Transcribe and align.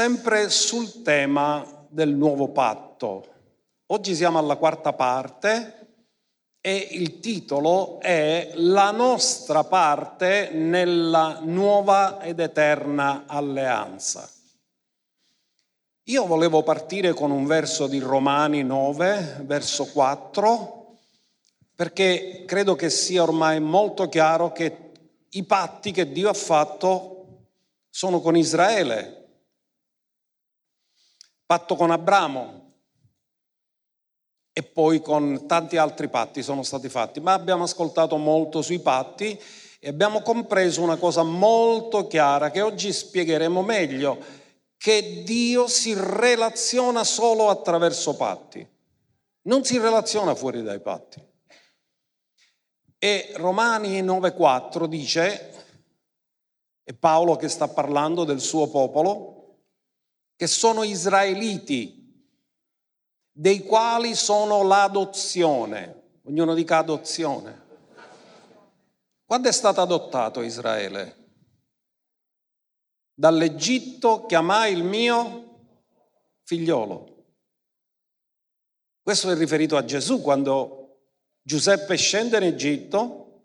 sempre 0.00 0.48
sul 0.48 1.02
tema 1.02 1.62
del 1.90 2.14
nuovo 2.14 2.48
patto. 2.48 3.26
Oggi 3.88 4.14
siamo 4.14 4.38
alla 4.38 4.56
quarta 4.56 4.94
parte 4.94 5.88
e 6.58 6.88
il 6.92 7.20
titolo 7.20 8.00
è 8.00 8.52
La 8.54 8.92
nostra 8.92 9.62
parte 9.64 10.52
nella 10.54 11.40
nuova 11.42 12.18
ed 12.22 12.40
eterna 12.40 13.24
alleanza. 13.26 14.26
Io 16.04 16.24
volevo 16.24 16.62
partire 16.62 17.12
con 17.12 17.30
un 17.30 17.44
verso 17.44 17.86
di 17.86 17.98
Romani 17.98 18.62
9, 18.62 19.42
verso 19.44 19.84
4, 19.84 20.96
perché 21.74 22.44
credo 22.46 22.74
che 22.74 22.88
sia 22.88 23.22
ormai 23.22 23.60
molto 23.60 24.08
chiaro 24.08 24.50
che 24.50 24.92
i 25.28 25.44
patti 25.44 25.92
che 25.92 26.10
Dio 26.10 26.30
ha 26.30 26.32
fatto 26.32 27.42
sono 27.90 28.22
con 28.22 28.34
Israele, 28.34 29.19
patto 31.50 31.74
con 31.74 31.90
Abramo 31.90 32.74
e 34.52 34.62
poi 34.62 35.02
con 35.02 35.48
tanti 35.48 35.78
altri 35.78 36.08
patti 36.08 36.44
sono 36.44 36.62
stati 36.62 36.88
fatti, 36.88 37.18
ma 37.18 37.32
abbiamo 37.32 37.64
ascoltato 37.64 38.16
molto 38.18 38.62
sui 38.62 38.78
patti 38.78 39.36
e 39.80 39.88
abbiamo 39.88 40.22
compreso 40.22 40.80
una 40.80 40.94
cosa 40.94 41.24
molto 41.24 42.06
chiara 42.06 42.52
che 42.52 42.60
oggi 42.60 42.92
spiegheremo 42.92 43.62
meglio, 43.62 44.24
che 44.76 45.24
Dio 45.24 45.66
si 45.66 45.92
relaziona 45.96 47.02
solo 47.02 47.48
attraverso 47.48 48.14
patti, 48.14 48.64
non 49.48 49.64
si 49.64 49.76
relaziona 49.76 50.36
fuori 50.36 50.62
dai 50.62 50.78
patti. 50.78 51.20
E 52.96 53.32
Romani 53.34 54.00
9:4 54.04 54.86
dice, 54.86 55.52
è 56.84 56.92
Paolo 56.92 57.34
che 57.34 57.48
sta 57.48 57.66
parlando 57.66 58.22
del 58.22 58.38
suo 58.38 58.68
popolo, 58.68 59.39
che 60.40 60.46
sono 60.46 60.84
israeliti, 60.84 62.18
dei 63.30 63.62
quali 63.62 64.14
sono 64.14 64.62
l'adozione. 64.62 66.20
Ognuno 66.22 66.54
dica 66.54 66.78
adozione. 66.78 67.66
Quando 69.26 69.50
è 69.50 69.52
stato 69.52 69.82
adottato 69.82 70.40
Israele? 70.40 71.16
Dall'Egitto 73.12 74.24
chiamai 74.24 74.72
il 74.72 74.82
mio 74.82 75.66
figliolo. 76.44 77.26
Questo 79.02 79.30
è 79.30 79.36
riferito 79.36 79.76
a 79.76 79.84
Gesù 79.84 80.22
quando 80.22 81.00
Giuseppe 81.42 81.96
scende 81.96 82.38
in 82.38 82.44
Egitto 82.44 83.42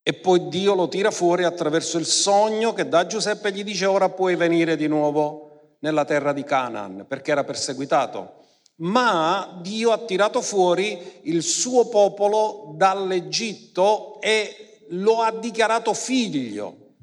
e 0.00 0.14
poi 0.14 0.46
Dio 0.46 0.76
lo 0.76 0.86
tira 0.86 1.10
fuori 1.10 1.42
attraverso 1.42 1.98
il 1.98 2.06
sogno 2.06 2.72
che 2.72 2.88
da 2.88 3.04
Giuseppe 3.08 3.50
gli 3.50 3.64
dice 3.64 3.86
ora 3.86 4.08
puoi 4.08 4.36
venire 4.36 4.76
di 4.76 4.86
nuovo 4.86 5.45
nella 5.86 6.04
terra 6.04 6.32
di 6.32 6.42
Canaan 6.42 7.04
perché 7.06 7.30
era 7.30 7.44
perseguitato. 7.44 8.44
Ma 8.78 9.58
Dio 9.62 9.92
ha 9.92 9.98
tirato 9.98 10.42
fuori 10.42 11.20
il 11.22 11.42
suo 11.42 11.88
popolo 11.88 12.74
dall'Egitto 12.74 14.20
e 14.20 14.86
lo 14.90 15.22
ha 15.22 15.30
dichiarato 15.30 15.94
figlio. 15.94 16.94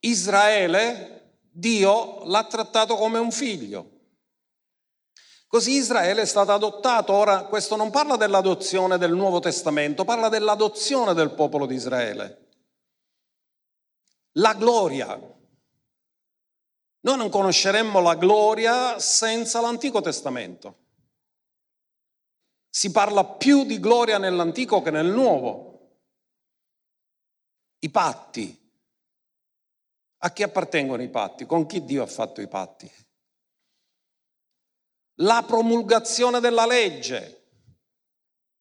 Israele, 0.00 1.38
Dio 1.50 2.24
l'ha 2.24 2.44
trattato 2.44 2.96
come 2.96 3.18
un 3.18 3.30
figlio. 3.30 3.98
Così 5.46 5.72
Israele 5.72 6.22
è 6.22 6.26
stato 6.26 6.52
adottato. 6.52 7.12
Ora, 7.12 7.44
questo 7.44 7.76
non 7.76 7.90
parla 7.90 8.16
dell'adozione 8.16 8.98
del 8.98 9.14
Nuovo 9.14 9.38
Testamento, 9.38 10.04
parla 10.04 10.28
dell'adozione 10.28 11.14
del 11.14 11.30
popolo 11.30 11.66
di 11.66 11.74
Israele. 11.74 12.48
La 14.34 14.54
gloria, 14.54 15.18
noi 17.02 17.16
non 17.16 17.30
conosceremmo 17.30 18.00
la 18.00 18.14
gloria 18.14 18.98
senza 18.98 19.60
l'Antico 19.60 20.00
Testamento. 20.00 20.78
Si 22.68 22.90
parla 22.90 23.24
più 23.24 23.64
di 23.64 23.80
gloria 23.80 24.18
nell'Antico 24.18 24.82
che 24.82 24.90
nel 24.90 25.06
Nuovo. 25.06 25.68
I 27.78 27.90
patti. 27.90 28.58
A 30.22 30.30
chi 30.30 30.42
appartengono 30.42 31.02
i 31.02 31.08
patti? 31.08 31.46
Con 31.46 31.64
chi 31.64 31.84
Dio 31.84 32.02
ha 32.02 32.06
fatto 32.06 32.42
i 32.42 32.48
patti? 32.48 32.90
La 35.20 35.42
promulgazione 35.46 36.38
della 36.40 36.66
legge. 36.66 37.36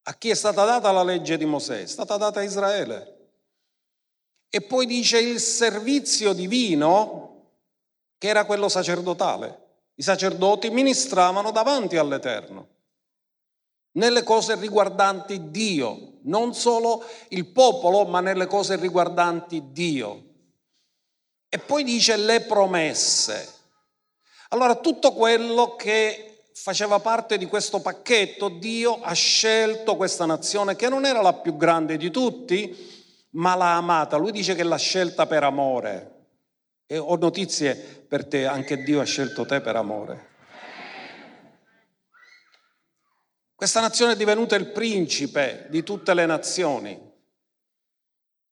A 0.04 0.16
chi 0.16 0.30
è 0.30 0.34
stata 0.34 0.64
data 0.64 0.92
la 0.92 1.04
legge 1.04 1.38
di 1.38 1.46
Mosè? 1.46 1.82
È 1.82 1.86
stata 1.86 2.16
data 2.16 2.40
a 2.40 2.44
Israele. 2.44 3.18
E 4.50 4.62
poi 4.62 4.86
dice 4.86 5.20
il 5.20 5.40
servizio 5.40 6.34
divino 6.34 7.29
che 8.20 8.28
era 8.28 8.46
quello 8.46 8.70
sacerdotale. 8.70 9.68
I 9.96 10.04
sacerdoti 10.04 10.70
ministravano 10.70 11.52
davanti 11.52 11.98
all'Eterno, 11.98 12.68
nelle 13.94 14.24
cose 14.24 14.56
riguardanti 14.56 15.50
Dio, 15.50 16.20
non 16.24 16.54
solo 16.54 17.04
il 17.30 17.48
popolo, 17.48 18.06
ma 18.06 18.20
nelle 18.20 18.46
cose 18.46 18.76
riguardanti 18.76 19.72
Dio. 19.72 20.24
E 21.50 21.58
poi 21.58 21.84
dice 21.84 22.16
le 22.18 22.42
promesse. 22.42 23.58
Allora 24.50 24.76
tutto 24.76 25.14
quello 25.14 25.76
che 25.76 26.44
faceva 26.54 27.00
parte 27.00 27.38
di 27.38 27.46
questo 27.46 27.82
pacchetto, 27.82 28.50
Dio 28.50 29.00
ha 29.02 29.14
scelto 29.14 29.96
questa 29.96 30.26
nazione 30.26 30.76
che 30.76 30.90
non 30.90 31.06
era 31.06 31.22
la 31.22 31.34
più 31.34 31.56
grande 31.56 31.98
di 31.98 32.12
tutti, 32.12 33.28
ma 33.32 33.56
l'ha 33.56 33.76
amata. 33.76 34.18
Lui 34.18 34.32
dice 34.32 34.56
che 34.56 34.64
l'ha 34.64 34.78
scelta 34.78 35.26
per 35.26 35.44
amore. 35.44 36.16
E 36.86 36.98
ho 36.98 37.16
notizie 37.16 37.99
per 38.10 38.26
te, 38.26 38.48
anche 38.48 38.82
Dio 38.82 39.00
ha 39.00 39.06
scelto 39.06 39.46
te 39.46 39.62
per 39.62 39.76
amore. 39.76 40.28
Questa 43.54 43.82
nazione 43.82 44.14
è 44.14 44.16
divenuta 44.16 44.56
il 44.56 44.72
principe 44.72 45.68
di 45.70 45.84
tutte 45.84 46.14
le 46.16 46.26
nazioni, 46.26 47.00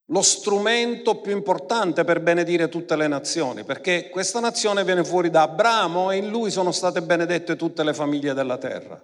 lo 0.09 0.22
strumento 0.22 1.22
più 1.22 1.31
importante 1.31 2.03
per 2.03 2.22
benedire 2.22 2.69
tutte 2.69 2.95
le 2.95 3.07
nazioni, 3.07 3.63
perché 3.63 4.09
questa 4.09 4.40
nazione 4.40 4.84
viene 4.84 5.03
fuori 5.03 5.29
da 5.29 5.41
Abramo 5.44 6.12
e 6.12 6.18
in 6.18 6.29
lui 6.29 6.51
sono 6.51 6.72
state 6.72 7.01
benedette 7.01 7.56
tutte 7.56 7.84
le 7.84 7.94
famiglie 7.94 8.34
della 8.34 8.57
terra. 8.57 9.03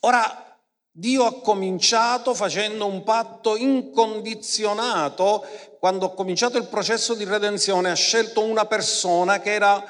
Ora, 0.00 0.55
Dio 0.98 1.26
ha 1.26 1.42
cominciato 1.42 2.32
facendo 2.32 2.86
un 2.86 3.02
patto 3.04 3.54
incondizionato, 3.54 5.44
quando 5.78 6.06
ha 6.06 6.14
cominciato 6.14 6.56
il 6.56 6.68
processo 6.68 7.12
di 7.12 7.24
redenzione 7.24 7.90
ha 7.90 7.94
scelto 7.94 8.42
una 8.42 8.64
persona 8.64 9.38
che 9.40 9.52
era, 9.52 9.84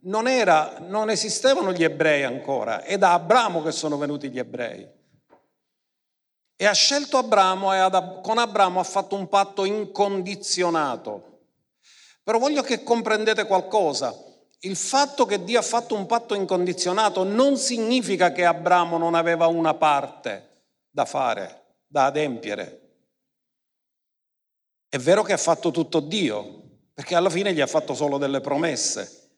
non, 0.00 0.26
era, 0.26 0.78
non 0.80 1.10
esistevano 1.10 1.72
gli 1.72 1.84
ebrei 1.84 2.24
ancora, 2.24 2.82
è 2.82 2.98
da 2.98 3.12
Abramo 3.12 3.62
che 3.62 3.70
sono 3.70 3.98
venuti 3.98 4.30
gli 4.30 4.38
ebrei. 4.40 4.84
E 6.56 6.66
ha 6.66 6.72
scelto 6.72 7.18
Abramo 7.18 7.72
e 7.72 7.78
ad, 7.78 8.20
con 8.20 8.38
Abramo 8.38 8.80
ha 8.80 8.84
fatto 8.84 9.14
un 9.14 9.28
patto 9.28 9.64
incondizionato. 9.64 11.42
Però 12.24 12.36
voglio 12.40 12.62
che 12.62 12.82
comprendete 12.82 13.46
qualcosa. 13.46 14.12
Il 14.62 14.74
fatto 14.74 15.24
che 15.24 15.44
Dio 15.44 15.60
ha 15.60 15.62
fatto 15.62 15.94
un 15.94 16.06
patto 16.06 16.34
incondizionato 16.34 17.22
non 17.22 17.56
significa 17.56 18.32
che 18.32 18.44
Abramo 18.44 18.98
non 18.98 19.14
aveva 19.14 19.46
una 19.46 19.74
parte 19.74 20.46
da 20.90 21.04
fare, 21.04 21.76
da 21.86 22.06
adempiere. 22.06 22.82
È 24.88 24.98
vero 24.98 25.22
che 25.22 25.32
ha 25.32 25.38
fatto 25.38 25.70
tutto 25.70 26.00
Dio, 26.00 26.62
perché 26.94 27.14
alla 27.14 27.30
fine 27.30 27.52
gli 27.52 27.60
ha 27.60 27.66
fatto 27.66 27.94
solo 27.94 28.18
delle 28.18 28.40
promesse. 28.40 29.30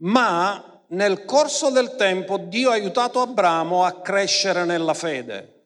Ma 0.00 0.82
nel 0.88 1.24
corso 1.24 1.70
del 1.70 1.96
tempo 1.96 2.38
Dio 2.38 2.70
ha 2.70 2.74
aiutato 2.74 3.20
Abramo 3.20 3.84
a 3.84 4.00
crescere 4.00 4.64
nella 4.64 4.94
fede, 4.94 5.64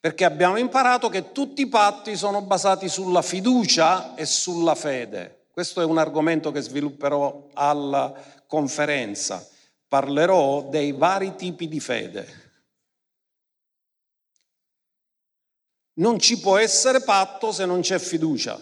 perché 0.00 0.24
abbiamo 0.24 0.56
imparato 0.56 1.08
che 1.08 1.32
tutti 1.32 1.62
i 1.62 1.68
patti 1.68 2.16
sono 2.16 2.42
basati 2.42 2.88
sulla 2.88 3.22
fiducia 3.22 4.14
e 4.14 4.26
sulla 4.26 4.74
fede. 4.74 5.46
Questo 5.50 5.80
è 5.80 5.84
un 5.84 5.98
argomento 5.98 6.50
che 6.50 6.60
svilupperò 6.60 7.48
alla 7.54 8.14
conferenza. 8.46 9.46
Parlerò 9.86 10.62
dei 10.62 10.92
vari 10.92 11.34
tipi 11.36 11.68
di 11.68 11.80
fede. 11.80 12.47
Non 15.98 16.18
ci 16.18 16.38
può 16.38 16.56
essere 16.56 17.00
patto 17.00 17.52
se 17.52 17.64
non 17.64 17.80
c'è 17.80 17.98
fiducia. 17.98 18.58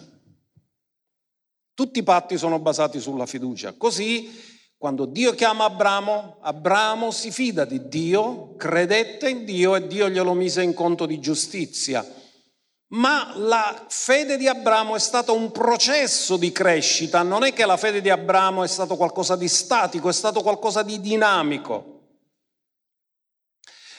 Tutti 1.73 1.99
i 1.99 2.03
patti 2.03 2.37
sono 2.37 2.59
basati 2.59 2.99
sulla 2.99 3.27
fiducia. 3.27 3.73
Così, 3.73 4.29
quando 4.77 5.05
Dio 5.05 5.33
chiama 5.33 5.65
Abramo, 5.65 6.37
Abramo 6.41 7.11
si 7.11 7.31
fida 7.31 7.65
di 7.65 7.87
Dio, 7.87 8.55
credette 8.55 9.29
in 9.29 9.45
Dio 9.45 9.75
e 9.75 9.85
Dio 9.85 10.09
glielo 10.09 10.33
mise 10.33 10.63
in 10.63 10.73
conto 10.73 11.05
di 11.05 11.19
giustizia. 11.19 12.05
Ma 12.89 13.33
la 13.35 13.85
fede 13.87 14.37
di 14.37 14.47
Abramo 14.47 14.95
è 14.95 14.99
stato 14.99 15.35
un 15.35 15.51
processo 15.51 16.37
di 16.37 16.51
crescita, 16.51 17.21
non 17.21 17.43
è 17.43 17.53
che 17.53 17.65
la 17.65 17.77
fede 17.77 18.01
di 18.01 18.09
Abramo 18.09 18.63
è 18.63 18.67
stato 18.67 18.95
qualcosa 18.95 19.35
di 19.35 19.49
statico, 19.49 20.09
è 20.09 20.13
stato 20.13 20.41
qualcosa 20.41 20.81
di 20.81 20.99
dinamico. 20.99 22.01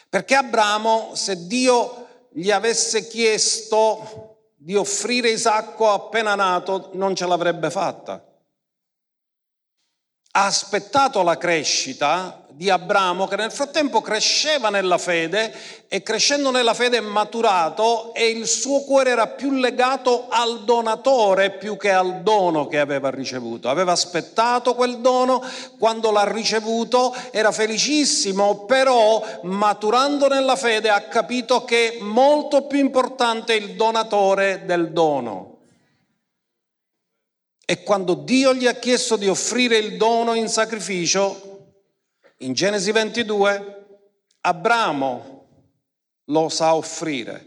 Perché 0.09 0.35
Abramo, 0.35 1.13
se 1.15 1.47
Dio 1.47 2.08
gli 2.31 2.51
avesse 2.51 3.07
chiesto 3.07 4.53
di 4.57 4.75
offrire 4.75 5.31
Isacco 5.31 5.91
appena 5.91 6.35
nato 6.35 6.91
non 6.95 7.15
ce 7.15 7.27
l'avrebbe 7.27 7.71
fatta. 7.71 8.25
Ha 10.31 10.45
aspettato 10.45 11.23
la 11.23 11.37
crescita 11.37 12.47
di 12.59 12.71
Abramo 12.71 13.29
che 13.29 13.37
nel 13.37 13.53
frattempo 13.53 14.01
cresceva 14.01 14.69
nella 14.69 14.99
fede 14.99 15.55
e 15.87 16.03
crescendo 16.03 16.51
nella 16.51 16.75
fede 16.75 16.97
è 16.97 17.01
maturato 17.01 18.13
e 18.15 18.31
il 18.31 18.49
suo 18.49 18.81
cuore 18.81 19.11
era 19.11 19.29
più 19.29 19.53
legato 19.53 20.27
al 20.29 20.65
donatore 20.65 21.53
più 21.53 21.77
che 21.77 21.93
al 21.93 22.23
dono 22.23 22.67
che 22.67 22.81
aveva 22.81 23.11
ricevuto. 23.11 23.69
Aveva 23.69 23.93
aspettato 23.93 24.75
quel 24.75 24.99
dono, 24.99 25.41
quando 25.79 26.11
l'ha 26.11 26.29
ricevuto 26.29 27.15
era 27.31 27.53
felicissimo, 27.53 28.65
però 28.65 29.23
maturando 29.43 30.27
nella 30.27 30.57
fede 30.57 30.89
ha 30.89 31.03
capito 31.03 31.65
che 31.65 31.93
è 31.93 32.03
molto 32.03 32.63
più 32.63 32.81
importante 32.81 33.55
il 33.55 33.77
donatore 33.77 34.63
del 34.67 34.91
dono. 34.91 35.59
E 37.65 37.85
quando 37.85 38.15
Dio 38.15 38.53
gli 38.53 38.67
ha 38.67 38.75
chiesto 38.75 39.15
di 39.15 39.29
offrire 39.29 39.77
il 39.77 39.97
dono 39.97 40.35
in 40.35 40.49
sacrificio, 40.49 41.48
in 42.39 42.53
Genesi 42.53 42.93
22 42.93 43.87
Abramo 44.41 45.47
lo 46.27 46.49
sa 46.49 46.75
offrire. 46.75 47.47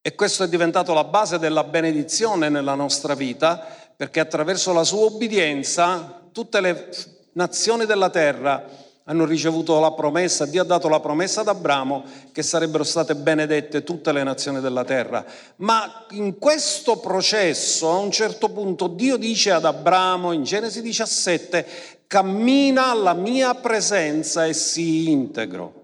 E 0.00 0.14
questo 0.14 0.44
è 0.44 0.48
diventato 0.48 0.92
la 0.92 1.04
base 1.04 1.38
della 1.38 1.64
benedizione 1.64 2.48
nella 2.48 2.74
nostra 2.74 3.14
vita, 3.14 3.66
perché 3.96 4.20
attraverso 4.20 4.72
la 4.72 4.84
sua 4.84 5.06
obbedienza 5.06 6.28
tutte 6.30 6.60
le 6.60 6.90
nazioni 7.32 7.86
della 7.86 8.10
terra 8.10 8.68
hanno 9.06 9.26
ricevuto 9.26 9.78
la 9.80 9.92
promessa, 9.92 10.46
Dio 10.46 10.62
ha 10.62 10.64
dato 10.64 10.88
la 10.88 11.00
promessa 11.00 11.42
ad 11.42 11.48
Abramo 11.48 12.04
che 12.32 12.42
sarebbero 12.42 12.84
state 12.84 13.14
benedette 13.14 13.84
tutte 13.84 14.12
le 14.12 14.22
nazioni 14.22 14.60
della 14.60 14.82
terra. 14.82 15.22
Ma 15.56 16.06
in 16.10 16.38
questo 16.38 16.98
processo, 16.98 17.90
a 17.90 17.98
un 17.98 18.10
certo 18.10 18.48
punto, 18.48 18.86
Dio 18.86 19.18
dice 19.18 19.50
ad 19.50 19.66
Abramo 19.66 20.32
in 20.32 20.44
Genesi 20.44 20.80
17, 20.80 21.66
cammina 22.06 22.90
alla 22.90 23.14
mia 23.14 23.54
presenza 23.54 24.46
e 24.46 24.52
si 24.52 25.10
integro. 25.10 25.82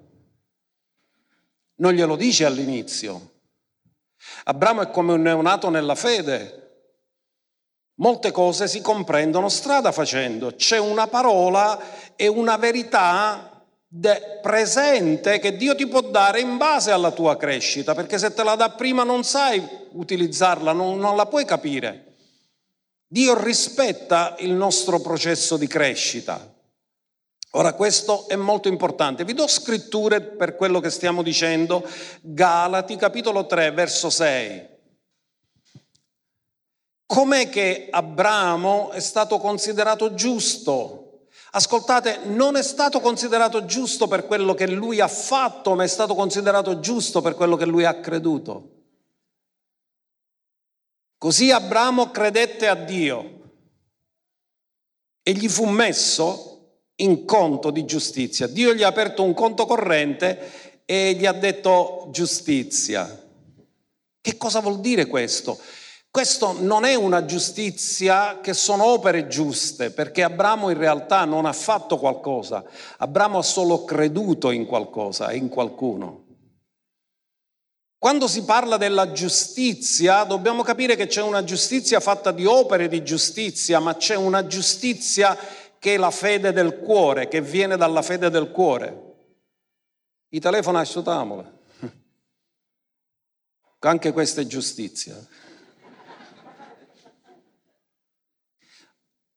Non 1.77 1.93
glielo 1.93 2.17
dice 2.17 2.45
all'inizio. 2.45 3.29
Abramo 4.45 4.83
è 4.83 4.91
come 4.91 5.15
un 5.15 5.23
neonato 5.23 5.71
nella 5.71 5.95
fede. 5.95 6.57
Molte 7.95 8.31
cose 8.31 8.69
si 8.69 8.81
comprendono 8.81 9.49
strada 9.49 9.93
facendo. 9.93 10.55
C'è 10.55 10.79
una 10.79 11.07
parola 11.07 11.79
e 12.17 12.29
una 12.29 12.57
verità 12.57 13.65
presente 14.41 15.39
che 15.39 15.57
Dio 15.57 15.75
ti 15.75 15.87
può 15.87 16.01
dare 16.01 16.41
in 16.41 16.57
base 16.57 16.93
alla 16.93 17.11
tua 17.11 17.37
crescita, 17.37 17.95
perché 17.95 18.19
se 18.19 18.33
te 18.33 18.45
la 18.45 18.55
dà 18.55 18.71
prima 18.71 19.03
non 19.03 19.25
sai 19.25 19.67
utilizzarla, 19.93 20.73
non, 20.73 20.99
non 20.99 21.17
la 21.17 21.27
puoi 21.27 21.45
capire. 21.45 22.10
Dio 23.13 23.43
rispetta 23.43 24.37
il 24.39 24.53
nostro 24.53 25.01
processo 25.01 25.57
di 25.57 25.67
crescita. 25.67 26.55
Ora 27.55 27.73
questo 27.73 28.29
è 28.29 28.37
molto 28.37 28.69
importante. 28.69 29.25
Vi 29.25 29.35
do 29.35 29.49
scritture 29.49 30.21
per 30.21 30.55
quello 30.55 30.79
che 30.79 30.91
stiamo 30.91 31.25
dicendo. 31.25 31.85
Galati 32.21 32.95
capitolo 32.95 33.47
3 33.47 33.73
verso 33.73 34.11
6. 34.11 34.69
Com'è 37.05 37.49
che 37.49 37.89
Abramo 37.91 38.93
è 38.93 39.01
stato 39.01 39.39
considerato 39.39 40.15
giusto 40.15 41.01
Ascoltate, 41.53 42.21
non 42.27 42.55
è 42.55 42.63
stato 42.63 43.01
considerato 43.01 43.65
giusto 43.65 44.07
per 44.07 44.25
quello 44.25 44.55
che 44.55 44.69
lui 44.69 45.01
ha 45.01 45.09
fatto, 45.09 45.75
ma 45.75 45.83
è 45.83 45.89
stato 45.89 46.15
considerato 46.15 46.79
giusto 46.79 47.21
per 47.21 47.35
quello 47.35 47.57
che 47.57 47.67
lui 47.67 47.85
ha 47.85 47.99
creduto. 47.99 48.80
Così 51.21 51.51
Abramo 51.51 52.11
credette 52.11 52.67
a 52.67 52.75
Dio 52.75 53.41
e 55.23 55.33
gli 55.33 55.51
fu 55.51 55.67
messo 55.67 56.79
in 56.95 57.27
conto 57.27 57.71
di 57.71 57.85
giustizia. 57.85 58.47
Dio 58.47 58.73
gli 58.73 58.83
ha 58.83 58.87
aperto 58.87 59.23
un 59.23 59.35
conto 59.35 59.67
corrente 59.67 60.81
e 60.87 61.13
gli 61.13 61.27
ha 61.27 61.33
detto 61.33 62.09
giustizia. 62.11 63.23
Che 64.19 64.37
cosa 64.39 64.61
vuol 64.61 64.81
dire 64.81 65.09
questo? 65.09 65.59
Questo 66.11 66.57
non 66.59 66.87
è 66.87 66.95
una 66.95 67.27
giustizia 67.27 68.41
che 68.41 68.55
sono 68.55 68.87
opere 68.87 69.27
giuste, 69.27 69.91
perché 69.91 70.23
Abramo 70.23 70.71
in 70.71 70.79
realtà 70.79 71.27
non 71.27 71.45
ha 71.45 71.53
fatto 71.53 71.99
qualcosa, 71.99 72.65
Abramo 72.97 73.37
ha 73.37 73.43
solo 73.43 73.85
creduto 73.85 74.51
in 74.53 74.65
qualcosa 74.65 75.33
in 75.33 75.51
qualcuno. 75.51 76.20
Quando 78.01 78.29
si 78.29 78.45
parla 78.45 78.79
della 78.79 79.13
giustizia, 79.13 80.25
dobbiamo 80.25 80.63
capire 80.63 80.97
che 80.97 81.07
c'è 81.07 81.21
una 81.21 81.45
giustizia 81.45 82.01
fatta 82.01 82.33
di 82.33 82.47
opere 82.47 82.89
di 82.89 83.05
giustizia, 83.05 83.79
ma 83.79 83.95
c'è 83.95 84.15
una 84.15 84.47
giustizia 84.47 85.37
che 85.79 85.97
è 85.97 85.99
la 85.99 86.11
fede 86.11 86.55
del 86.55 86.79
cuore, 86.79 87.29
che 87.29 87.43
viene 87.43 87.77
dalla 87.77 88.01
fede 88.01 88.31
del 88.31 88.53
cuore. 88.53 89.17
I 90.31 90.41
telefoni 90.41 90.79
asciutamole. 90.79 91.59
Anche 93.81 94.13
questa 94.13 94.41
è 94.41 94.47
giustizia. 94.47 95.23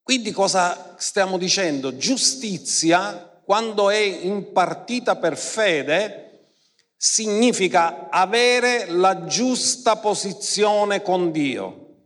Quindi 0.02 0.32
cosa 0.32 0.96
stiamo 0.98 1.38
dicendo? 1.38 1.98
Giustizia, 1.98 3.42
quando 3.44 3.90
è 3.90 3.98
impartita 3.98 5.18
per 5.18 5.36
fede, 5.38 6.23
significa 7.04 8.10
avere 8.10 8.86
la 8.86 9.26
giusta 9.26 9.98
posizione 9.98 11.02
con 11.02 11.34
Dio. 11.34 11.98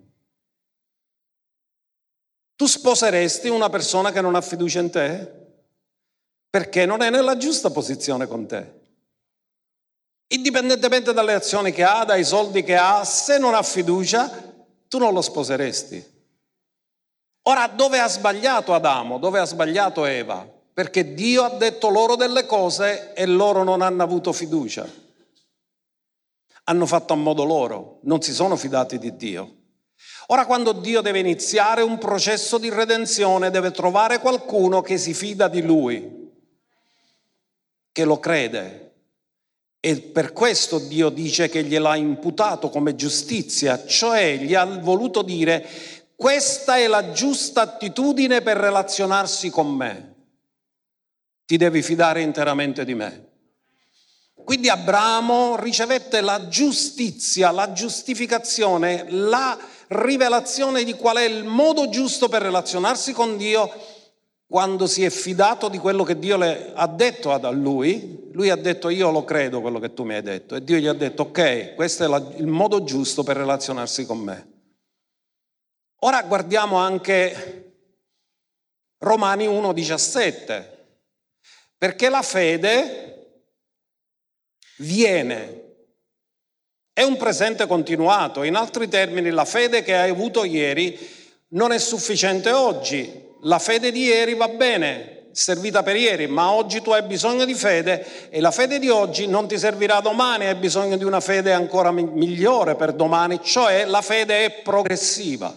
Tu 2.55 2.65
sposeresti 2.65 3.47
una 3.47 3.69
persona 3.69 4.11
che 4.11 4.21
non 4.21 4.33
ha 4.33 4.41
fiducia 4.41 4.79
in 4.79 4.89
te? 4.89 5.33
Perché 6.49 6.87
non 6.87 7.03
è 7.03 7.11
nella 7.11 7.37
giusta 7.37 7.69
posizione 7.69 8.25
con 8.25 8.47
te. 8.47 8.73
Indipendentemente 10.29 11.13
dalle 11.13 11.35
azioni 11.35 11.71
che 11.71 11.83
ha, 11.83 12.03
dai 12.03 12.23
soldi 12.23 12.63
che 12.63 12.75
ha, 12.75 13.03
se 13.05 13.37
non 13.37 13.53
ha 13.53 13.61
fiducia, 13.61 14.27
tu 14.87 14.97
non 14.97 15.13
lo 15.13 15.21
sposeresti. 15.21 16.03
Ora, 17.43 17.67
dove 17.67 17.99
ha 17.99 18.07
sbagliato 18.07 18.73
Adamo? 18.73 19.19
Dove 19.19 19.37
ha 19.37 19.45
sbagliato 19.45 20.05
Eva? 20.05 20.56
Perché 20.77 21.15
Dio 21.15 21.41
ha 21.41 21.49
detto 21.49 21.89
loro 21.89 22.15
delle 22.15 22.45
cose 22.45 23.13
e 23.15 23.25
loro 23.25 23.63
non 23.63 23.81
hanno 23.81 24.03
avuto 24.03 24.31
fiducia. 24.31 24.87
Hanno 26.65 26.85
fatto 26.85 27.13
a 27.13 27.15
modo 27.15 27.43
loro, 27.45 27.97
non 28.03 28.21
si 28.21 28.31
sono 28.31 28.55
fidati 28.55 28.99
di 28.99 29.15
Dio. 29.15 29.55
Ora 30.27 30.45
quando 30.45 30.73
Dio 30.73 31.01
deve 31.01 31.17
iniziare 31.17 31.81
un 31.81 31.97
processo 31.97 32.59
di 32.59 32.69
redenzione 32.69 33.49
deve 33.49 33.71
trovare 33.71 34.19
qualcuno 34.19 34.81
che 34.81 34.99
si 34.99 35.15
fida 35.15 35.47
di 35.47 35.63
Lui, 35.63 36.31
che 37.91 38.05
lo 38.05 38.19
crede. 38.19 38.93
E 39.79 39.99
per 39.99 40.31
questo 40.31 40.77
Dio 40.77 41.09
dice 41.09 41.49
che 41.49 41.63
gliel'ha 41.63 41.95
imputato 41.95 42.69
come 42.69 42.93
giustizia, 42.93 43.83
cioè 43.83 44.37
gli 44.37 44.53
ha 44.53 44.63
voluto 44.63 45.23
dire 45.23 45.67
questa 46.15 46.77
è 46.77 46.85
la 46.85 47.09
giusta 47.13 47.61
attitudine 47.61 48.43
per 48.43 48.57
relazionarsi 48.57 49.49
con 49.49 49.73
me. 49.75 50.16
Ti 51.47 51.55
devi 51.55 51.81
fidare 51.81 52.21
interamente 52.21 52.83
di 52.83 52.93
me. 52.93 53.25
Quindi 54.43 54.67
Abramo 54.67 55.55
ricevette 55.55 56.19
la 56.19 56.49
giustizia, 56.49 57.51
la 57.51 57.71
giustificazione, 57.71 59.05
la 59.07 59.57
rivelazione 59.87 60.83
di 60.83 60.93
qual 60.93 61.15
è 61.15 61.23
il 61.23 61.45
modo 61.45 61.87
giusto 61.87 62.27
per 62.27 62.41
relazionarsi 62.41 63.13
con 63.13 63.37
Dio 63.37 63.71
quando 64.45 64.87
si 64.87 65.05
è 65.05 65.09
fidato 65.09 65.69
di 65.69 65.77
quello 65.77 66.03
che 66.03 66.19
Dio 66.19 66.35
le 66.35 66.73
ha 66.75 66.87
detto 66.87 67.31
a 67.31 67.49
lui. 67.49 68.29
Lui 68.33 68.49
ha 68.49 68.57
detto 68.57 68.89
io 68.89 69.09
lo 69.09 69.23
credo 69.23 69.61
quello 69.61 69.79
che 69.79 69.93
tu 69.93 70.03
mi 70.03 70.15
hai 70.15 70.21
detto 70.21 70.55
e 70.55 70.63
Dio 70.65 70.77
gli 70.77 70.87
ha 70.87 70.93
detto 70.93 71.23
ok, 71.23 71.75
questo 71.75 72.03
è 72.03 72.07
la, 72.07 72.21
il 72.35 72.47
modo 72.47 72.83
giusto 72.83 73.23
per 73.23 73.37
relazionarsi 73.37 74.05
con 74.05 74.17
me. 74.17 74.51
Ora 76.01 76.21
guardiamo 76.23 76.75
anche 76.75 77.73
Romani 78.99 79.47
1,17, 79.47 80.76
perché 81.77 82.09
la 82.09 82.21
fede 82.21 83.43
viene, 84.77 85.65
è 86.91 87.03
un 87.03 87.17
presente 87.17 87.67
continuato, 87.67 88.43
in 88.43 88.55
altri 88.55 88.87
termini 88.87 89.29
la 89.29 89.45
fede 89.45 89.83
che 89.83 89.95
hai 89.95 90.09
avuto 90.09 90.43
ieri 90.43 90.97
non 91.49 91.71
è 91.71 91.77
sufficiente 91.77 92.51
oggi, 92.51 93.25
la 93.41 93.59
fede 93.59 93.91
di 93.91 94.03
ieri 94.03 94.33
va 94.33 94.47
bene, 94.47 95.29
servita 95.31 95.83
per 95.83 95.95
ieri, 95.95 96.25
ma 96.25 96.51
oggi 96.51 96.81
tu 96.81 96.89
hai 96.89 97.03
bisogno 97.03 97.45
di 97.45 97.53
fede 97.53 98.29
e 98.29 98.41
la 98.41 98.49
fede 98.49 98.79
di 98.79 98.89
oggi 98.89 99.27
non 99.27 99.47
ti 99.47 99.59
servirà 99.59 99.99
domani, 99.99 100.47
hai 100.47 100.55
bisogno 100.55 100.97
di 100.97 101.03
una 101.03 101.19
fede 101.19 101.53
ancora 101.53 101.91
migliore 101.91 102.75
per 102.75 102.93
domani, 102.93 103.39
cioè 103.43 103.85
la 103.85 104.01
fede 104.01 104.45
è 104.45 104.61
progressiva. 104.63 105.55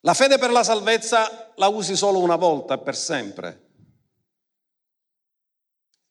La 0.00 0.14
fede 0.14 0.38
per 0.38 0.50
la 0.50 0.64
salvezza 0.64 1.52
la 1.56 1.68
usi 1.68 1.94
solo 1.94 2.18
una 2.18 2.36
volta 2.36 2.74
e 2.74 2.78
per 2.78 2.96
sempre. 2.96 3.67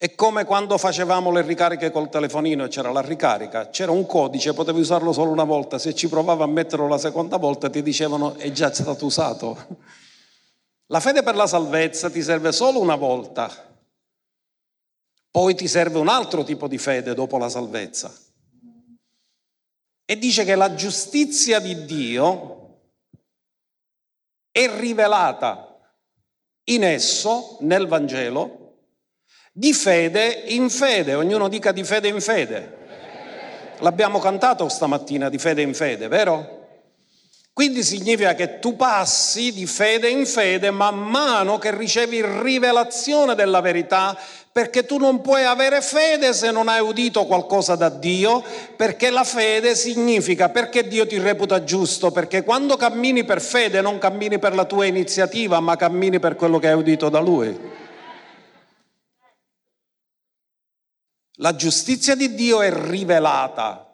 È 0.00 0.14
come 0.14 0.44
quando 0.44 0.78
facevamo 0.78 1.32
le 1.32 1.42
ricariche 1.42 1.90
col 1.90 2.08
telefonino 2.08 2.62
e 2.62 2.68
c'era 2.68 2.92
la 2.92 3.00
ricarica, 3.00 3.68
c'era 3.68 3.90
un 3.90 4.06
codice, 4.06 4.54
potevi 4.54 4.78
usarlo 4.78 5.12
solo 5.12 5.32
una 5.32 5.42
volta, 5.42 5.76
se 5.76 5.92
ci 5.92 6.08
provava 6.08 6.44
a 6.44 6.46
metterlo 6.46 6.86
la 6.86 6.98
seconda 6.98 7.36
volta 7.36 7.68
ti 7.68 7.82
dicevano 7.82 8.36
è 8.36 8.52
già 8.52 8.72
stato 8.72 9.04
usato. 9.04 9.66
La 10.90 11.00
fede 11.00 11.22
per 11.22 11.34
la 11.34 11.46
salvezza 11.46 12.08
ti 12.08 12.22
serve 12.22 12.50
solo 12.50 12.80
una 12.80 12.94
volta, 12.94 13.50
poi 15.30 15.54
ti 15.54 15.68
serve 15.68 15.98
un 15.98 16.08
altro 16.08 16.44
tipo 16.44 16.66
di 16.66 16.78
fede 16.78 17.12
dopo 17.12 17.36
la 17.36 17.50
salvezza. 17.50 18.10
E 20.06 20.18
dice 20.18 20.44
che 20.44 20.54
la 20.54 20.74
giustizia 20.74 21.60
di 21.60 21.84
Dio 21.84 22.78
è 24.50 24.66
rivelata 24.80 25.78
in 26.70 26.84
esso, 26.84 27.58
nel 27.60 27.86
Vangelo, 27.86 28.67
di 29.58 29.72
fede 29.72 30.44
in 30.46 30.70
fede, 30.70 31.14
ognuno 31.14 31.48
dica 31.48 31.72
di 31.72 31.82
fede 31.82 32.06
in 32.06 32.20
fede. 32.20 32.76
L'abbiamo 33.80 34.20
cantato 34.20 34.68
stamattina 34.68 35.28
di 35.28 35.38
fede 35.38 35.62
in 35.62 35.74
fede, 35.74 36.06
vero? 36.06 36.66
Quindi 37.52 37.82
significa 37.82 38.36
che 38.36 38.60
tu 38.60 38.76
passi 38.76 39.52
di 39.52 39.66
fede 39.66 40.08
in 40.08 40.26
fede 40.26 40.70
man 40.70 40.96
mano 40.96 41.58
che 41.58 41.76
ricevi 41.76 42.24
rivelazione 42.24 43.34
della 43.34 43.60
verità, 43.60 44.16
perché 44.52 44.86
tu 44.86 44.96
non 44.96 45.22
puoi 45.22 45.42
avere 45.42 45.80
fede 45.80 46.32
se 46.34 46.52
non 46.52 46.68
hai 46.68 46.80
udito 46.80 47.26
qualcosa 47.26 47.74
da 47.74 47.88
Dio, 47.88 48.44
perché 48.76 49.10
la 49.10 49.24
fede 49.24 49.74
significa 49.74 50.50
perché 50.50 50.86
Dio 50.86 51.04
ti 51.04 51.18
reputa 51.18 51.64
giusto, 51.64 52.12
perché 52.12 52.44
quando 52.44 52.76
cammini 52.76 53.24
per 53.24 53.40
fede 53.40 53.80
non 53.80 53.98
cammini 53.98 54.38
per 54.38 54.54
la 54.54 54.66
tua 54.66 54.86
iniziativa, 54.86 55.58
ma 55.58 55.74
cammini 55.74 56.20
per 56.20 56.36
quello 56.36 56.60
che 56.60 56.68
hai 56.68 56.74
udito 56.74 57.08
da 57.08 57.18
Lui. 57.18 57.86
La 61.40 61.54
giustizia 61.54 62.14
di 62.14 62.34
Dio 62.34 62.62
è 62.62 62.72
rivelata 62.72 63.84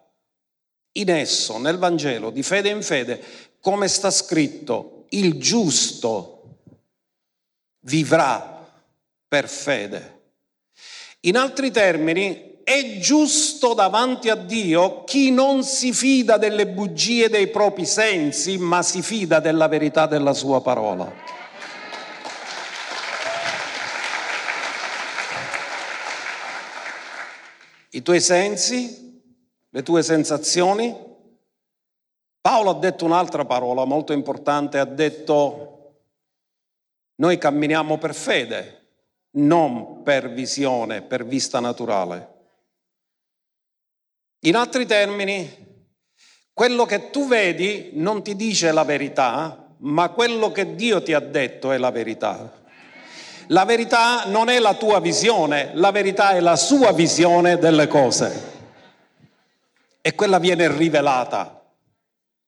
in 0.93 1.11
esso, 1.11 1.59
nel 1.59 1.79
Vangelo, 1.79 2.31
di 2.31 2.43
fede 2.43 2.71
in 2.71 2.83
fede, 2.83 3.23
come 3.61 3.89
sta 3.89 4.11
scritto, 4.11 5.07
il 5.11 5.39
giusto 5.39 6.43
vivrà 7.81 8.67
per 9.29 9.49
fede. 9.49 10.21
In 11.21 11.37
altri 11.37 11.71
termini, 11.71 12.53
è 12.65 12.99
giusto 12.99 13.75
davanti 13.75 14.31
a 14.31 14.37
Dio 14.37 15.05
chi 15.05 15.31
non 15.31 15.65
si 15.65 15.93
fida 15.93 16.39
delle 16.39 16.67
bugie 16.67 17.29
dei 17.29 17.49
propri 17.49 17.85
sensi, 17.85 18.57
ma 18.57 18.83
si 18.83 19.03
fida 19.03 19.39
della 19.39 19.69
verità 19.69 20.07
della 20.07 20.33
sua 20.33 20.63
parola. 20.63 21.13
I 27.95 28.03
tuoi 28.03 28.21
sensi, 28.21 29.23
le 29.69 29.83
tue 29.83 30.03
sensazioni. 30.03 30.95
Paolo 32.41 32.71
ha 32.71 32.79
detto 32.79 33.05
un'altra 33.05 33.45
parola 33.45 33.85
molto 33.85 34.13
importante, 34.13 34.79
ha 34.79 34.85
detto 34.85 35.71
noi 37.17 37.39
camminiamo 37.39 37.97
per 37.99 38.15
fede, 38.15 38.87
non 39.37 40.03
per 40.03 40.33
visione, 40.33 41.03
per 41.03 41.25
vista 41.25 41.61
naturale. 41.61 42.33
In 44.41 44.57
altri 44.57 44.87
termini, 44.87 45.63
quello 46.53 46.85
che 46.85 47.11
tu 47.11 47.27
vedi 47.29 47.91
non 47.95 48.23
ti 48.23 48.35
dice 48.35 48.73
la 48.73 48.85
verità, 48.85 49.75
ma 49.79 50.11
quello 50.11 50.51
che 50.51 50.75
Dio 50.75 51.03
ti 51.03 51.13
ha 51.13 51.21
detto 51.21 51.71
è 51.71 51.79
la 51.79 51.91
verità. 51.91 52.64
La 53.49 53.65
verità 53.65 54.25
non 54.27 54.49
è 54.49 54.59
la 54.59 54.75
tua 54.75 55.01
visione, 55.01 55.71
la 55.75 55.91
verità 55.91 56.31
è 56.31 56.41
la 56.41 56.57
sua 56.57 56.93
visione 56.93 57.59
delle 57.59 57.87
cose. 57.87 58.53
E 60.01 60.15
quella 60.15 60.39
viene 60.39 60.75
rivelata, 60.75 61.63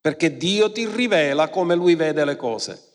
perché 0.00 0.36
Dio 0.36 0.72
ti 0.72 0.86
rivela 0.86 1.48
come 1.48 1.74
lui 1.74 1.94
vede 1.94 2.24
le 2.24 2.36
cose. 2.36 2.94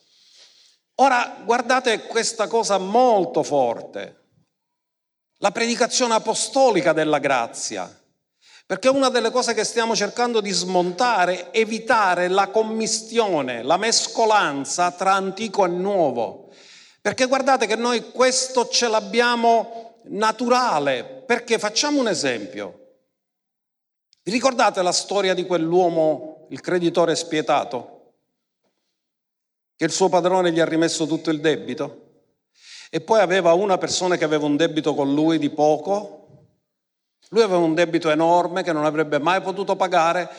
Ora 0.96 1.38
guardate 1.44 2.04
questa 2.04 2.48
cosa 2.48 2.78
molto 2.78 3.44
forte, 3.44 4.20
la 5.38 5.52
predicazione 5.52 6.14
apostolica 6.14 6.94
della 6.94 7.18
grazia, 7.18 7.90
perché 8.66 8.88
una 8.88 9.10
delle 9.10 9.32
cose 9.32 9.54
che 9.54 9.64
stiamo 9.64 9.96
cercando 9.96 10.42
di 10.42 10.52
smontare 10.52 11.50
è 11.52 11.60
evitare 11.60 12.28
la 12.28 12.48
commistione, 12.48 13.64
la 13.64 13.78
mescolanza 13.78 14.92
tra 14.92 15.14
antico 15.14 15.66
e 15.66 15.70
nuovo. 15.70 16.41
Perché 17.02 17.26
guardate 17.26 17.66
che 17.66 17.76
noi 17.76 18.12
questo 18.12 18.68
ce 18.68 18.88
l'abbiamo 18.88 19.96
naturale, 20.04 21.04
perché 21.04 21.58
facciamo 21.58 22.00
un 22.00 22.08
esempio. 22.08 22.78
Vi 24.22 24.32
ricordate 24.32 24.84
la 24.84 24.92
storia 24.92 25.34
di 25.34 25.48
quell'uomo, 25.48 26.46
il 26.50 26.62
creditore 26.62 27.16
spietato? 27.16 28.14
Che 29.76 29.84
il 29.84 29.92
suo 29.92 30.10
padrone 30.10 30.52
gli 30.52 30.60
ha 30.60 30.66
rimesso 30.66 31.08
tutto 31.08 31.32
il 31.32 31.40
debito? 31.40 32.10
E 32.92 33.02
poi 33.02 33.20
aveva 33.20 33.54
una 33.54 33.80
persona 33.80 34.16
che 34.16 34.24
aveva 34.24 34.46
un 34.46 34.56
debito 34.56 34.94
con 34.94 35.12
lui 35.12 35.40
di 35.40 35.50
poco, 35.50 36.28
lui 37.30 37.42
aveva 37.42 37.58
un 37.58 37.74
debito 37.74 38.12
enorme 38.12 38.62
che 38.62 38.74
non 38.74 38.86
avrebbe 38.86 39.18
mai 39.18 39.42
potuto 39.42 39.76
pagare, 39.76 40.30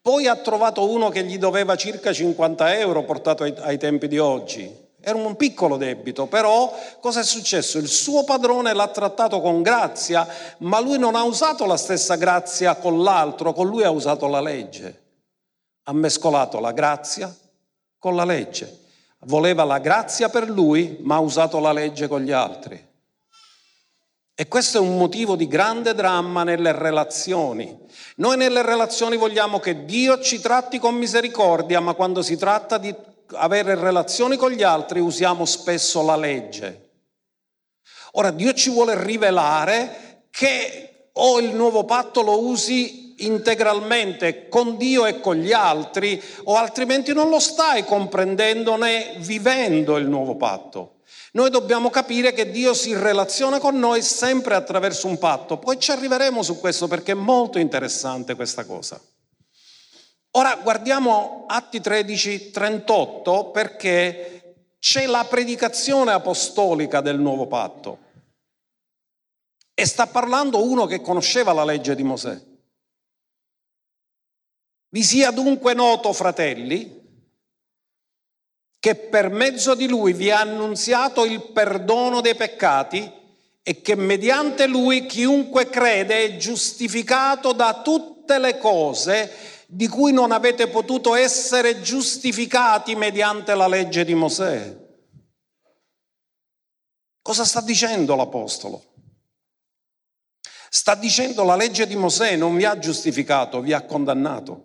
poi 0.00 0.26
ha 0.26 0.34
trovato 0.34 0.90
uno 0.90 1.10
che 1.10 1.22
gli 1.22 1.38
doveva 1.38 1.76
circa 1.76 2.12
50 2.12 2.76
euro 2.76 3.04
portato 3.04 3.44
ai, 3.44 3.54
ai 3.58 3.78
tempi 3.78 4.08
di 4.08 4.18
oggi 4.18 4.86
era 5.08 5.18
un 5.18 5.36
piccolo 5.36 5.76
debito, 5.76 6.26
però 6.26 6.72
cosa 7.00 7.20
è 7.20 7.24
successo? 7.24 7.78
Il 7.78 7.88
suo 7.88 8.24
padrone 8.24 8.74
l'ha 8.74 8.88
trattato 8.88 9.40
con 9.40 9.62
grazia, 9.62 10.26
ma 10.58 10.80
lui 10.80 10.98
non 10.98 11.14
ha 11.14 11.22
usato 11.22 11.64
la 11.64 11.76
stessa 11.76 12.16
grazia 12.16 12.76
con 12.76 13.02
l'altro, 13.02 13.52
con 13.52 13.66
lui 13.66 13.84
ha 13.84 13.90
usato 13.90 14.26
la 14.26 14.40
legge. 14.40 15.02
Ha 15.84 15.92
mescolato 15.92 16.60
la 16.60 16.72
grazia 16.72 17.34
con 17.98 18.14
la 18.14 18.24
legge. 18.24 18.86
Voleva 19.20 19.64
la 19.64 19.78
grazia 19.78 20.28
per 20.28 20.48
lui, 20.48 20.98
ma 21.00 21.16
ha 21.16 21.20
usato 21.20 21.58
la 21.58 21.72
legge 21.72 22.06
con 22.06 22.20
gli 22.20 22.30
altri. 22.30 22.86
E 24.34 24.46
questo 24.46 24.78
è 24.78 24.80
un 24.80 24.96
motivo 24.96 25.34
di 25.34 25.48
grande 25.48 25.94
dramma 25.94 26.44
nelle 26.44 26.70
relazioni. 26.70 27.76
Noi 28.16 28.36
nelle 28.36 28.62
relazioni 28.62 29.16
vogliamo 29.16 29.58
che 29.58 29.84
Dio 29.84 30.20
ci 30.20 30.38
tratti 30.38 30.78
con 30.78 30.94
misericordia, 30.94 31.80
ma 31.80 31.94
quando 31.94 32.22
si 32.22 32.36
tratta 32.36 32.78
di 32.78 32.94
avere 33.32 33.74
relazioni 33.74 34.36
con 34.36 34.50
gli 34.50 34.62
altri 34.62 35.00
usiamo 35.00 35.44
spesso 35.44 36.02
la 36.02 36.16
legge. 36.16 36.86
Ora 38.12 38.30
Dio 38.30 38.52
ci 38.54 38.70
vuole 38.70 39.02
rivelare 39.02 40.26
che 40.30 41.10
o 41.12 41.40
il 41.40 41.54
nuovo 41.54 41.84
patto 41.84 42.22
lo 42.22 42.44
usi 42.44 43.14
integralmente 43.24 44.48
con 44.48 44.76
Dio 44.76 45.04
e 45.04 45.20
con 45.20 45.36
gli 45.36 45.52
altri 45.52 46.22
o 46.44 46.54
altrimenti 46.54 47.12
non 47.12 47.28
lo 47.28 47.40
stai 47.40 47.84
comprendendo 47.84 48.76
né 48.76 49.16
vivendo 49.18 49.96
il 49.96 50.06
nuovo 50.06 50.36
patto. 50.36 50.98
Noi 51.32 51.50
dobbiamo 51.50 51.90
capire 51.90 52.32
che 52.32 52.50
Dio 52.50 52.72
si 52.74 52.94
relaziona 52.94 53.58
con 53.58 53.78
noi 53.78 54.02
sempre 54.02 54.54
attraverso 54.54 55.06
un 55.06 55.18
patto, 55.18 55.58
poi 55.58 55.78
ci 55.78 55.90
arriveremo 55.90 56.42
su 56.42 56.58
questo 56.58 56.88
perché 56.88 57.12
è 57.12 57.16
molto 57.16 57.58
interessante 57.58 58.34
questa 58.34 58.64
cosa. 58.64 59.00
Ora 60.38 60.54
guardiamo 60.54 61.46
Atti 61.48 61.80
13, 61.80 62.52
38 62.52 63.50
perché 63.50 64.74
c'è 64.78 65.06
la 65.06 65.26
predicazione 65.28 66.12
apostolica 66.12 67.00
del 67.00 67.18
nuovo 67.18 67.48
patto. 67.48 67.98
E 69.74 69.84
sta 69.84 70.06
parlando 70.06 70.62
uno 70.62 70.86
che 70.86 71.00
conosceva 71.00 71.52
la 71.52 71.64
legge 71.64 71.96
di 71.96 72.04
Mosè. 72.04 72.40
Vi 74.90 75.02
sia 75.02 75.32
dunque 75.32 75.74
noto, 75.74 76.12
fratelli, 76.12 77.02
che 78.78 78.94
per 78.94 79.30
mezzo 79.30 79.74
di 79.74 79.88
lui 79.88 80.12
vi 80.12 80.28
è 80.28 80.34
annunziato 80.34 81.24
il 81.24 81.50
perdono 81.50 82.20
dei 82.20 82.36
peccati 82.36 83.12
e 83.60 83.80
che 83.80 83.96
mediante 83.96 84.68
lui 84.68 85.04
chiunque 85.06 85.68
crede 85.68 86.24
è 86.24 86.36
giustificato 86.36 87.52
da 87.52 87.82
tutte 87.82 88.38
le 88.38 88.56
cose 88.58 89.56
di 89.70 89.86
cui 89.86 90.12
non 90.12 90.32
avete 90.32 90.68
potuto 90.68 91.14
essere 91.14 91.82
giustificati 91.82 92.94
mediante 92.94 93.54
la 93.54 93.68
legge 93.68 94.02
di 94.02 94.14
Mosè. 94.14 94.74
Cosa 97.20 97.44
sta 97.44 97.60
dicendo 97.60 98.16
l'Apostolo? 98.16 98.82
Sta 100.70 100.94
dicendo 100.94 101.44
la 101.44 101.54
legge 101.54 101.86
di 101.86 101.96
Mosè 101.96 102.34
non 102.36 102.56
vi 102.56 102.64
ha 102.64 102.78
giustificato, 102.78 103.60
vi 103.60 103.74
ha 103.74 103.82
condannato. 103.82 104.64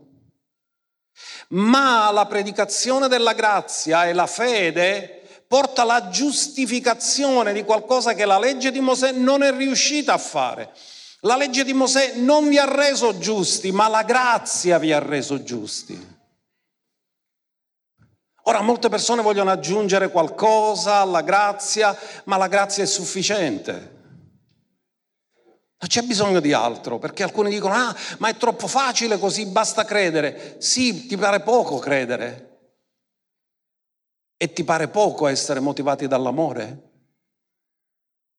Ma 1.49 2.09
la 2.11 2.25
predicazione 2.25 3.09
della 3.09 3.33
grazia 3.33 4.05
e 4.05 4.13
la 4.13 4.25
fede 4.25 5.43
porta 5.45 5.81
alla 5.81 6.07
giustificazione 6.07 7.51
di 7.51 7.65
qualcosa 7.65 8.13
che 8.13 8.23
la 8.23 8.39
legge 8.39 8.71
di 8.71 8.79
Mosè 8.79 9.11
non 9.11 9.43
è 9.43 9.53
riuscita 9.53 10.13
a 10.13 10.17
fare. 10.17 10.71
La 11.25 11.37
legge 11.37 11.63
di 11.63 11.73
Mosè 11.73 12.15
non 12.15 12.49
vi 12.49 12.57
ha 12.57 12.65
reso 12.65 13.17
giusti, 13.17 13.71
ma 13.71 13.87
la 13.87 14.03
grazia 14.03 14.77
vi 14.77 14.91
ha 14.91 14.99
reso 14.99 15.41
giusti. 15.41 16.21
Ora 18.43 18.61
molte 18.61 18.89
persone 18.89 19.21
vogliono 19.21 19.49
aggiungere 19.49 20.11
qualcosa 20.11 20.95
alla 20.95 21.21
grazia, 21.21 21.97
ma 22.25 22.35
la 22.35 22.49
grazia 22.49 22.83
è 22.83 22.85
sufficiente. 22.87 23.71
Non 25.83 25.87
c'è 25.87 26.01
bisogno 26.01 26.41
di 26.41 26.51
altro, 26.51 26.99
perché 26.99 27.23
alcuni 27.23 27.49
dicono, 27.49 27.73
ah, 27.73 27.95
ma 28.17 28.27
è 28.27 28.35
troppo 28.35 28.67
facile 28.67 29.17
così, 29.17 29.45
basta 29.45 29.85
credere. 29.85 30.57
Sì, 30.59 31.07
ti 31.07 31.15
pare 31.15 31.39
poco 31.39 31.77
credere. 31.77 32.49
E 34.35 34.51
ti 34.51 34.65
pare 34.65 34.89
poco 34.89 35.27
essere 35.27 35.61
motivati 35.61 36.05
dall'amore? 36.05 36.91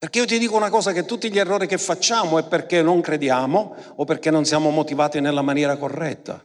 Perché 0.04 0.18
io 0.18 0.26
ti 0.26 0.38
dico 0.38 0.54
una 0.54 0.68
cosa, 0.68 0.92
che 0.92 1.06
tutti 1.06 1.32
gli 1.32 1.38
errori 1.38 1.66
che 1.66 1.78
facciamo 1.78 2.38
è 2.38 2.44
perché 2.44 2.82
non 2.82 3.00
crediamo 3.00 3.94
o 3.96 4.04
perché 4.04 4.30
non 4.30 4.44
siamo 4.44 4.68
motivati 4.68 5.18
nella 5.18 5.40
maniera 5.40 5.78
corretta. 5.78 6.44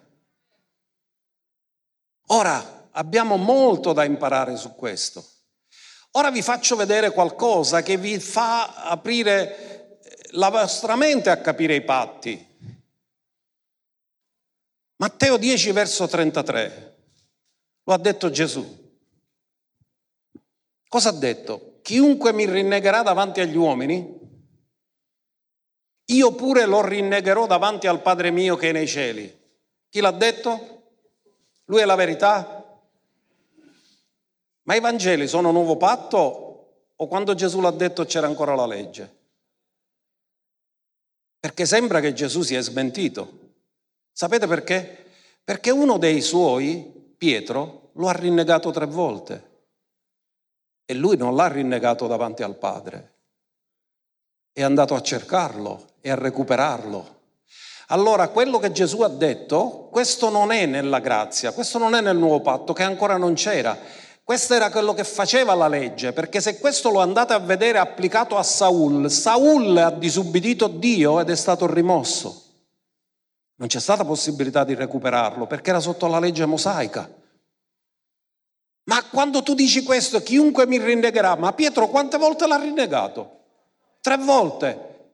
Ora, 2.28 2.88
abbiamo 2.92 3.36
molto 3.36 3.92
da 3.92 4.06
imparare 4.06 4.56
su 4.56 4.76
questo. 4.76 5.30
Ora 6.12 6.32
vi 6.32 6.42
faccio 6.42 6.78
vedere 6.78 7.12
qualcosa 7.12 7.82
che 7.82 7.98
vi 7.98 8.18
fa 8.18 8.86
aprire 8.86 10.00
la 10.32 10.48
vostra 10.48 10.96
mente 10.96 11.30
a 11.30 11.42
capire 11.42 11.76
i 11.76 11.84
patti. 11.84 12.48
Matteo 14.96 15.36
10 15.36 15.72
verso 15.74 16.08
33, 16.08 16.98
lo 17.84 17.94
ha 17.94 17.98
detto 17.98 18.30
Gesù. 18.30 18.98
Cosa 20.88 21.10
ha 21.10 21.12
detto? 21.12 21.69
Chiunque 21.90 22.34
mi 22.34 22.46
rinnegherà 22.46 23.02
davanti 23.02 23.42
agli 23.42 23.56
uomini, 23.56 24.16
io 26.06 26.36
pure 26.36 26.68
lo 26.68 26.86
rinnegherò 26.86 27.48
davanti 27.48 27.88
al 27.88 28.04
Padre 28.04 28.30
mio 28.30 28.56
che 28.56 28.70
è 28.70 28.72
nei 28.72 28.88
cieli. 28.88 29.36
Chi 29.90 30.00
l'ha 30.00 30.12
detto? 30.12 30.84
Lui 31.66 31.82
è 31.82 31.86
la 31.86 31.96
verità. 31.96 32.64
Ma 34.62 34.76
i 34.76 34.80
Vangeli 34.80 35.28
sono 35.28 35.50
nuovo 35.50 35.78
patto 35.78 36.84
o 36.96 37.08
quando 37.08 37.34
Gesù 37.34 37.60
l'ha 37.60 37.72
detto 37.72 38.06
c'era 38.06 38.28
ancora 38.28 38.54
la 38.54 38.68
legge? 38.68 39.18
Perché 41.40 41.66
sembra 41.66 42.02
che 42.02 42.14
Gesù 42.14 42.44
si 42.44 42.54
è 42.54 42.62
smentito. 42.62 43.54
Sapete 44.12 44.46
perché? 44.46 45.08
Perché 45.44 45.72
uno 45.72 45.98
dei 45.98 46.22
suoi, 46.22 47.16
Pietro, 47.18 47.90
lo 47.94 48.08
ha 48.08 48.12
rinnegato 48.12 48.70
tre 48.70 48.86
volte. 48.86 49.49
E 50.90 50.96
lui 50.96 51.18
non 51.18 51.36
l'ha 51.36 51.48
rinnegato 51.48 52.08
davanti 52.08 52.42
al 52.42 52.56
Padre. 52.56 53.12
È 54.52 54.64
andato 54.64 54.96
a 54.96 55.02
cercarlo 55.04 55.90
e 56.02 56.10
a 56.10 56.16
recuperarlo. 56.16 57.18
Allora, 57.90 58.30
quello 58.30 58.58
che 58.58 58.72
Gesù 58.72 59.02
ha 59.02 59.08
detto, 59.08 59.88
questo 59.92 60.32
non 60.32 60.52
è 60.52 60.66
nella 60.66 60.98
grazia, 60.98 61.52
questo 61.52 61.78
non 61.78 61.94
è 61.94 62.02
nel 62.02 62.18
nuovo 62.18 62.42
patto, 62.42 62.74
che 62.74 62.82
ancora 62.82 63.18
non 63.18 63.36
c'era. 63.36 63.78
Questo 64.24 64.56
era 64.56 64.72
quello 64.72 64.96
che 64.96 65.04
faceva 65.04 65.54
la 65.54 65.68
legge, 65.68 66.12
perché 66.12 66.42
se 66.42 66.58
questo 66.58 66.90
lo 66.90 67.02
andate 67.02 67.34
a 67.34 67.40
vedere 67.40 67.78
applicato 67.78 68.36
a 68.36 68.42
Saul, 68.42 69.12
Saul 69.12 69.78
ha 69.78 69.92
disubbidito 69.92 70.66
Dio 70.66 71.20
ed 71.20 71.30
è 71.30 71.36
stato 71.36 71.72
rimosso. 71.72 72.46
Non 73.58 73.68
c'è 73.68 73.80
stata 73.80 74.04
possibilità 74.04 74.64
di 74.64 74.74
recuperarlo 74.74 75.46
perché 75.46 75.70
era 75.70 75.82
sotto 75.82 76.08
la 76.08 76.18
legge 76.18 76.48
mosaica. 76.48 77.19
Ma 78.90 79.04
quando 79.04 79.44
tu 79.44 79.54
dici 79.54 79.84
questo, 79.84 80.24
chiunque 80.24 80.66
mi 80.66 80.80
rinnegherà, 80.80 81.36
ma 81.36 81.54
Pietro 81.54 81.90
quante 81.90 82.18
volte 82.18 82.48
l'ha 82.48 82.58
rinnegato? 82.58 83.38
Tre 84.02 84.18
volte. 84.18 85.12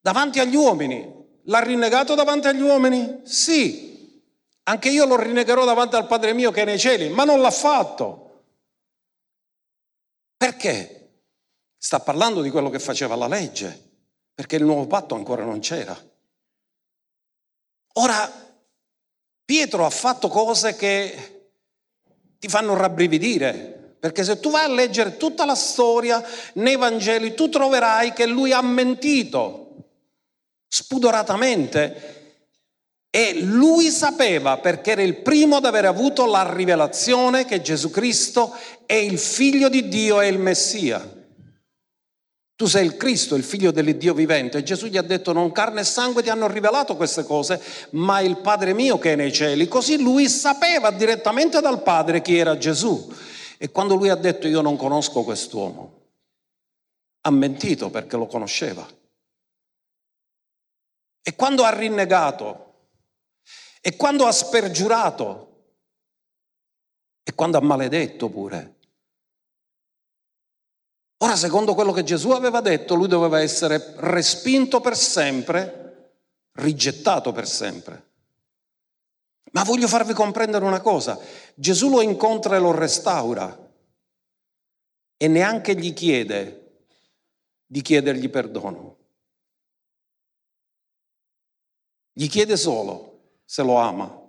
Davanti 0.00 0.40
agli 0.40 0.54
uomini. 0.54 1.20
L'ha 1.44 1.58
rinnegato 1.58 2.14
davanti 2.14 2.46
agli 2.46 2.62
uomini? 2.62 3.20
Sì. 3.24 4.22
Anche 4.62 4.88
io 4.88 5.04
lo 5.04 5.20
rinnegherò 5.20 5.66
davanti 5.66 5.94
al 5.94 6.06
Padre 6.06 6.32
mio 6.32 6.50
che 6.52 6.62
è 6.62 6.64
nei 6.64 6.78
cieli, 6.78 7.10
ma 7.10 7.24
non 7.24 7.42
l'ha 7.42 7.50
fatto. 7.50 8.44
Perché? 10.34 11.24
Sta 11.76 12.00
parlando 12.00 12.40
di 12.40 12.48
quello 12.48 12.70
che 12.70 12.78
faceva 12.78 13.14
la 13.14 13.28
legge, 13.28 13.90
perché 14.32 14.56
il 14.56 14.64
nuovo 14.64 14.86
patto 14.86 15.14
ancora 15.14 15.44
non 15.44 15.60
c'era. 15.60 15.94
Ora, 17.94 18.32
Pietro 19.44 19.84
ha 19.84 19.90
fatto 19.90 20.28
cose 20.28 20.74
che 20.76 21.41
ti 22.42 22.48
fanno 22.48 22.76
rabbrividire, 22.76 23.94
perché 24.00 24.24
se 24.24 24.40
tu 24.40 24.50
vai 24.50 24.64
a 24.64 24.74
leggere 24.74 25.16
tutta 25.16 25.44
la 25.44 25.54
storia 25.54 26.20
nei 26.54 26.74
Vangeli, 26.74 27.34
tu 27.34 27.48
troverai 27.48 28.12
che 28.12 28.26
lui 28.26 28.52
ha 28.52 28.60
mentito 28.60 29.76
spudoratamente 30.66 32.40
e 33.08 33.34
lui 33.42 33.90
sapeva, 33.90 34.56
perché 34.56 34.90
era 34.90 35.02
il 35.02 35.18
primo 35.18 35.58
ad 35.58 35.66
aver 35.66 35.84
avuto 35.84 36.26
la 36.26 36.52
rivelazione 36.52 37.44
che 37.44 37.62
Gesù 37.62 37.90
Cristo 37.90 38.56
è 38.86 38.94
il 38.94 39.20
figlio 39.20 39.68
di 39.68 39.86
Dio 39.86 40.20
e 40.20 40.26
il 40.26 40.38
Messia. 40.40 41.21
Tu 42.62 42.68
sei 42.68 42.86
il 42.86 42.96
Cristo, 42.96 43.34
il 43.34 43.42
figlio 43.42 43.72
dell'Iddio 43.72 44.14
vivente. 44.14 44.58
E 44.58 44.62
Gesù 44.62 44.86
gli 44.86 44.96
ha 44.96 45.02
detto, 45.02 45.32
non 45.32 45.50
carne 45.50 45.80
e 45.80 45.84
sangue 45.84 46.22
ti 46.22 46.30
hanno 46.30 46.46
rivelato 46.46 46.94
queste 46.94 47.24
cose, 47.24 47.60
ma 47.90 48.20
il 48.20 48.36
Padre 48.36 48.72
mio 48.72 49.00
che 49.00 49.14
è 49.14 49.16
nei 49.16 49.32
cieli. 49.32 49.66
Così 49.66 50.00
lui 50.00 50.28
sapeva 50.28 50.92
direttamente 50.92 51.60
dal 51.60 51.82
Padre 51.82 52.22
chi 52.22 52.36
era 52.36 52.56
Gesù. 52.56 53.12
E 53.58 53.72
quando 53.72 53.96
lui 53.96 54.10
ha 54.10 54.14
detto, 54.14 54.46
io 54.46 54.60
non 54.60 54.76
conosco 54.76 55.24
quest'uomo, 55.24 56.02
ha 57.22 57.30
mentito 57.32 57.90
perché 57.90 58.16
lo 58.16 58.26
conosceva. 58.26 58.86
E 61.20 61.34
quando 61.34 61.64
ha 61.64 61.74
rinnegato 61.74 62.74
e 63.80 63.96
quando 63.96 64.24
ha 64.24 64.30
spergiurato, 64.30 65.64
e 67.24 67.34
quando 67.34 67.58
ha 67.58 67.60
maledetto 67.60 68.28
pure. 68.28 68.76
Ora, 71.22 71.36
secondo 71.36 71.74
quello 71.74 71.92
che 71.92 72.02
Gesù 72.02 72.30
aveva 72.30 72.60
detto, 72.60 72.96
lui 72.96 73.06
doveva 73.06 73.40
essere 73.40 73.94
respinto 73.98 74.80
per 74.80 74.96
sempre, 74.96 76.14
rigettato 76.54 77.30
per 77.30 77.46
sempre. 77.46 78.10
Ma 79.52 79.62
voglio 79.62 79.86
farvi 79.86 80.14
comprendere 80.14 80.64
una 80.64 80.80
cosa, 80.80 81.16
Gesù 81.54 81.90
lo 81.90 82.00
incontra 82.00 82.56
e 82.56 82.58
lo 82.58 82.72
restaura 82.72 83.56
e 85.16 85.28
neanche 85.28 85.76
gli 85.76 85.92
chiede 85.92 86.86
di 87.66 87.82
chiedergli 87.82 88.28
perdono. 88.28 88.96
Gli 92.12 92.26
chiede 92.28 92.56
solo 92.56 93.38
se 93.44 93.62
lo 93.62 93.76
ama. 93.76 94.20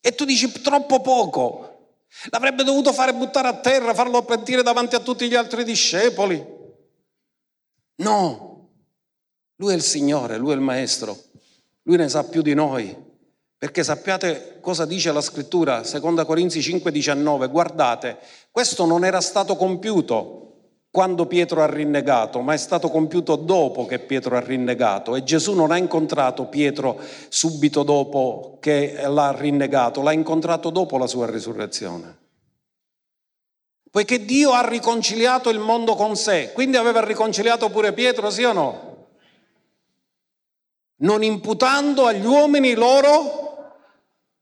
E 0.00 0.14
tu 0.14 0.24
dici 0.24 0.50
troppo 0.62 1.02
poco. 1.02 1.73
L'avrebbe 2.30 2.64
dovuto 2.64 2.92
fare 2.92 3.14
buttare 3.14 3.48
a 3.48 3.54
terra, 3.54 3.94
farlo 3.94 4.22
pentire 4.24 4.62
davanti 4.62 4.94
a 4.94 5.00
tutti 5.00 5.28
gli 5.28 5.34
altri 5.34 5.64
discepoli. 5.64 6.44
No, 7.96 8.70
lui 9.56 9.72
è 9.72 9.76
il 9.76 9.82
Signore, 9.82 10.36
lui 10.36 10.52
è 10.52 10.54
il 10.54 10.60
Maestro, 10.60 11.16
lui 11.82 11.96
ne 11.96 12.08
sa 12.08 12.24
più 12.24 12.42
di 12.42 12.54
noi. 12.54 13.12
Perché 13.56 13.82
sappiate 13.82 14.58
cosa 14.60 14.84
dice 14.84 15.12
la 15.12 15.20
scrittura, 15.20 15.80
2 15.80 16.24
Corinzi 16.24 16.60
5:19, 16.60 17.50
guardate, 17.50 18.18
questo 18.50 18.84
non 18.84 19.04
era 19.04 19.20
stato 19.20 19.56
compiuto 19.56 20.53
quando 20.94 21.26
Pietro 21.26 21.60
ha 21.60 21.66
rinnegato, 21.66 22.40
ma 22.40 22.52
è 22.52 22.56
stato 22.56 22.88
compiuto 22.88 23.34
dopo 23.34 23.84
che 23.84 23.98
Pietro 23.98 24.36
ha 24.36 24.40
rinnegato 24.40 25.16
e 25.16 25.24
Gesù 25.24 25.52
non 25.52 25.72
ha 25.72 25.76
incontrato 25.76 26.44
Pietro 26.44 27.00
subito 27.28 27.82
dopo 27.82 28.58
che 28.60 29.02
l'ha 29.04 29.32
rinnegato, 29.32 30.02
l'ha 30.02 30.12
incontrato 30.12 30.70
dopo 30.70 30.96
la 30.96 31.08
sua 31.08 31.28
risurrezione. 31.28 32.16
Poiché 33.90 34.24
Dio 34.24 34.52
ha 34.52 34.64
riconciliato 34.68 35.50
il 35.50 35.58
mondo 35.58 35.96
con 35.96 36.14
sé, 36.14 36.52
quindi 36.52 36.76
aveva 36.76 37.04
riconciliato 37.04 37.70
pure 37.70 37.92
Pietro, 37.92 38.30
sì 38.30 38.44
o 38.44 38.52
no? 38.52 39.06
Non 40.98 41.24
imputando 41.24 42.06
agli 42.06 42.24
uomini 42.24 42.74
loro, 42.74 43.74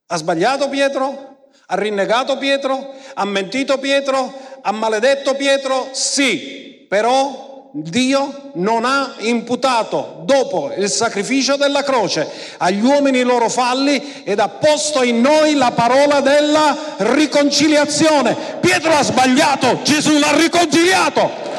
ha 0.04 0.16
sbagliato 0.18 0.68
Pietro? 0.68 1.48
Ha 1.68 1.76
rinnegato 1.76 2.36
Pietro? 2.36 2.92
Ha 3.14 3.24
mentito 3.24 3.78
Pietro? 3.78 4.50
Ha 4.62 4.72
maledetto 4.72 5.34
Pietro? 5.34 5.88
Sì, 5.92 6.86
però 6.88 7.68
Dio 7.74 8.50
non 8.54 8.84
ha 8.84 9.14
imputato 9.20 10.20
dopo 10.24 10.72
il 10.76 10.90
sacrificio 10.90 11.56
della 11.56 11.82
croce 11.82 12.28
agli 12.58 12.84
uomini 12.84 13.20
i 13.20 13.22
loro 13.22 13.48
falli 13.48 14.22
ed 14.24 14.38
ha 14.40 14.48
posto 14.48 15.02
in 15.02 15.22
noi 15.22 15.54
la 15.54 15.70
parola 15.70 16.20
della 16.20 16.76
riconciliazione. 16.98 18.36
Pietro 18.60 18.92
ha 18.92 19.02
sbagliato, 19.02 19.80
Gesù 19.82 20.18
l'ha 20.18 20.36
riconciliato. 20.36 21.51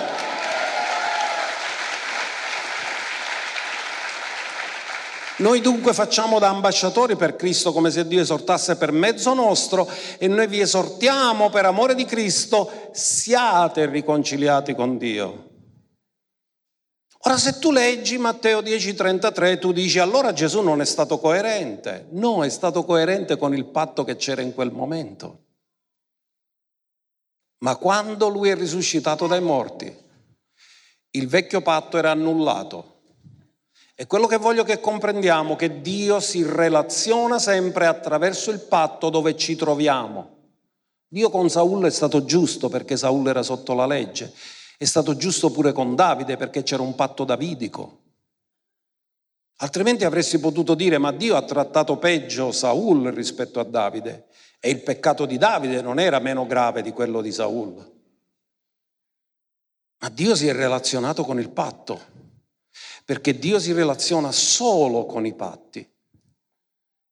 Noi 5.43 5.59
dunque 5.59 5.91
facciamo 5.91 6.39
da 6.39 6.47
ambasciatori 6.47 7.17
per 7.17 7.35
Cristo 7.35 7.73
come 7.73 7.91
se 7.91 8.07
Dio 8.07 8.21
esortasse 8.21 8.77
per 8.77 8.93
mezzo 8.93 9.33
nostro 9.33 9.89
e 10.17 10.29
noi 10.29 10.47
vi 10.47 10.61
esortiamo 10.61 11.49
per 11.49 11.65
amore 11.65 11.95
di 11.95 12.05
Cristo, 12.05 12.89
siate 12.93 13.85
riconciliati 13.87 14.73
con 14.73 14.97
Dio. 14.97 15.49
Ora 17.25 17.37
se 17.37 17.59
tu 17.59 17.71
leggi 17.71 18.17
Matteo 18.17 18.61
10:33 18.61 19.59
tu 19.59 19.73
dici 19.73 19.99
allora 19.99 20.31
Gesù 20.31 20.61
non 20.61 20.79
è 20.79 20.85
stato 20.85 21.19
coerente. 21.19 22.07
No, 22.11 22.45
è 22.45 22.49
stato 22.49 22.85
coerente 22.85 23.35
con 23.35 23.53
il 23.53 23.65
patto 23.65 24.05
che 24.05 24.15
c'era 24.15 24.41
in 24.41 24.53
quel 24.53 24.71
momento. 24.71 25.39
Ma 27.65 27.75
quando 27.75 28.29
lui 28.29 28.47
è 28.47 28.55
risuscitato 28.55 29.27
dai 29.27 29.41
morti 29.41 29.93
il 31.15 31.27
vecchio 31.27 31.61
patto 31.61 31.97
era 31.97 32.11
annullato. 32.11 32.92
E 34.03 34.05
quello 34.05 34.27
che 34.27 34.35
voglio 34.35 34.65
che 34.65 34.81
comprendiamo 34.81 35.53
è 35.53 35.55
che 35.55 35.79
Dio 35.79 36.19
si 36.19 36.43
relaziona 36.43 37.39
sempre 37.39 37.85
attraverso 37.85 38.51
il 38.51 38.59
patto 38.59 39.09
dove 39.09 39.37
ci 39.37 39.55
troviamo. 39.55 40.39
Dio 41.07 41.29
con 41.29 41.49
Saul 41.49 41.85
è 41.85 41.89
stato 41.89 42.25
giusto 42.25 42.67
perché 42.67 42.97
Saul 42.97 43.25
era 43.29 43.41
sotto 43.43 43.73
la 43.73 43.85
legge, 43.85 44.33
è 44.77 44.83
stato 44.83 45.15
giusto 45.15 45.51
pure 45.51 45.71
con 45.71 45.95
Davide 45.95 46.35
perché 46.35 46.63
c'era 46.63 46.81
un 46.81 46.95
patto 46.95 47.23
davidico. 47.23 48.01
Altrimenti 49.59 50.03
avresti 50.03 50.37
potuto 50.37 50.75
dire 50.75 50.97
ma 50.97 51.13
Dio 51.13 51.37
ha 51.37 51.43
trattato 51.43 51.95
peggio 51.95 52.51
Saul 52.51 53.09
rispetto 53.13 53.61
a 53.61 53.63
Davide 53.63 54.25
e 54.59 54.69
il 54.69 54.81
peccato 54.81 55.25
di 55.25 55.37
Davide 55.37 55.81
non 55.81 55.97
era 55.97 56.19
meno 56.19 56.45
grave 56.45 56.81
di 56.81 56.91
quello 56.91 57.21
di 57.21 57.31
Saul. 57.31 57.91
Ma 59.99 60.09
Dio 60.09 60.35
si 60.35 60.49
è 60.49 60.53
relazionato 60.53 61.23
con 61.23 61.39
il 61.39 61.51
patto, 61.51 62.22
perché 63.05 63.37
Dio 63.37 63.59
si 63.59 63.73
relaziona 63.73 64.31
solo 64.31 65.05
con 65.05 65.25
i 65.25 65.33
patti. 65.33 65.87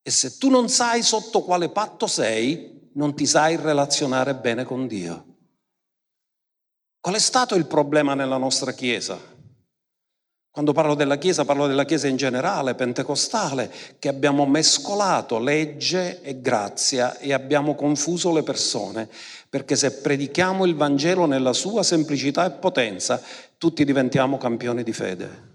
E 0.04 0.10
se 0.10 0.38
tu 0.38 0.50
non 0.50 0.70
sai 0.70 1.04
sotto 1.04 1.42
quale 1.42 1.70
patto 1.70 2.08
sei, 2.08 2.90
non 2.94 3.16
ti 3.16 3.26
sai 3.26 3.56
relazionare 3.56 4.36
bene 4.36 4.64
con 4.64 4.88
Dio. 4.88 5.26
Qual 7.00 7.16
è 7.16 7.20
stato 7.20 7.56
il 7.56 7.66
problema 7.66 8.14
nella 8.14 8.38
nostra 8.38 8.74
Chiesa? 8.74 9.20
Quando 10.52 10.74
parlo 10.74 10.96
della 10.96 11.18
Chiesa, 11.18 11.46
parlo 11.46 11.66
della 11.66 11.86
Chiesa 11.86 12.08
in 12.08 12.18
generale, 12.18 12.76
pentecostale, 12.76 13.72
che 14.00 14.10
abbiamo 14.10 14.46
mescolato 14.46 15.40
legge 15.40 16.22
e 16.22 16.42
grazia 16.42 17.18
e 17.18 17.32
abbiamo 17.32 17.74
confuso 17.74 18.34
le 18.34 18.44
persone, 18.44 19.10
perché 19.50 19.78
se 19.78 19.94
predichiamo 20.02 20.66
il 20.66 20.76
Vangelo 20.76 21.26
nella 21.26 21.54
sua 21.54 21.84
semplicità 21.84 22.46
e 22.46 22.52
potenza, 22.52 23.22
tutti 23.58 23.86
diventiamo 23.86 24.38
campioni 24.38 24.84
di 24.84 24.94
fede. 24.94 25.51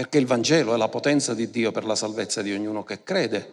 Perché 0.00 0.16
il 0.16 0.24
Vangelo 0.24 0.72
è 0.72 0.78
la 0.78 0.88
potenza 0.88 1.34
di 1.34 1.50
Dio 1.50 1.72
per 1.72 1.84
la 1.84 1.94
salvezza 1.94 2.40
di 2.40 2.54
ognuno 2.54 2.84
che 2.84 3.02
crede 3.02 3.52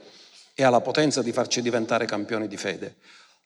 e 0.53 0.63
ha 0.63 0.69
la 0.69 0.79
potenza 0.79 1.21
di 1.21 1.33
farci 1.33 1.61
diventare 1.61 2.05
campioni 2.05 2.47
di 2.47 2.55
fede. 2.55 2.95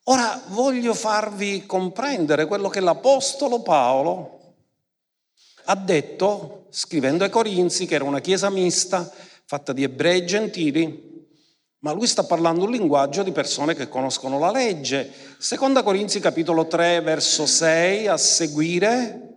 Ora 0.03 0.39
voglio 0.49 0.93
farvi 0.93 1.65
comprendere 1.65 2.45
quello 2.45 2.69
che 2.69 2.79
l'Apostolo 2.79 3.63
Paolo 3.63 4.53
ha 5.63 5.75
detto, 5.75 6.67
scrivendo 6.69 7.23
ai 7.23 7.31
Corinzi, 7.31 7.87
che 7.87 7.95
era 7.95 8.03
una 8.03 8.19
chiesa 8.19 8.51
mista, 8.51 9.11
fatta 9.45 9.73
di 9.73 9.81
ebrei 9.81 10.19
e 10.19 10.25
gentili, 10.25 11.27
ma 11.79 11.93
lui 11.93 12.05
sta 12.05 12.23
parlando 12.25 12.65
un 12.65 12.71
linguaggio 12.71 13.23
di 13.23 13.31
persone 13.31 13.73
che 13.73 13.89
conoscono 13.89 14.37
la 14.37 14.51
legge. 14.51 15.11
Seconda 15.39 15.81
Corinzi 15.81 16.19
capitolo 16.19 16.67
3 16.67 17.01
verso 17.01 17.47
6 17.47 18.05
a 18.05 18.17
seguire. 18.17 19.30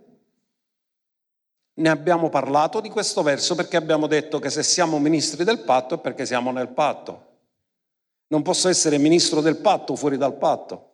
Ne 1.77 1.89
abbiamo 1.89 2.29
parlato 2.29 2.79
di 2.79 2.89
questo 2.89 3.21
verso 3.21 3.55
perché 3.55 3.77
abbiamo 3.77 4.07
detto 4.07 4.39
che 4.39 4.49
se 4.49 4.63
siamo 4.63 4.99
ministri 4.99 5.43
del 5.43 5.59
patto 5.59 5.95
è 5.95 5.99
perché 5.99 6.25
siamo 6.25 6.51
nel 6.51 6.69
patto. 6.69 7.33
Non 8.27 8.41
posso 8.41 8.69
essere 8.69 8.97
ministro 8.97 9.41
del 9.41 9.57
patto 9.57 9.95
fuori 9.95 10.17
dal 10.17 10.37
patto 10.37 10.93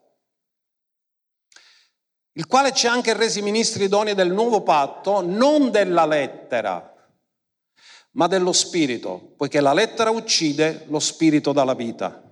il 2.34 2.46
quale 2.46 2.72
ci 2.72 2.86
ha 2.86 2.92
anche 2.92 3.12
resi 3.12 3.42
ministri 3.42 3.84
idonei 3.84 4.14
del 4.14 4.32
nuovo 4.32 4.62
patto, 4.62 5.20
non 5.20 5.70
della 5.70 6.06
lettera, 6.06 6.94
ma 8.12 8.26
dello 8.26 8.52
spirito, 8.52 9.34
poiché 9.36 9.60
la 9.60 9.74
lettera 9.74 10.10
uccide, 10.10 10.84
lo 10.88 10.98
spirito 10.98 11.52
dà 11.52 11.64
la 11.64 11.74
vita. 11.74 12.22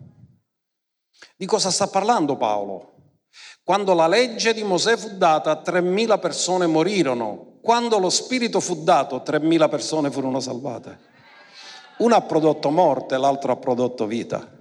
Di 1.36 1.44
cosa 1.44 1.70
sta 1.70 1.88
parlando 1.88 2.36
Paolo? 2.36 2.94
Quando 3.62 3.92
la 3.92 4.06
legge 4.06 4.54
di 4.54 4.62
Mosè 4.62 4.96
fu 4.96 5.16
data, 5.18 5.60
3.000 5.60 6.18
persone 6.18 6.66
morirono. 6.66 7.49
Quando 7.60 7.98
lo 7.98 8.10
spirito 8.10 8.60
fu 8.60 8.82
dato, 8.82 9.18
3.000 9.18 9.68
persone 9.68 10.10
furono 10.10 10.40
salvate. 10.40 11.08
Uno 11.98 12.14
ha 12.14 12.22
prodotto 12.22 12.70
morte, 12.70 13.18
l'altro 13.18 13.52
ha 13.52 13.56
prodotto 13.56 14.06
vita. 14.06 14.58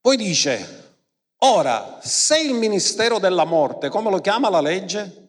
Poi 0.00 0.16
dice, 0.16 0.86
Ora, 1.38 1.98
se 2.02 2.40
il 2.40 2.54
ministero 2.54 3.18
della 3.18 3.44
morte, 3.44 3.88
come 3.88 4.10
lo 4.10 4.20
chiama 4.20 4.48
la 4.48 4.60
legge? 4.60 5.24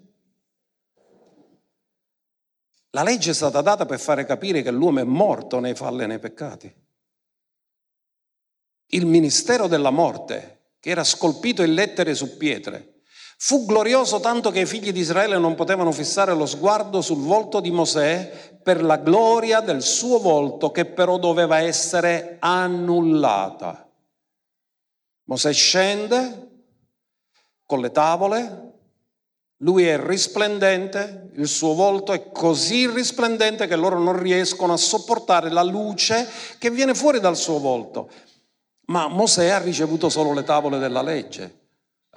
La 2.92 3.04
legge 3.04 3.32
è 3.32 3.34
stata 3.34 3.62
data 3.62 3.86
per 3.86 4.00
fare 4.00 4.26
capire 4.26 4.62
che 4.62 4.72
l'uomo 4.72 5.02
è 5.02 5.04
morto 5.04 5.60
nei 5.60 5.76
falli 5.76 6.04
e 6.04 6.08
nei 6.08 6.20
peccati. 6.20 6.74
Il 8.92 9.06
ministero 9.06 9.68
della 9.68 9.90
morte, 9.90 10.76
che 10.80 10.90
era 10.90 11.04
scolpito 11.04 11.62
in 11.62 11.74
lettere 11.74 12.16
su 12.16 12.38
pietre, 12.38 12.97
fu 13.40 13.66
glorioso 13.66 14.20
tanto 14.20 14.50
che 14.50 14.62
i 14.62 14.66
figli 14.66 14.92
di 14.92 15.00
Israele 15.00 15.38
non 15.38 15.56
potevano 15.56 15.92
fissare 15.92 16.34
lo 16.34 16.46
sguardo 16.46 17.02
sul 17.02 17.22
volto 17.22 17.60
di 17.60 17.72
Mosè 17.72 18.60
per 18.64 18.84
la 18.84 18.98
gloria 18.98 19.62
del 19.62 19.82
suo 19.82 20.20
volto 20.20 20.72
che 20.72 20.86
però 20.86 21.18
doveva 21.18 21.60
essere 21.60 22.38
annullata. 22.40 23.90
Mosè 25.26 25.54
scende 25.54 26.46
con 27.66 27.80
le 27.82 27.92
tavole, 27.92 28.74
lui 29.62 29.86
è 29.86 30.00
risplendente, 30.00 31.32
il 31.36 31.48
suo 31.48 31.74
volto 31.74 32.14
è 32.14 32.32
così 32.32 32.88
risplendente 32.90 33.68
che 33.68 33.76
loro 33.76 34.00
non 34.00 34.18
riescono 34.18 34.74
a 34.74 34.78
sopportare 34.78 35.50
la 35.50 35.64
luce 35.64 36.28
che 36.58 36.70
viene 36.70 36.94
fuori 36.94 37.20
dal 37.20 37.36
suo 37.36 37.60
volto. 37.60 38.10
Ma 38.88 39.08
Mosè 39.08 39.50
ha 39.50 39.60
ricevuto 39.60 40.10
solo 40.10 40.34
le 40.34 40.44
tavole 40.44 40.80
della 40.80 41.02
legge, 41.02 41.67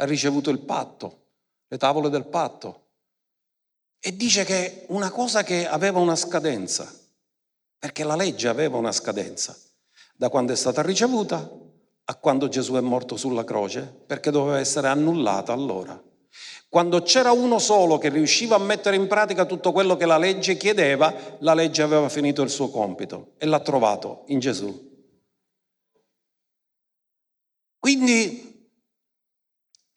ha 0.00 0.04
ricevuto 0.04 0.50
il 0.50 0.60
patto, 0.60 1.26
le 1.68 1.76
tavole 1.76 2.08
del 2.08 2.24
patto. 2.24 2.86
E 4.00 4.16
dice 4.16 4.44
che 4.44 4.84
una 4.88 5.10
cosa 5.10 5.42
che 5.42 5.68
aveva 5.68 5.98
una 5.98 6.16
scadenza, 6.16 6.90
perché 7.78 8.02
la 8.02 8.16
legge 8.16 8.48
aveva 8.48 8.78
una 8.78 8.92
scadenza, 8.92 9.56
da 10.14 10.30
quando 10.30 10.52
è 10.52 10.56
stata 10.56 10.80
ricevuta 10.80 11.48
a 12.04 12.14
quando 12.14 12.48
Gesù 12.48 12.74
è 12.74 12.80
morto 12.80 13.16
sulla 13.16 13.44
croce, 13.44 13.82
perché 13.82 14.30
doveva 14.30 14.58
essere 14.58 14.88
annullata 14.88 15.52
allora. 15.52 16.02
Quando 16.70 17.02
c'era 17.02 17.32
uno 17.32 17.58
solo 17.58 17.98
che 17.98 18.08
riusciva 18.08 18.56
a 18.56 18.60
mettere 18.60 18.96
in 18.96 19.06
pratica 19.06 19.44
tutto 19.44 19.70
quello 19.70 19.96
che 19.96 20.06
la 20.06 20.18
legge 20.18 20.56
chiedeva, 20.56 21.36
la 21.40 21.52
legge 21.52 21.82
aveva 21.82 22.08
finito 22.08 22.40
il 22.42 22.48
suo 22.48 22.70
compito 22.70 23.32
e 23.36 23.44
l'ha 23.44 23.60
trovato 23.60 24.22
in 24.28 24.38
Gesù. 24.38 24.88
Quindi, 27.78 28.49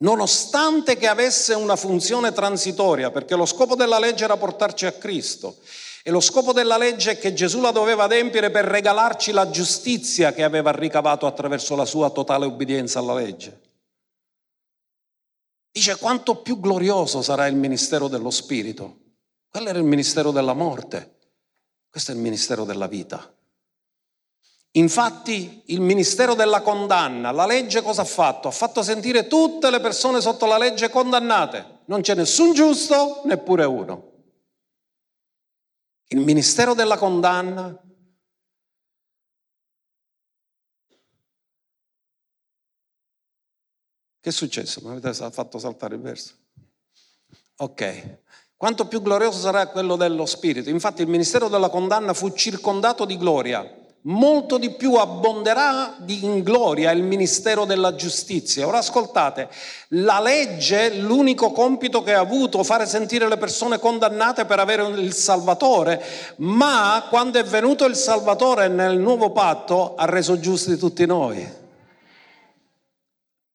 nonostante 0.04 0.96
che 0.96 1.08
avesse 1.08 1.54
una 1.54 1.76
funzione 1.76 2.32
transitoria, 2.32 3.10
perché 3.10 3.34
lo 3.34 3.46
scopo 3.46 3.74
della 3.74 3.98
legge 3.98 4.24
era 4.24 4.36
portarci 4.36 4.86
a 4.86 4.92
Cristo, 4.92 5.56
e 6.02 6.10
lo 6.10 6.20
scopo 6.20 6.52
della 6.52 6.76
legge 6.76 7.12
è 7.12 7.18
che 7.18 7.32
Gesù 7.32 7.60
la 7.60 7.70
doveva 7.70 8.04
adempiere 8.04 8.50
per 8.50 8.66
regalarci 8.66 9.32
la 9.32 9.48
giustizia 9.48 10.34
che 10.34 10.44
aveva 10.44 10.70
ricavato 10.70 11.26
attraverso 11.26 11.74
la 11.74 11.86
sua 11.86 12.10
totale 12.10 12.44
obbedienza 12.44 12.98
alla 12.98 13.14
legge. 13.14 13.60
Dice 15.72 15.96
quanto 15.96 16.36
più 16.36 16.60
glorioso 16.60 17.22
sarà 17.22 17.46
il 17.46 17.56
ministero 17.56 18.06
dello 18.08 18.30
Spirito. 18.30 18.98
Quello 19.48 19.70
era 19.70 19.78
il 19.78 19.84
ministero 19.84 20.30
della 20.30 20.52
morte, 20.52 21.16
questo 21.88 22.12
è 22.12 22.14
il 22.14 22.20
ministero 22.20 22.64
della 22.64 22.86
vita. 22.86 23.34
Infatti 24.76 25.62
il 25.66 25.80
ministero 25.80 26.34
della 26.34 26.60
condanna, 26.60 27.30
la 27.30 27.46
legge 27.46 27.82
cosa 27.82 28.02
ha 28.02 28.06
fatto? 28.06 28.48
Ha 28.48 28.52
fatto 28.52 28.82
sentire 28.82 29.26
tutte 29.26 29.70
le 29.70 29.80
persone 29.80 30.20
sotto 30.20 30.46
la 30.46 30.58
legge 30.58 30.90
condannate. 30.90 31.82
Non 31.86 32.00
c'è 32.00 32.14
nessun 32.14 32.52
giusto, 32.52 33.22
neppure 33.24 33.64
uno 33.64 34.12
il 36.14 36.20
ministero 36.20 36.74
della 36.74 36.96
condanna. 36.96 37.78
Che 44.20 44.30
è 44.30 44.32
successo? 44.32 44.80
Mi 44.82 44.96
avete 44.96 45.12
fatto 45.30 45.58
saltare 45.58 45.96
il 45.96 46.00
verso? 46.00 46.34
Ok. 47.56 48.22
Quanto 48.56 48.86
più 48.86 49.02
glorioso 49.02 49.38
sarà 49.38 49.68
quello 49.68 49.96
dello 49.96 50.24
Spirito. 50.24 50.70
Infatti 50.70 51.02
il 51.02 51.08
ministero 51.08 51.48
della 51.48 51.68
condanna 51.68 52.14
fu 52.14 52.32
circondato 52.32 53.04
di 53.04 53.18
gloria 53.18 53.83
molto 54.06 54.58
di 54.58 54.70
più 54.70 54.94
abbonderà 54.94 55.96
in 56.06 56.42
gloria 56.42 56.90
il 56.90 57.02
ministero 57.02 57.64
della 57.64 57.94
giustizia. 57.94 58.66
Ora 58.66 58.78
ascoltate, 58.78 59.48
la 59.88 60.20
legge, 60.20 60.94
l'unico 60.94 61.52
compito 61.52 62.02
che 62.02 62.14
ha 62.14 62.20
avuto, 62.20 62.62
fare 62.64 62.86
sentire 62.86 63.28
le 63.28 63.36
persone 63.36 63.78
condannate 63.78 64.44
per 64.44 64.58
avere 64.58 64.86
il 65.00 65.12
Salvatore, 65.14 66.02
ma 66.36 67.06
quando 67.08 67.38
è 67.38 67.44
venuto 67.44 67.84
il 67.84 67.96
Salvatore 67.96 68.68
nel 68.68 68.98
nuovo 68.98 69.30
patto 69.30 69.94
ha 69.94 70.04
reso 70.04 70.38
giusti 70.38 70.76
tutti 70.76 71.06
noi. 71.06 71.62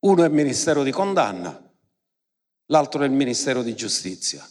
Uno 0.01 0.23
è 0.23 0.27
il 0.27 0.33
ministero 0.33 0.81
di 0.81 0.91
condanna, 0.91 1.61
l'altro 2.67 3.03
è 3.03 3.05
il 3.05 3.11
ministero 3.11 3.61
di 3.61 3.75
giustizia. 3.75 4.47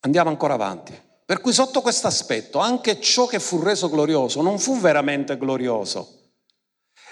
Andiamo 0.00 0.30
ancora 0.30 0.54
avanti. 0.54 1.06
Per 1.28 1.42
cui 1.42 1.52
sotto 1.52 1.82
questo 1.82 2.06
aspetto 2.06 2.58
anche 2.58 3.02
ciò 3.02 3.26
che 3.26 3.38
fu 3.38 3.62
reso 3.62 3.90
glorioso 3.90 4.40
non 4.40 4.58
fu 4.58 4.78
veramente 4.78 5.36
glorioso. 5.36 6.30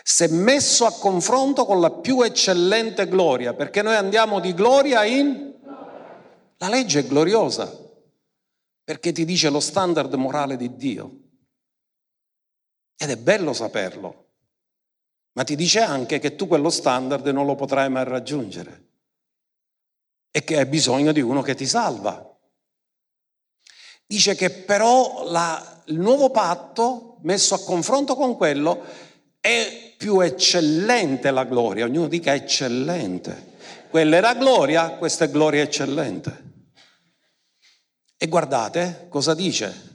se 0.03 0.29
messo 0.29 0.87
a 0.87 0.93
confronto 0.93 1.67
con 1.67 1.81
la 1.81 1.91
più 1.91 2.23
eccellente 2.23 3.09
gloria, 3.09 3.53
perché 3.53 3.83
noi 3.83 3.95
andiamo 3.95 4.41
di 4.41 4.55
gloria 4.55 5.05
in... 5.05 5.55
La 6.57 6.69
legge 6.71 7.01
è 7.01 7.07
gloriosa, 7.07 7.71
perché 8.83 9.13
ti 9.13 9.27
dice 9.27 9.51
lo 9.51 9.61
standard 9.61 10.15
morale 10.15 10.57
di 10.57 10.75
Dio. 10.77 11.21
Ed 12.97 13.11
è 13.11 13.19
bello 13.19 13.53
saperlo, 13.53 14.29
ma 15.33 15.45
ti 15.45 15.57
dice 15.57 15.81
anche 15.81 16.19
che 16.21 16.37
tu 16.37 16.47
quello 16.47 16.71
standard 16.71 17.27
non 17.27 17.45
lo 17.45 17.55
potrai 17.55 17.91
mai 17.91 18.05
raggiungere 18.05 18.89
e 20.31 20.43
che 20.43 20.57
hai 20.57 20.65
bisogno 20.65 21.13
di 21.13 21.21
uno 21.21 21.43
che 21.43 21.55
ti 21.55 21.67
salva. 21.67 22.31
Dice 24.07 24.35
che 24.37 24.51
però 24.51 25.25
la, 25.29 25.83
il 25.87 25.99
nuovo 25.99 26.31
patto, 26.31 27.19
messo 27.23 27.55
a 27.55 27.61
confronto 27.61 28.15
con 28.15 28.37
quello, 28.37 28.83
è 29.41 29.95
più 29.97 30.21
eccellente 30.21 31.31
la 31.31 31.45
gloria, 31.45 31.87
ognuno 31.87 32.07
dica 32.07 32.35
eccellente. 32.35 33.55
Quella 33.91 34.17
era 34.17 34.35
gloria, 34.35 34.91
questa 34.91 35.25
è 35.25 35.31
gloria 35.31 35.63
eccellente. 35.63 36.45
E 38.17 38.29
guardate 38.29 39.07
cosa 39.09 39.35
dice. 39.35 39.95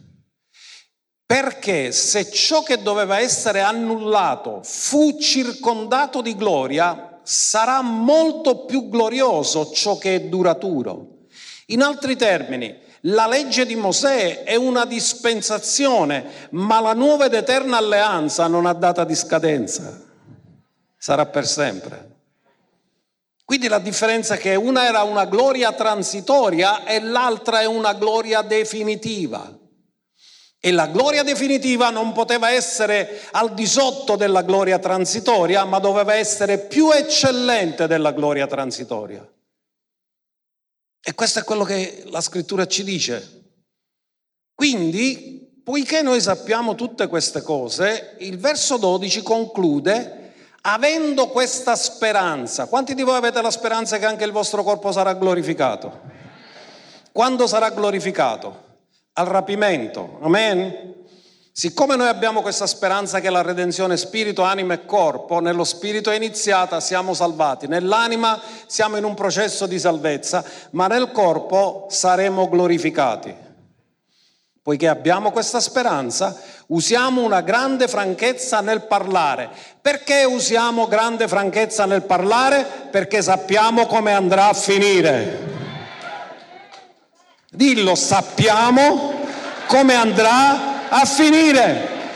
Perché 1.25 1.93
se 1.93 2.29
ciò 2.29 2.61
che 2.61 2.81
doveva 2.81 3.19
essere 3.19 3.61
annullato 3.61 4.61
fu 4.63 5.17
circondato 5.17 6.21
di 6.21 6.35
gloria, 6.35 7.21
sarà 7.23 7.81
molto 7.81 8.65
più 8.65 8.89
glorioso 8.89 9.71
ciò 9.71 9.97
che 9.97 10.15
è 10.15 10.21
duraturo. 10.23 11.27
In 11.67 11.81
altri 11.81 12.17
termini, 12.17 12.77
la 13.05 13.27
legge 13.27 13.65
di 13.65 13.75
Mosè 13.75 14.43
è 14.43 14.55
una 14.55 14.85
dispensazione, 14.85 16.49
ma 16.51 16.79
la 16.79 16.93
nuova 16.93 17.25
ed 17.25 17.33
eterna 17.33 17.77
alleanza 17.77 18.47
non 18.47 18.65
ha 18.65 18.73
data 18.73 19.03
di 19.03 19.15
scadenza, 19.15 19.99
sarà 20.97 21.25
per 21.25 21.47
sempre. 21.47 22.09
Quindi 23.43 23.67
la 23.67 23.79
differenza 23.79 24.35
è 24.35 24.37
che 24.37 24.55
una 24.55 24.85
era 24.85 25.01
una 25.01 25.25
gloria 25.25 25.73
transitoria 25.73 26.85
e 26.85 27.01
l'altra 27.01 27.61
è 27.61 27.65
una 27.65 27.93
gloria 27.93 28.43
definitiva. 28.43 29.57
E 30.63 30.71
la 30.71 30.85
gloria 30.85 31.23
definitiva 31.23 31.89
non 31.89 32.11
poteva 32.11 32.51
essere 32.51 33.21
al 33.31 33.55
di 33.55 33.65
sotto 33.65 34.15
della 34.15 34.43
gloria 34.43 34.77
transitoria, 34.77 35.65
ma 35.65 35.79
doveva 35.79 36.13
essere 36.13 36.59
più 36.59 36.91
eccellente 36.91 37.87
della 37.87 38.11
gloria 38.11 38.45
transitoria. 38.45 39.27
E 41.03 41.15
questo 41.15 41.39
è 41.39 41.43
quello 41.43 41.63
che 41.63 42.03
la 42.07 42.21
scrittura 42.21 42.67
ci 42.67 42.83
dice. 42.83 43.39
Quindi, 44.53 45.61
poiché 45.63 46.01
noi 46.01 46.21
sappiamo 46.21 46.75
tutte 46.75 47.07
queste 47.07 47.41
cose, 47.41 48.15
il 48.19 48.37
verso 48.37 48.77
12 48.77 49.23
conclude 49.23 50.19
avendo 50.61 51.27
questa 51.29 51.75
speranza. 51.75 52.67
Quanti 52.67 52.93
di 52.93 53.01
voi 53.01 53.15
avete 53.15 53.41
la 53.41 53.51
speranza 53.51 53.97
che 53.97 54.05
anche 54.05 54.25
il 54.25 54.31
vostro 54.31 54.63
corpo 54.63 54.91
sarà 54.91 55.13
glorificato? 55.13 56.01
Quando 57.11 57.47
sarà 57.47 57.71
glorificato? 57.71 58.69
Al 59.13 59.25
rapimento. 59.25 60.19
Amen? 60.21 61.00
Siccome 61.53 61.97
noi 61.97 62.07
abbiamo 62.07 62.41
questa 62.41 62.65
speranza 62.65 63.19
che 63.19 63.29
la 63.29 63.41
redenzione 63.41 63.97
spirito, 63.97 64.41
anima 64.41 64.73
e 64.73 64.85
corpo, 64.85 65.41
nello 65.41 65.65
spirito 65.65 66.09
è 66.09 66.15
iniziata, 66.15 66.79
siamo 66.79 67.13
salvati, 67.13 67.67
nell'anima 67.67 68.39
siamo 68.67 68.95
in 68.95 69.03
un 69.03 69.13
processo 69.15 69.65
di 69.65 69.77
salvezza, 69.77 70.45
ma 70.71 70.87
nel 70.87 71.11
corpo 71.11 71.87
saremo 71.89 72.47
glorificati. 72.47 73.35
Poiché 74.63 74.87
abbiamo 74.87 75.31
questa 75.31 75.59
speranza, 75.59 76.39
usiamo 76.67 77.21
una 77.21 77.41
grande 77.41 77.89
franchezza 77.89 78.61
nel 78.61 78.83
parlare. 78.83 79.49
Perché 79.81 80.23
usiamo 80.23 80.87
grande 80.87 81.27
franchezza 81.27 81.85
nel 81.85 82.03
parlare? 82.03 82.65
Perché 82.91 83.21
sappiamo 83.21 83.87
come 83.87 84.13
andrà 84.13 84.47
a 84.47 84.53
finire. 84.53 85.49
Dillo, 87.49 87.95
sappiamo 87.95 89.13
come 89.67 89.95
andrà 89.95 90.29
a 90.29 90.49
finire. 90.53 90.70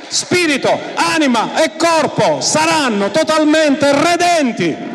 Spirito, 0.10 0.70
anima 0.96 1.64
e 1.64 1.78
corpo 1.78 2.42
saranno 2.42 3.10
totalmente 3.10 3.92
redenti. 3.92 4.94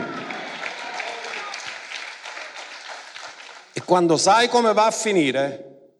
E 3.73 3.83
quando 3.83 4.16
sai 4.19 4.49
come 4.49 4.73
va 4.75 4.87
a 4.87 4.90
finire, 4.90 5.93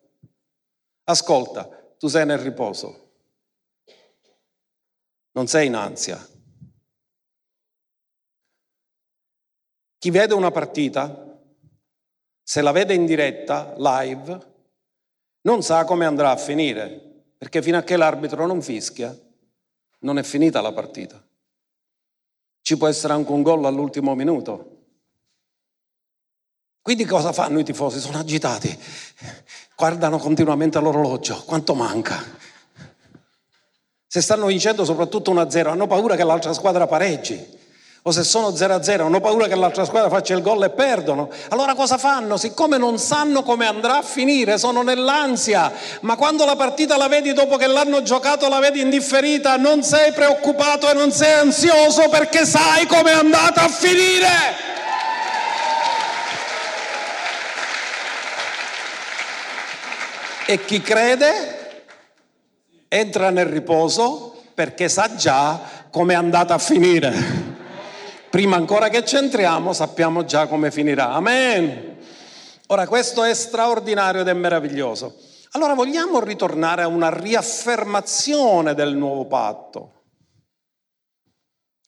ascolta, 1.05 1.95
tu 1.99 2.09
sei 2.09 2.27
nel 2.27 2.38
riposo, 2.38 3.12
non 5.33 5.47
sei 5.47 5.66
in 5.66 5.75
ansia. 5.75 6.29
Chi 9.99 10.11
vede 10.11 10.35
una 10.35 10.51
partita, 10.51 11.38
se 12.43 12.61
la 12.62 12.73
vede 12.73 12.95
in 12.95 13.07
diretta, 13.07 13.75
live, 13.77 14.49
non 15.43 15.62
sa 15.62 15.85
come 15.85 16.05
andrà 16.05 16.31
a 16.31 16.37
finire 16.37 17.09
perché 17.40 17.62
fino 17.62 17.79
a 17.79 17.83
che 17.83 17.96
l'arbitro 17.96 18.44
non 18.44 18.61
fischia 18.61 19.18
non 20.00 20.18
è 20.18 20.22
finita 20.22 20.61
la 20.61 20.72
partita. 20.72 21.24
Ci 22.61 22.76
può 22.76 22.87
essere 22.87 23.14
anche 23.14 23.33
un 23.33 23.40
gol 23.40 23.64
all'ultimo 23.64 24.14
minuto. 24.14 24.83
Quindi 26.83 27.07
cosa 27.07 27.33
fanno 27.33 27.59
i 27.59 27.64
tifosi? 27.64 27.98
Sono 27.98 28.18
agitati, 28.18 28.79
guardano 29.74 30.18
continuamente 30.18 30.79
l'orologio, 30.81 31.42
quanto 31.44 31.74
manca. 31.74 32.22
Se 34.07 34.20
stanno 34.20 34.44
vincendo 34.44 34.85
soprattutto 34.85 35.33
1-0, 35.33 35.68
hanno 35.68 35.87
paura 35.87 36.16
che 36.16 36.24
l'altra 36.24 36.53
squadra 36.53 36.87
pareggi 36.87 37.59
o 38.03 38.11
se 38.13 38.25
sono 38.25 38.49
0-0 38.49 39.03
hanno 39.03 39.21
paura 39.21 39.47
che 39.47 39.55
l'altra 39.55 39.85
squadra 39.85 40.09
faccia 40.09 40.35
il 40.35 40.41
gol 40.41 40.65
e 40.65 40.71
perdono. 40.71 41.29
Allora 41.49 41.75
cosa 41.75 41.99
fanno? 41.99 42.39
Siccome 42.39 42.79
non 42.79 42.99
sanno 42.99 43.43
come 43.43 43.67
andrà 43.67 43.99
a 43.99 44.03
finire, 44.03 44.57
sono 44.57 44.83
nell'ansia, 44.83 45.71
ma 46.01 46.17
quando 46.17 46.47
la 46.47 46.57
partita 46.57 46.97
la 46.97 47.09
vedi 47.09 47.35
dopo 47.35 47.57
che 47.57 47.67
l'hanno 47.67 48.03
giocato, 48.03 48.49
la 48.49 48.59
vedi 48.59 48.81
indifferita, 48.81 49.57
non 49.57 49.83
sei 49.83 50.13
preoccupato 50.13 50.91
e 50.91 50.95
non 50.95 51.13
sei 51.13 51.35
ansioso 51.35 52.09
perché 52.09 52.47
sai 52.47 52.87
come 52.87 53.11
è 53.11 53.15
andata 53.15 53.65
a 53.65 53.69
finire. 53.69 54.69
E 60.47 60.65
chi 60.65 60.81
crede 60.81 61.85
entra 62.89 63.31
nel 63.31 63.47
riposo 63.47 64.43
perché 64.55 64.89
sa 64.89 65.15
già 65.15 65.61
come 65.91 66.15
è 66.15 66.17
andata 66.17 66.55
a 66.55 66.59
finire. 66.59 67.39
Prima 68.31 68.55
ancora 68.55 68.88
che 68.88 69.03
c'entriamo 69.03 69.73
sappiamo 69.73 70.25
già 70.25 70.47
come 70.47 70.71
finirà. 70.71 71.11
Amen. 71.11 71.99
Ora 72.69 72.87
questo 72.87 73.25
è 73.25 73.35
straordinario 73.35 74.21
ed 74.21 74.29
è 74.29 74.33
meraviglioso. 74.33 75.16
Allora 75.53 75.75
vogliamo 75.75 76.21
ritornare 76.21 76.83
a 76.83 76.87
una 76.87 77.11
riaffermazione 77.11 78.75
del 78.75 78.95
nuovo 78.95 79.27
patto. 79.27 80.03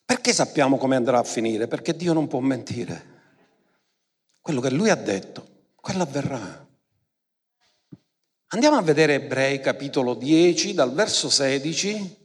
Perché 0.04 0.32
sappiamo 0.32 0.78
come 0.78 0.96
andrà 0.96 1.18
a 1.18 1.24
finire? 1.24 1.68
Perché 1.68 1.94
Dio 1.94 2.12
non 2.12 2.26
può 2.26 2.40
mentire. 2.40 3.10
Quello 4.40 4.60
che 4.60 4.70
Lui 4.70 4.90
ha 4.90 4.96
detto, 4.96 5.46
quello 5.76 6.02
avverrà. 6.02 6.66
Andiamo 8.48 8.76
a 8.76 8.82
vedere 8.82 9.14
Ebrei 9.14 9.60
capitolo 9.60 10.14
10 10.14 10.74
dal 10.74 10.92
verso 10.92 11.30
16 11.30 12.21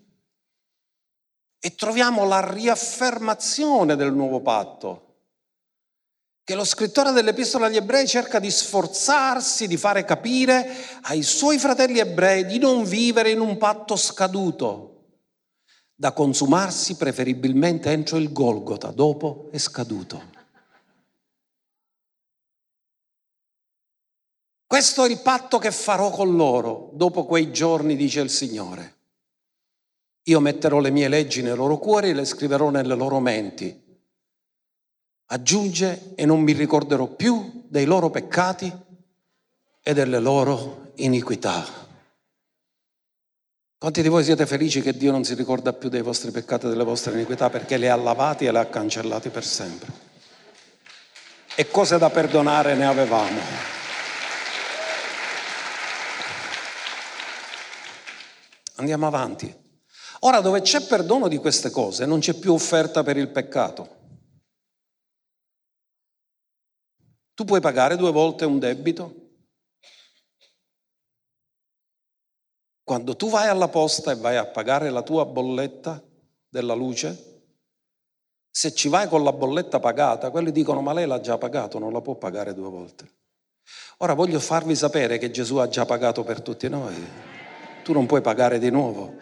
e 1.60 1.76
troviamo 1.76 2.26
la 2.26 2.52
riaffermazione 2.54 3.96
del 3.96 4.14
nuovo 4.14 4.42
patto, 4.42 5.04
che 6.44 6.56
lo 6.56 6.64
scrittore 6.64 7.12
dell'Epistola 7.12 7.66
agli 7.66 7.76
ebrei 7.76 8.08
cerca 8.08 8.40
di 8.40 8.50
sforzarsi 8.50 9.68
di 9.68 9.76
fare 9.76 10.06
capire 10.06 10.72
ai 11.04 11.24
suoi 11.24 11.60
fratelli 11.60 12.00
ebrei 12.00 12.46
di 12.46 12.58
non 12.58 12.84
vivere 12.84 13.32
in 13.32 13.42
un 13.42 13.58
patto 13.58 13.96
scaduto, 13.96 14.94
da 15.94 16.14
consumarsi 16.14 16.96
preferibilmente 16.96 17.92
entro 17.92 18.18
il 18.18 18.32
Golgota, 18.32 18.92
dopo 18.92 19.50
è 19.52 19.58
scaduto. 19.58 20.36
Questo 24.68 25.06
è 25.06 25.10
il 25.10 25.22
patto 25.22 25.58
che 25.58 25.72
farò 25.72 26.12
con 26.12 26.36
loro 26.36 26.92
dopo 26.94 27.26
quei 27.26 27.52
giorni, 27.52 27.96
dice 27.96 28.20
il 28.20 28.30
Signore. 28.30 28.97
Io 30.28 30.40
metterò 30.42 30.80
le 30.80 30.92
mie 30.92 31.08
leggi 31.08 31.42
nei 31.42 31.56
loro 31.56 31.78
cuori 31.78 32.10
e 32.10 32.14
le 32.14 32.26
scriverò 32.26 32.70
nelle 32.70 32.96
loro 32.96 33.20
menti. 33.20 33.86
Aggiunge 35.28 36.14
e 36.16 36.26
non 36.26 36.42
mi 36.42 36.52
ricorderò 36.52 37.08
più 37.08 37.66
dei 37.68 37.86
loro 37.86 38.10
peccati 38.10 38.72
e 39.82 39.94
delle 39.94 40.20
loro 40.20 40.92
iniquità. 40.96 41.66
Quanti 43.78 44.02
di 44.02 44.10
voi 44.10 44.24
siete 44.26 44.46
felici 44.46 44.82
che 44.82 44.98
Dio 44.98 45.12
non 45.12 45.24
si 45.24 45.34
ricorda 45.34 45.72
più 45.72 45.88
dei 45.88 46.02
vostri 46.02 46.32
peccati 46.32 46.66
e 46.66 46.70
delle 46.70 46.84
vostre 46.84 47.14
iniquità 47.14 47.50
perché 47.50 47.78
le 47.78 47.90
ha 47.90 47.96
lavati 47.96 48.46
e 48.46 48.52
le 48.52 48.60
ha 48.60 48.66
cancellati 48.66 49.30
per 49.30 49.46
sempre? 49.46 49.92
E 51.56 51.70
cose 51.70 51.98
da 51.98 52.10
perdonare 52.10 52.76
ne 52.76 52.86
avevamo. 52.86 53.40
Andiamo 58.76 59.08
avanti. 59.08 59.66
Ora 60.22 60.42
dove 60.42 60.62
c'è 60.62 60.86
perdono 60.86 61.28
di 61.28 61.38
queste 61.38 61.70
cose 61.70 62.06
non 62.06 62.20
c'è 62.20 62.34
più 62.34 62.54
offerta 62.54 63.04
per 63.04 63.18
il 63.18 63.30
peccato. 63.30 63.96
Tu 67.34 67.46
puoi 67.46 67.62
pagare 67.62 67.96
due 67.96 68.12
volte 68.12 68.46
un 68.46 68.58
debito? 68.58 69.26
Quando 72.84 73.16
tu 73.16 73.30
vai 73.30 73.48
alla 73.48 73.68
posta 73.68 74.12
e 74.12 74.16
vai 74.16 74.38
a 74.38 74.48
pagare 74.48 74.90
la 74.90 75.04
tua 75.04 75.26
bolletta 75.26 76.02
della 76.48 76.74
luce, 76.74 77.28
se 78.50 78.74
ci 78.74 78.88
vai 78.88 79.08
con 79.08 79.24
la 79.24 79.34
bolletta 79.34 79.80
pagata, 79.80 80.32
quelli 80.32 80.52
dicono 80.52 80.82
ma 80.82 80.94
lei 80.94 81.06
l'ha 81.06 81.20
già 81.20 81.38
pagato, 81.38 81.78
non 81.78 81.94
la 81.94 82.02
può 82.02 82.16
pagare 82.16 82.56
due 82.56 82.70
volte. 82.70 83.12
Ora 83.98 84.14
voglio 84.14 84.40
farvi 84.40 84.74
sapere 84.74 85.18
che 85.18 85.30
Gesù 85.30 85.58
ha 85.58 85.68
già 85.68 85.86
pagato 85.86 86.24
per 86.24 86.42
tutti 86.42 86.68
noi. 86.70 86.96
Tu 87.84 87.94
non 87.94 88.06
puoi 88.06 88.22
pagare 88.22 88.58
di 88.58 88.72
nuovo. 88.72 89.18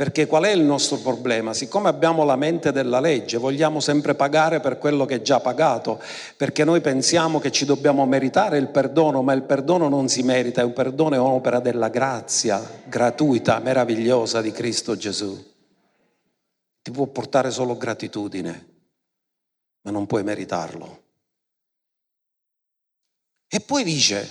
Perché 0.00 0.26
qual 0.26 0.44
è 0.44 0.50
il 0.50 0.62
nostro 0.62 0.96
problema? 0.96 1.52
Siccome 1.52 1.90
abbiamo 1.90 2.24
la 2.24 2.34
mente 2.34 2.72
della 2.72 3.00
legge, 3.00 3.36
vogliamo 3.36 3.80
sempre 3.80 4.14
pagare 4.14 4.58
per 4.58 4.78
quello 4.78 5.04
che 5.04 5.16
è 5.16 5.20
già 5.20 5.40
pagato, 5.40 6.00
perché 6.38 6.64
noi 6.64 6.80
pensiamo 6.80 7.38
che 7.38 7.52
ci 7.52 7.66
dobbiamo 7.66 8.06
meritare 8.06 8.56
il 8.56 8.68
perdono, 8.68 9.20
ma 9.20 9.34
il 9.34 9.42
perdono 9.42 9.90
non 9.90 10.08
si 10.08 10.22
merita, 10.22 10.62
il 10.62 10.72
perdono 10.72 11.16
è 11.16 11.18
un'opera 11.18 11.60
della 11.60 11.90
grazia 11.90 12.80
gratuita, 12.86 13.58
meravigliosa 13.58 14.40
di 14.40 14.52
Cristo 14.52 14.96
Gesù. 14.96 15.38
Ti 16.80 16.90
può 16.90 17.04
portare 17.08 17.50
solo 17.50 17.76
gratitudine, 17.76 18.68
ma 19.82 19.90
non 19.90 20.06
puoi 20.06 20.22
meritarlo. 20.22 21.02
E 23.48 23.60
poi 23.60 23.84
dice, 23.84 24.28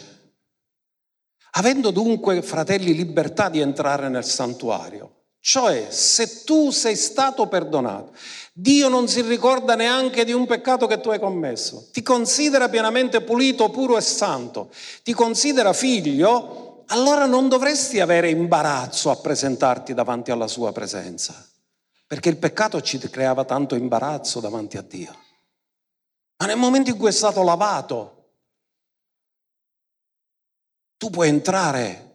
avendo 1.51 1.91
dunque, 1.91 2.41
fratelli, 2.41 2.95
libertà 2.95 3.49
di 3.49 3.59
entrare 3.59 4.09
nel 4.09 4.25
santuario, 4.25 5.17
cioè, 5.41 5.87
se 5.89 6.43
tu 6.43 6.69
sei 6.69 6.95
stato 6.95 7.47
perdonato, 7.47 8.13
Dio 8.53 8.89
non 8.89 9.07
si 9.07 9.21
ricorda 9.21 9.75
neanche 9.75 10.25
di 10.25 10.33
un 10.33 10.45
peccato 10.45 10.85
che 10.85 10.99
tu 10.99 11.09
hai 11.09 11.19
commesso, 11.19 11.87
ti 11.91 12.01
considera 12.01 12.67
pienamente 12.67 13.21
pulito, 13.21 13.69
puro 13.69 13.97
e 13.97 14.01
santo, 14.01 14.69
ti 15.01 15.13
considera 15.13 15.71
figlio, 15.71 16.83
allora 16.87 17.25
non 17.25 17.47
dovresti 17.47 17.99
avere 17.99 18.29
imbarazzo 18.29 19.11
a 19.11 19.15
presentarti 19.15 19.93
davanti 19.93 20.31
alla 20.31 20.47
sua 20.47 20.73
presenza, 20.73 21.47
perché 22.05 22.29
il 22.29 22.37
peccato 22.37 22.81
ci 22.81 22.99
creava 22.99 23.45
tanto 23.45 23.75
imbarazzo 23.75 24.41
davanti 24.41 24.77
a 24.77 24.81
Dio. 24.81 25.15
Ma 26.37 26.47
nel 26.47 26.57
momento 26.57 26.89
in 26.89 26.97
cui 26.97 27.09
è 27.09 27.13
stato 27.13 27.43
lavato, 27.43 28.15
tu 30.97 31.09
puoi 31.09 31.29
entrare 31.29 32.08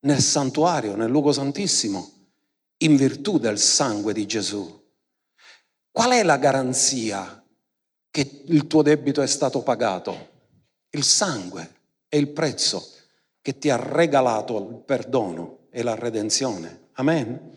nel 0.00 0.20
santuario, 0.20 0.96
nel 0.96 1.10
luogo 1.10 1.32
santissimo, 1.32 2.12
in 2.78 2.96
virtù 2.96 3.38
del 3.38 3.58
sangue 3.58 4.12
di 4.12 4.26
Gesù. 4.26 4.76
Qual 5.90 6.10
è 6.10 6.22
la 6.22 6.36
garanzia 6.36 7.42
che 8.10 8.42
il 8.46 8.66
tuo 8.66 8.82
debito 8.82 9.20
è 9.22 9.26
stato 9.26 9.62
pagato? 9.62 10.28
Il 10.90 11.02
sangue 11.02 11.76
è 12.08 12.16
il 12.16 12.28
prezzo 12.28 12.92
che 13.40 13.58
ti 13.58 13.70
ha 13.70 13.76
regalato 13.76 14.58
il 14.58 14.82
perdono 14.84 15.66
e 15.70 15.82
la 15.82 15.94
redenzione. 15.94 16.88
Amen. 16.92 17.56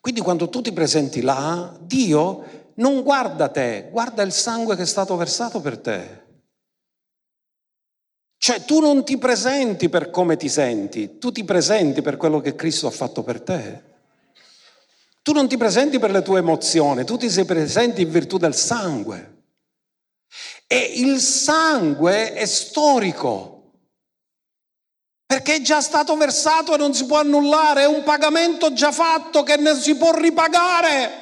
Quindi 0.00 0.20
quando 0.20 0.48
tu 0.48 0.60
ti 0.60 0.72
presenti 0.72 1.20
là, 1.20 1.76
Dio 1.80 2.70
non 2.74 3.02
guarda 3.02 3.48
te, 3.48 3.88
guarda 3.90 4.22
il 4.22 4.32
sangue 4.32 4.74
che 4.74 4.82
è 4.82 4.86
stato 4.86 5.16
versato 5.16 5.60
per 5.60 5.78
te. 5.78 6.21
Cioè 8.44 8.64
tu 8.64 8.80
non 8.80 9.04
ti 9.04 9.18
presenti 9.18 9.88
per 9.88 10.10
come 10.10 10.36
ti 10.36 10.48
senti, 10.48 11.18
tu 11.20 11.30
ti 11.30 11.44
presenti 11.44 12.02
per 12.02 12.16
quello 12.16 12.40
che 12.40 12.56
Cristo 12.56 12.88
ha 12.88 12.90
fatto 12.90 13.22
per 13.22 13.40
te. 13.40 13.82
Tu 15.22 15.30
non 15.30 15.46
ti 15.46 15.56
presenti 15.56 16.00
per 16.00 16.10
le 16.10 16.22
tue 16.22 16.40
emozioni, 16.40 17.04
tu 17.04 17.16
ti 17.16 17.30
sei 17.30 17.44
presenti 17.44 18.02
in 18.02 18.10
virtù 18.10 18.38
del 18.38 18.56
sangue. 18.56 19.44
E 20.66 20.76
il 20.96 21.20
sangue 21.20 22.32
è 22.32 22.44
storico, 22.44 23.74
perché 25.24 25.54
è 25.54 25.60
già 25.60 25.80
stato 25.80 26.16
versato 26.16 26.74
e 26.74 26.78
non 26.78 26.94
si 26.94 27.06
può 27.06 27.20
annullare, 27.20 27.82
è 27.82 27.86
un 27.86 28.02
pagamento 28.02 28.72
già 28.72 28.90
fatto 28.90 29.44
che 29.44 29.56
non 29.56 29.76
si 29.76 29.94
può 29.94 30.18
ripagare. 30.18 31.21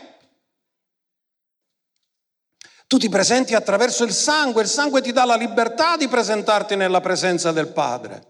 Tu 2.90 2.98
ti 2.98 3.08
presenti 3.08 3.54
attraverso 3.54 4.02
il 4.02 4.12
sangue, 4.12 4.62
il 4.62 4.68
sangue 4.68 5.00
ti 5.00 5.12
dà 5.12 5.24
la 5.24 5.36
libertà 5.36 5.96
di 5.96 6.08
presentarti 6.08 6.74
nella 6.74 7.00
presenza 7.00 7.52
del 7.52 7.68
Padre. 7.68 8.20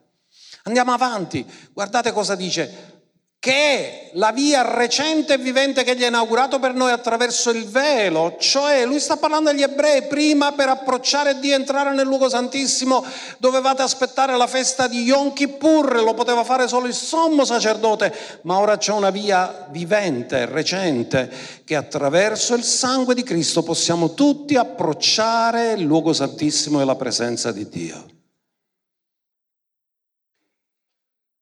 Andiamo 0.64 0.92
avanti, 0.92 1.46
guardate 1.73 2.12
cosa 2.12 2.35
dice 2.35 2.99
che 3.40 3.53
è 3.53 4.11
la 4.14 4.33
via 4.33 4.61
recente 4.61 5.33
e 5.33 5.38
vivente 5.38 5.83
che 5.83 5.96
gli 5.96 6.05
ha 6.05 6.09
inaugurato 6.09 6.59
per 6.59 6.74
noi 6.74 6.92
attraverso 6.92 7.48
il 7.48 7.64
velo, 7.64 8.37
cioè 8.38 8.85
lui 8.85 9.00
sta 9.00 9.16
parlando 9.16 9.48
agli 9.48 9.62
ebrei, 9.62 10.03
prima 10.03 10.53
per 10.53 10.68
approcciare 10.68 11.38
di 11.38 11.50
entrare 11.50 11.94
nel 11.94 12.05
luogo 12.05 12.29
santissimo 12.29 13.03
dovevate 13.38 13.81
aspettare 13.81 14.37
la 14.37 14.46
festa 14.46 14.88
di 14.88 15.05
Yom 15.05 15.33
Kippur, 15.33 16.03
lo 16.03 16.12
poteva 16.12 16.44
fare 16.44 16.68
solo 16.68 16.87
il 16.87 16.92
sommo 16.92 17.46
sacerdote, 17.46 18.12
ma 18.42 18.59
ora 18.59 18.76
c'è 18.76 18.92
una 18.92 19.09
via 19.09 19.68
vivente, 19.70 20.44
recente, 20.44 21.33
che 21.64 21.76
attraverso 21.76 22.55
il 22.55 22.62
sangue 22.62 23.14
di 23.14 23.22
Cristo 23.22 23.62
possiamo 23.62 24.12
tutti 24.12 24.57
approcciare 24.57 25.72
il 25.72 25.85
luogo 25.85 26.12
santissimo 26.12 26.79
e 26.79 26.85
la 26.85 26.94
presenza 26.94 27.53
di 27.53 27.66
Dio. 27.66 28.19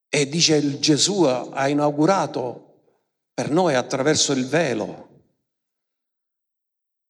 E 0.09 0.29
dice 0.29 0.79
Gesù 0.79 1.23
ha 1.23 1.69
inaugurato 1.69 2.69
per 3.35 3.51
noi 3.51 3.75
attraverso 3.75 4.33
il 4.33 4.47
velo. 4.49 5.07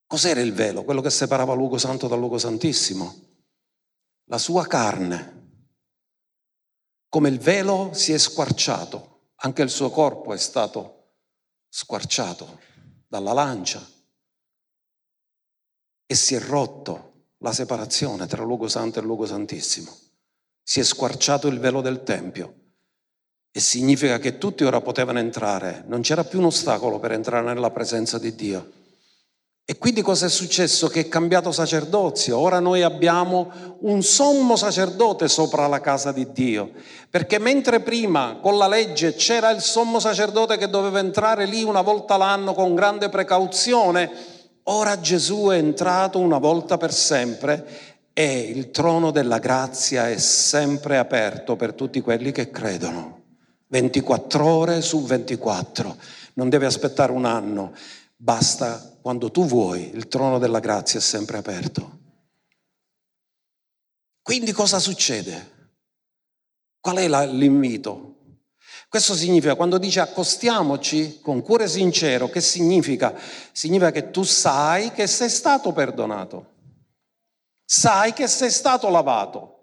Cos'era 0.06 0.40
il 0.40 0.52
velo? 0.52 0.84
Quello 0.84 1.00
che 1.00 1.11
separava 1.11 1.52
il 1.52 1.58
luogo 1.58 1.78
santo 1.78 2.08
dal 2.08 2.18
luogo 2.18 2.38
santissimo. 2.38 3.14
La 4.24 4.38
sua 4.38 4.66
carne. 4.66 5.37
Come 7.08 7.28
il 7.28 7.38
velo 7.38 7.94
si 7.94 8.12
è 8.12 8.18
squarciato, 8.18 9.30
anche 9.37 9.62
il 9.62 9.70
suo 9.70 9.90
corpo 9.90 10.34
è 10.34 10.38
stato 10.38 11.12
squarciato 11.70 12.61
dalla 13.06 13.32
lancia 13.32 13.87
e 16.04 16.14
si 16.14 16.34
è 16.34 16.40
rotto 16.40 17.28
la 17.38 17.52
separazione 17.52 18.26
tra 18.26 18.42
il 18.42 18.46
luogo 18.48 18.68
santo 18.68 18.98
e 18.98 19.00
il 19.00 19.06
luogo 19.06 19.24
santissimo. 19.24 19.96
Si 20.62 20.80
è 20.80 20.82
squarciato 20.82 21.48
il 21.48 21.58
velo 21.58 21.80
del 21.80 22.02
Tempio 22.02 22.58
e 23.50 23.61
significa 23.61 24.18
che 24.18 24.38
tutti 24.38 24.64
ora 24.64 24.80
potevano 24.80 25.18
entrare, 25.18 25.84
non 25.87 26.00
c'era 26.00 26.24
più 26.24 26.38
un 26.38 26.46
ostacolo 26.46 26.98
per 26.98 27.12
entrare 27.12 27.44
nella 27.44 27.70
presenza 27.70 28.18
di 28.18 28.34
Dio. 28.34 28.70
E 29.70 29.76
quindi 29.76 30.00
cosa 30.00 30.24
è 30.24 30.30
successo? 30.30 30.88
Che 30.88 31.00
è 31.00 31.08
cambiato 31.08 31.52
sacerdozio. 31.52 32.38
Ora 32.38 32.58
noi 32.58 32.80
abbiamo 32.80 33.76
un 33.80 34.02
sommo 34.02 34.56
sacerdote 34.56 35.28
sopra 35.28 35.66
la 35.66 35.82
casa 35.82 36.11
di 36.11 36.32
Dio. 36.32 36.70
Perché 37.11 37.38
mentre 37.38 37.80
prima 37.80 38.38
con 38.40 38.56
la 38.56 38.66
legge 38.66 39.14
c'era 39.14 39.50
il 39.50 39.61
sommo 39.61 40.00
sacerdote 40.00 40.56
che 40.56 40.70
doveva 40.70 41.00
entrare 41.00 41.44
lì 41.44 41.64
una 41.64 41.82
volta 41.82 42.16
l'anno 42.16 42.54
con 42.54 42.74
grande 42.74 43.11
precauzione, 43.11 44.11
ora 44.62 45.00
Gesù 45.00 45.48
è 45.48 45.58
entrato 45.58 46.18
una 46.18 46.38
volta 46.38 46.78
per 46.78 46.94
sempre 46.94 47.66
e 48.14 48.38
il 48.38 48.70
trono 48.70 49.11
della 49.11 49.38
grazia 49.38 50.08
è 50.08 50.16
sempre 50.16 50.96
aperto 50.96 51.56
per 51.56 51.74
tutti 51.74 52.00
quelli 52.00 52.32
che 52.32 52.50
credono. 52.50 53.17
24 53.68 54.44
ore 54.44 54.81
su 54.83 55.02
24, 55.04 55.96
non 56.35 56.48
deve 56.48 56.66
aspettare 56.66 57.12
un 57.12 57.24
anno, 57.24 57.74
basta 58.16 58.96
quando 59.00 59.31
tu 59.31 59.46
vuoi, 59.46 59.90
il 59.94 60.09
trono 60.09 60.38
della 60.38 60.61
grazia 60.61 60.98
è 60.98 61.02
sempre 61.02 61.38
aperto. 61.38 61.98
Quindi 64.22 64.52
cosa 64.52 64.78
succede? 64.78 65.57
Qual 66.81 66.96
è 66.96 67.09
la, 67.09 67.24
l'invito? 67.24 68.16
Questo 68.88 69.14
significa, 69.14 69.54
quando 69.54 69.76
dice 69.76 70.00
accostiamoci 70.00 71.20
con 71.20 71.43
cuore 71.43 71.68
sincero, 71.68 72.28
che 72.28 72.40
significa? 72.40 73.14
Significa 73.53 73.90
che 73.90 74.11
tu 74.11 74.22
sai 74.22 74.93
che 74.93 75.07
sei 75.07 75.28
stato 75.28 75.72
perdonato, 75.72 76.55
sai 77.64 78.14
che 78.14 78.26
sei 78.26 78.51
stato 78.51 78.88
lavato, 78.88 79.57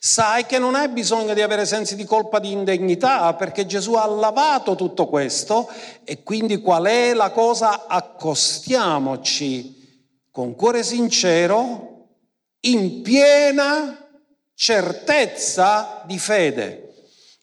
Sai 0.00 0.46
che 0.46 0.58
non 0.58 0.74
hai 0.74 0.88
bisogno 0.88 1.34
di 1.34 1.42
avere 1.42 1.66
sensi 1.66 1.96
di 1.96 2.04
colpa 2.04 2.38
di 2.38 2.52
indegnità 2.52 3.34
perché 3.34 3.66
Gesù 3.66 3.94
ha 3.94 4.06
lavato 4.06 4.74
tutto 4.74 5.06
questo 5.06 5.68
e 6.04 6.22
quindi 6.22 6.60
qual 6.60 6.84
è 6.84 7.14
la 7.14 7.30
cosa? 7.30 7.86
Accostiamoci 7.86 9.76
con 10.30 10.54
cuore 10.54 10.82
sincero 10.82 12.06
in 12.60 13.02
piena 13.02 14.06
certezza 14.54 16.02
di 16.04 16.18
fede. 16.18 16.84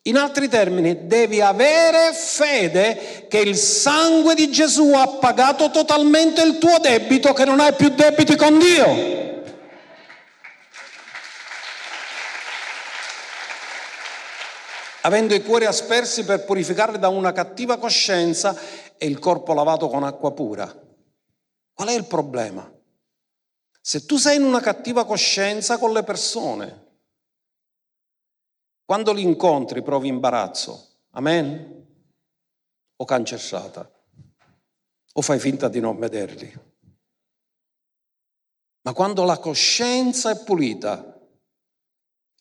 In 0.04 0.18
altri 0.18 0.48
termini, 0.48 1.08
devi 1.08 1.42
avere 1.42 2.14
fede 2.14 3.26
che 3.28 3.40
il 3.40 3.56
sangue 3.56 4.36
di 4.36 4.52
Gesù 4.52 4.92
ha 4.94 5.08
pagato 5.08 5.72
totalmente 5.72 6.44
il 6.44 6.60
tuo 6.60 6.78
debito, 6.80 7.34
che 7.34 7.44
non 7.44 7.60
hai 7.60 7.74
più 7.74 7.90
debiti 7.90 8.36
con 8.36 8.60
Dio. 8.60 9.25
Avendo 15.06 15.36
i 15.36 15.44
cuori 15.44 15.66
aspersi 15.66 16.26
per 16.26 16.46
purificarli 16.46 16.98
da 16.98 17.10
una 17.10 17.32
cattiva 17.32 17.78
coscienza 17.78 18.58
e 18.98 19.06
il 19.06 19.20
corpo 19.20 19.54
lavato 19.54 19.88
con 19.88 20.04
acqua 20.04 20.34
pura. 20.34 20.66
Qual 21.74 21.88
è 21.88 21.94
il 21.94 22.06
problema? 22.06 22.72
Se 23.80 24.06
tu 24.06 24.18
sei 24.18 24.38
in 24.38 24.44
una 24.44 24.62
cattiva 24.62 25.06
coscienza 25.06 25.78
con 25.78 25.94
le 25.94 26.04
persone, 26.04 26.84
quando 28.84 29.14
li 29.14 29.22
incontri 29.22 29.84
provi 29.84 30.08
imbarazzo, 30.08 31.02
amen? 31.12 31.84
O 32.96 33.06
cancellata, 33.06 33.88
o 35.14 35.22
fai 35.22 35.38
finta 35.38 35.68
di 35.68 35.80
non 35.80 36.00
vederli. 36.00 36.52
Ma 38.82 38.94
quando 38.94 39.24
la 39.24 39.38
coscienza 39.38 40.32
è 40.32 40.44
pulita, 40.44 41.20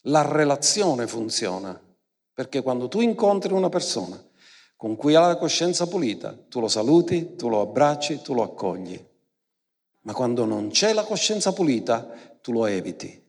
la 0.07 0.23
relazione 0.23 1.07
funziona, 1.07 1.84
perché 2.35 2.63
quando 2.63 2.89
tu 2.89 3.01
incontri 3.01 3.53
una 3.53 3.69
persona 3.69 4.23
con 4.77 4.97
cui 4.97 5.15
ha 5.15 5.21
la 5.21 5.37
coscienza 5.37 5.87
pulita, 5.87 6.37
tu 6.49 6.61
lo 6.61 6.69
saluti, 6.69 7.37
tu 7.37 7.49
lo 7.49 7.61
abbracci, 7.63 8.21
tu 8.21 8.35
lo 8.35 8.43
accogli. 8.43 9.03
Ma 10.03 10.13
quando 10.13 10.45
non 10.45 10.69
c'è 10.69 10.93
la 10.93 11.05
coscienza 11.05 11.53
pulita, 11.53 12.07
tu 12.43 12.53
lo 12.53 12.67
eviti. 12.67 13.23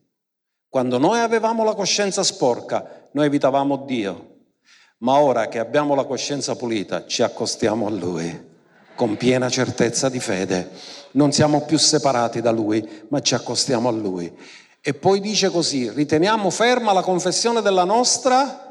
Quando 0.67 0.97
noi 0.97 1.19
avevamo 1.19 1.63
la 1.63 1.73
coscienza 1.73 2.23
sporca, 2.23 3.07
noi 3.11 3.27
evitavamo 3.27 3.85
Dio. 3.85 4.33
Ma 4.97 5.17
ora 5.19 5.47
che 5.47 5.59
abbiamo 5.59 5.95
la 5.95 6.03
coscienza 6.03 6.55
pulita, 6.55 7.05
ci 7.05 7.21
accostiamo 7.21 7.87
a 7.87 7.91
Lui 7.91 8.53
con 8.95 9.15
piena 9.15 9.49
certezza 9.49 10.09
di 10.09 10.19
fede. 10.19 10.71
Non 11.11 11.31
siamo 11.31 11.61
più 11.61 11.77
separati 11.77 12.41
da 12.41 12.51
Lui, 12.51 13.05
ma 13.09 13.21
ci 13.21 13.35
accostiamo 13.35 13.87
a 13.87 13.91
Lui. 13.91 14.33
E 14.81 14.93
poi 14.93 15.19
dice 15.19 15.49
così, 15.49 15.89
riteniamo 15.89 16.49
ferma 16.49 16.91
la 16.91 17.01
confessione 17.01 17.61
della 17.61 17.83
nostra... 17.83 18.64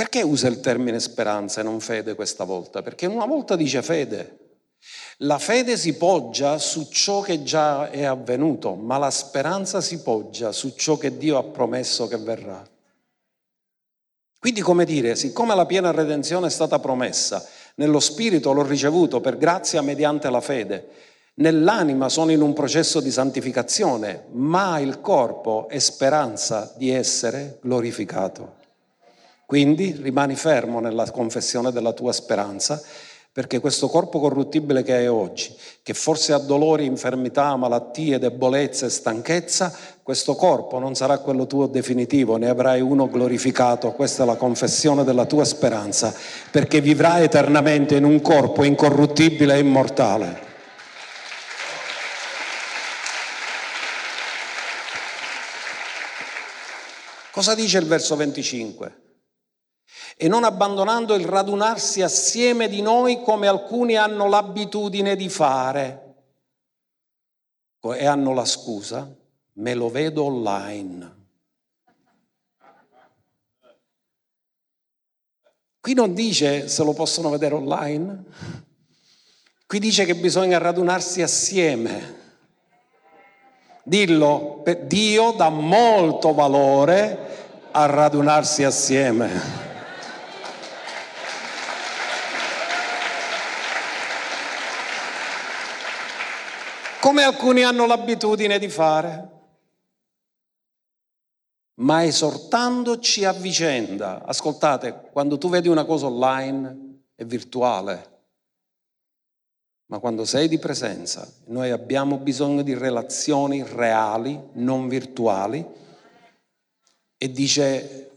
Perché 0.00 0.22
usa 0.22 0.48
il 0.48 0.60
termine 0.60 0.98
speranza 0.98 1.60
e 1.60 1.62
non 1.62 1.78
fede 1.78 2.14
questa 2.14 2.44
volta? 2.44 2.80
Perché 2.80 3.04
una 3.04 3.26
volta 3.26 3.54
dice 3.54 3.82
fede. 3.82 4.38
La 5.18 5.38
fede 5.38 5.76
si 5.76 5.94
poggia 5.98 6.56
su 6.56 6.88
ciò 6.90 7.20
che 7.20 7.42
già 7.42 7.90
è 7.90 8.04
avvenuto, 8.04 8.76
ma 8.76 8.96
la 8.96 9.10
speranza 9.10 9.82
si 9.82 10.00
poggia 10.00 10.52
su 10.52 10.72
ciò 10.74 10.96
che 10.96 11.18
Dio 11.18 11.36
ha 11.36 11.42
promesso 11.42 12.08
che 12.08 12.16
verrà. 12.16 12.66
Quindi 14.38 14.62
come 14.62 14.86
dire, 14.86 15.16
siccome 15.16 15.54
la 15.54 15.66
piena 15.66 15.90
redenzione 15.90 16.46
è 16.46 16.50
stata 16.50 16.78
promessa, 16.78 17.46
nello 17.74 18.00
spirito 18.00 18.54
l'ho 18.54 18.66
ricevuto 18.66 19.20
per 19.20 19.36
grazia 19.36 19.82
mediante 19.82 20.30
la 20.30 20.40
fede, 20.40 20.88
nell'anima 21.34 22.08
sono 22.08 22.30
in 22.30 22.40
un 22.40 22.54
processo 22.54 23.00
di 23.00 23.10
santificazione, 23.10 24.28
ma 24.30 24.78
il 24.78 25.02
corpo 25.02 25.68
è 25.68 25.78
speranza 25.78 26.72
di 26.78 26.88
essere 26.88 27.58
glorificato. 27.60 28.59
Quindi 29.50 29.98
rimani 30.00 30.36
fermo 30.36 30.78
nella 30.78 31.10
confessione 31.10 31.72
della 31.72 31.92
tua 31.92 32.12
speranza 32.12 32.80
perché 33.32 33.58
questo 33.58 33.88
corpo 33.88 34.20
corruttibile 34.20 34.84
che 34.84 34.94
hai 34.94 35.08
oggi, 35.08 35.52
che 35.82 35.92
forse 35.92 36.32
ha 36.32 36.38
dolori, 36.38 36.84
infermità, 36.84 37.56
malattie, 37.56 38.20
debolezze 38.20 38.88
stanchezza, 38.88 39.76
questo 40.04 40.36
corpo 40.36 40.78
non 40.78 40.94
sarà 40.94 41.18
quello 41.18 41.48
tuo 41.48 41.66
definitivo, 41.66 42.36
ne 42.36 42.48
avrai 42.48 42.80
uno 42.80 43.08
glorificato, 43.08 43.90
questa 43.90 44.22
è 44.22 44.26
la 44.26 44.36
confessione 44.36 45.02
della 45.02 45.26
tua 45.26 45.44
speranza, 45.44 46.14
perché 46.52 46.80
vivrai 46.80 47.24
eternamente 47.24 47.96
in 47.96 48.04
un 48.04 48.20
corpo 48.20 48.62
incorruttibile 48.62 49.56
e 49.56 49.58
immortale. 49.58 50.40
Cosa 57.32 57.56
dice 57.56 57.78
il 57.78 57.86
verso 57.86 58.14
25? 58.14 59.08
E 60.22 60.28
non 60.28 60.44
abbandonando 60.44 61.14
il 61.14 61.24
radunarsi 61.24 62.02
assieme 62.02 62.68
di 62.68 62.82
noi 62.82 63.22
come 63.22 63.46
alcuni 63.46 63.96
hanno 63.96 64.28
l'abitudine 64.28 65.16
di 65.16 65.30
fare 65.30 66.16
e 67.80 68.04
hanno 68.04 68.34
la 68.34 68.44
scusa, 68.44 69.10
me 69.54 69.74
lo 69.74 69.88
vedo 69.88 70.24
online. 70.24 71.16
Qui 75.80 75.94
non 75.94 76.12
dice 76.12 76.68
se 76.68 76.84
lo 76.84 76.92
possono 76.92 77.30
vedere 77.30 77.54
online, 77.54 78.24
qui 79.66 79.78
dice 79.78 80.04
che 80.04 80.16
bisogna 80.16 80.58
radunarsi 80.58 81.22
assieme. 81.22 82.18
Dillo, 83.84 84.62
Dio 84.82 85.30
dà 85.30 85.48
molto 85.48 86.34
valore 86.34 87.68
a 87.70 87.86
radunarsi 87.86 88.64
assieme. 88.64 89.69
Come 97.10 97.24
alcuni 97.24 97.64
hanno 97.64 97.86
l'abitudine 97.86 98.60
di 98.60 98.68
fare, 98.68 99.30
ma 101.80 102.04
esortandoci 102.04 103.24
a 103.24 103.32
vicenda. 103.32 104.22
Ascoltate, 104.24 105.08
quando 105.10 105.36
tu 105.36 105.48
vedi 105.48 105.66
una 105.66 105.84
cosa 105.84 106.06
online 106.06 107.08
è 107.16 107.24
virtuale, 107.24 108.18
ma 109.86 109.98
quando 109.98 110.24
sei 110.24 110.46
di 110.46 110.60
presenza, 110.60 111.28
noi 111.46 111.72
abbiamo 111.72 112.16
bisogno 112.18 112.62
di 112.62 112.74
relazioni 112.74 113.64
reali, 113.64 114.40
non 114.52 114.86
virtuali, 114.86 115.66
e 117.16 117.32
dice, 117.32 118.12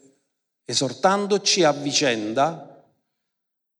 esortandoci 0.66 1.64
a 1.64 1.72
vicenda, 1.72 2.86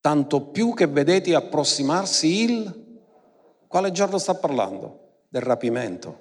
tanto 0.02 0.42
più 0.48 0.74
che 0.74 0.88
vedete 0.88 1.36
approssimarsi 1.36 2.42
il 2.42 2.82
quale 3.68 3.92
giorno 3.92 4.18
sta 4.18 4.34
parlando? 4.34 5.02
Del 5.34 5.42
rapimento. 5.42 6.18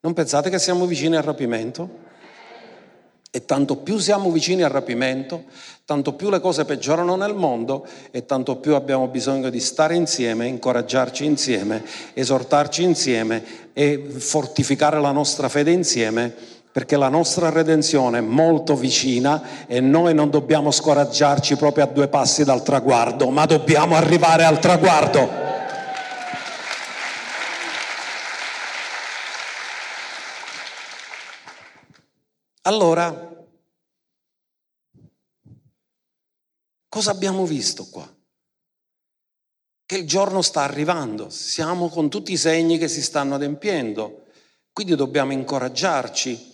Non 0.00 0.12
pensate 0.12 0.50
che 0.50 0.58
siamo 0.58 0.86
vicini 0.86 1.14
al 1.14 1.22
rapimento? 1.22 1.88
E 3.30 3.44
tanto 3.44 3.76
più 3.76 3.98
siamo 3.98 4.28
vicini 4.32 4.64
al 4.64 4.70
rapimento, 4.70 5.44
tanto 5.84 6.14
più 6.14 6.30
le 6.30 6.40
cose 6.40 6.64
peggiorano 6.64 7.14
nel 7.14 7.32
mondo 7.32 7.86
e 8.10 8.26
tanto 8.26 8.56
più 8.56 8.74
abbiamo 8.74 9.06
bisogno 9.06 9.50
di 9.50 9.60
stare 9.60 9.94
insieme, 9.94 10.48
incoraggiarci 10.48 11.24
insieme, 11.24 11.84
esortarci 12.12 12.82
insieme 12.82 13.70
e 13.72 14.04
fortificare 14.18 15.00
la 15.00 15.12
nostra 15.12 15.48
fede 15.48 15.70
insieme 15.70 16.34
perché 16.72 16.96
la 16.96 17.08
nostra 17.08 17.50
redenzione 17.50 18.18
è 18.18 18.20
molto 18.20 18.74
vicina 18.74 19.66
e 19.68 19.78
noi 19.78 20.12
non 20.12 20.28
dobbiamo 20.28 20.72
scoraggiarci 20.72 21.54
proprio 21.54 21.84
a 21.84 21.86
due 21.86 22.08
passi 22.08 22.42
dal 22.42 22.64
traguardo, 22.64 23.30
ma 23.30 23.46
dobbiamo 23.46 23.94
arrivare 23.94 24.42
al 24.42 24.58
traguardo. 24.58 25.49
Allora, 32.62 33.46
cosa 36.88 37.10
abbiamo 37.10 37.46
visto 37.46 37.86
qua? 37.90 38.06
Che 39.86 39.96
il 39.96 40.06
giorno 40.06 40.42
sta 40.42 40.62
arrivando, 40.62 41.30
siamo 41.30 41.88
con 41.88 42.10
tutti 42.10 42.32
i 42.32 42.36
segni 42.36 42.76
che 42.76 42.86
si 42.88 43.00
stanno 43.00 43.36
adempiendo, 43.36 44.26
quindi 44.72 44.94
dobbiamo 44.94 45.32
incoraggiarci 45.32 46.48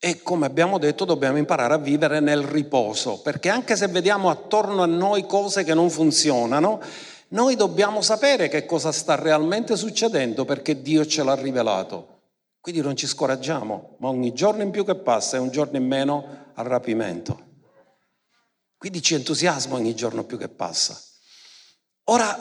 e 0.00 0.22
come 0.22 0.46
abbiamo 0.46 0.78
detto 0.78 1.04
dobbiamo 1.04 1.38
imparare 1.38 1.74
a 1.74 1.78
vivere 1.78 2.18
nel 2.18 2.42
riposo, 2.42 3.20
perché 3.20 3.48
anche 3.48 3.76
se 3.76 3.86
vediamo 3.86 4.30
attorno 4.30 4.82
a 4.82 4.86
noi 4.86 5.24
cose 5.24 5.62
che 5.62 5.72
non 5.72 5.88
funzionano, 5.88 6.80
noi 7.28 7.54
dobbiamo 7.54 8.00
sapere 8.00 8.48
che 8.48 8.66
cosa 8.66 8.90
sta 8.90 9.14
realmente 9.14 9.76
succedendo 9.76 10.44
perché 10.44 10.82
Dio 10.82 11.06
ce 11.06 11.22
l'ha 11.22 11.34
rivelato. 11.34 12.17
Quindi 12.60 12.80
non 12.80 12.96
ci 12.96 13.06
scoraggiamo, 13.06 13.96
ma 13.98 14.08
ogni 14.08 14.32
giorno 14.32 14.62
in 14.62 14.70
più 14.70 14.84
che 14.84 14.96
passa 14.96 15.36
è 15.36 15.40
un 15.40 15.50
giorno 15.50 15.76
in 15.76 15.86
meno 15.86 16.52
al 16.54 16.64
rapimento. 16.66 17.46
Quindi 18.76 19.02
ci 19.02 19.14
entusiasma 19.14 19.76
ogni 19.76 19.94
giorno 19.94 20.24
più 20.24 20.38
che 20.38 20.48
passa. 20.48 21.00
Ora, 22.04 22.38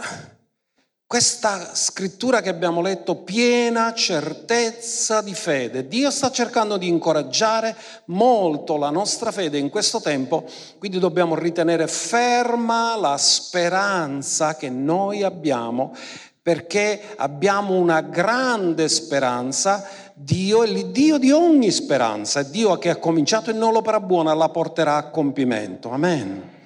questa 1.07 1.73
scrittura 1.73 2.41
che 2.41 2.49
abbiamo 2.49 2.81
letto, 2.81 3.15
piena 3.15 3.93
certezza 3.93 5.21
di 5.21 5.33
fede. 5.33 5.87
Dio 5.87 6.11
sta 6.11 6.29
cercando 6.31 6.75
di 6.75 6.89
incoraggiare 6.89 7.75
molto 8.07 8.75
la 8.75 8.89
nostra 8.89 9.31
fede 9.31 9.57
in 9.57 9.69
questo 9.69 10.01
tempo, 10.01 10.45
quindi 10.77 10.99
dobbiamo 10.99 11.35
ritenere 11.35 11.87
ferma 11.87 12.97
la 12.97 13.17
speranza 13.17 14.57
che 14.57 14.69
noi 14.69 15.23
abbiamo, 15.23 15.95
perché 16.41 17.13
abbiamo 17.15 17.75
una 17.75 18.01
grande 18.01 18.89
speranza 18.89 19.87
Dio 20.19 20.63
è 20.63 20.67
l'Iddio 20.67 21.19
di 21.19 21.29
ogni 21.29 21.69
speranza, 21.69 22.39
è 22.39 22.45
Dio 22.45 22.75
che 22.79 22.89
ha 22.89 22.95
cominciato 22.95 23.51
e 23.51 23.53
non 23.53 23.71
l'opera 23.71 23.99
buona 23.99 24.33
la 24.33 24.49
porterà 24.49 24.95
a 24.95 25.09
compimento. 25.11 25.91
Amen. 25.91 26.56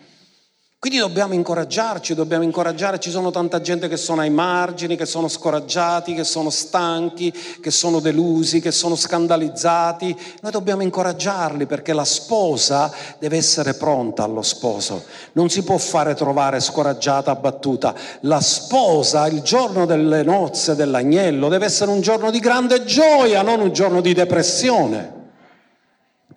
Quindi 0.82 0.98
dobbiamo 0.98 1.36
incoraggiarci, 1.36 2.16
dobbiamo 2.16 2.44
incoraggiare, 2.44 3.00
ci 3.00 3.12
sono 3.12 3.30
tanta 3.30 3.62
gente 3.62 3.88
che 3.88 3.98
sono 3.98 4.22
ai 4.22 4.32
margini, 4.32 4.96
che 4.96 5.06
sono 5.06 5.28
scoraggiati, 5.28 6.16
che 6.16 6.24
sono 6.24 6.50
stanchi, 6.50 7.32
che 7.62 7.70
sono 7.70 8.00
delusi, 8.00 8.62
che 8.62 8.72
sono 8.72 8.96
scandalizzati. 8.96 10.18
Noi 10.42 10.52
dobbiamo 10.52 10.82
incoraggiarli 10.82 11.68
perché 11.68 11.94
la 11.94 12.04
sposa 12.04 12.92
deve 13.20 13.38
essere 13.38 13.76
pronta 13.76 14.24
allo 14.24 14.42
sposo. 14.42 15.04
Non 15.34 15.52
si 15.52 15.62
può 15.62 15.78
fare 15.78 16.16
trovare 16.16 16.60
scoraggiata, 16.60 17.30
abbattuta. 17.30 17.94
La 18.22 18.42
sposa, 18.42 19.28
il 19.28 19.44
giorno 19.44 19.86
delle 19.86 20.24
nozze 20.24 20.76
dell'agnello, 20.76 21.48
deve 21.48 21.66
essere 21.66 21.92
un 21.92 22.02
giorno 22.02 22.32
di 22.32 22.40
grande 22.40 22.86
gioia, 22.86 23.44
non 23.44 23.60
un 23.60 23.72
giorno 23.72 24.02
di 24.02 24.16
depressione. 24.16 25.21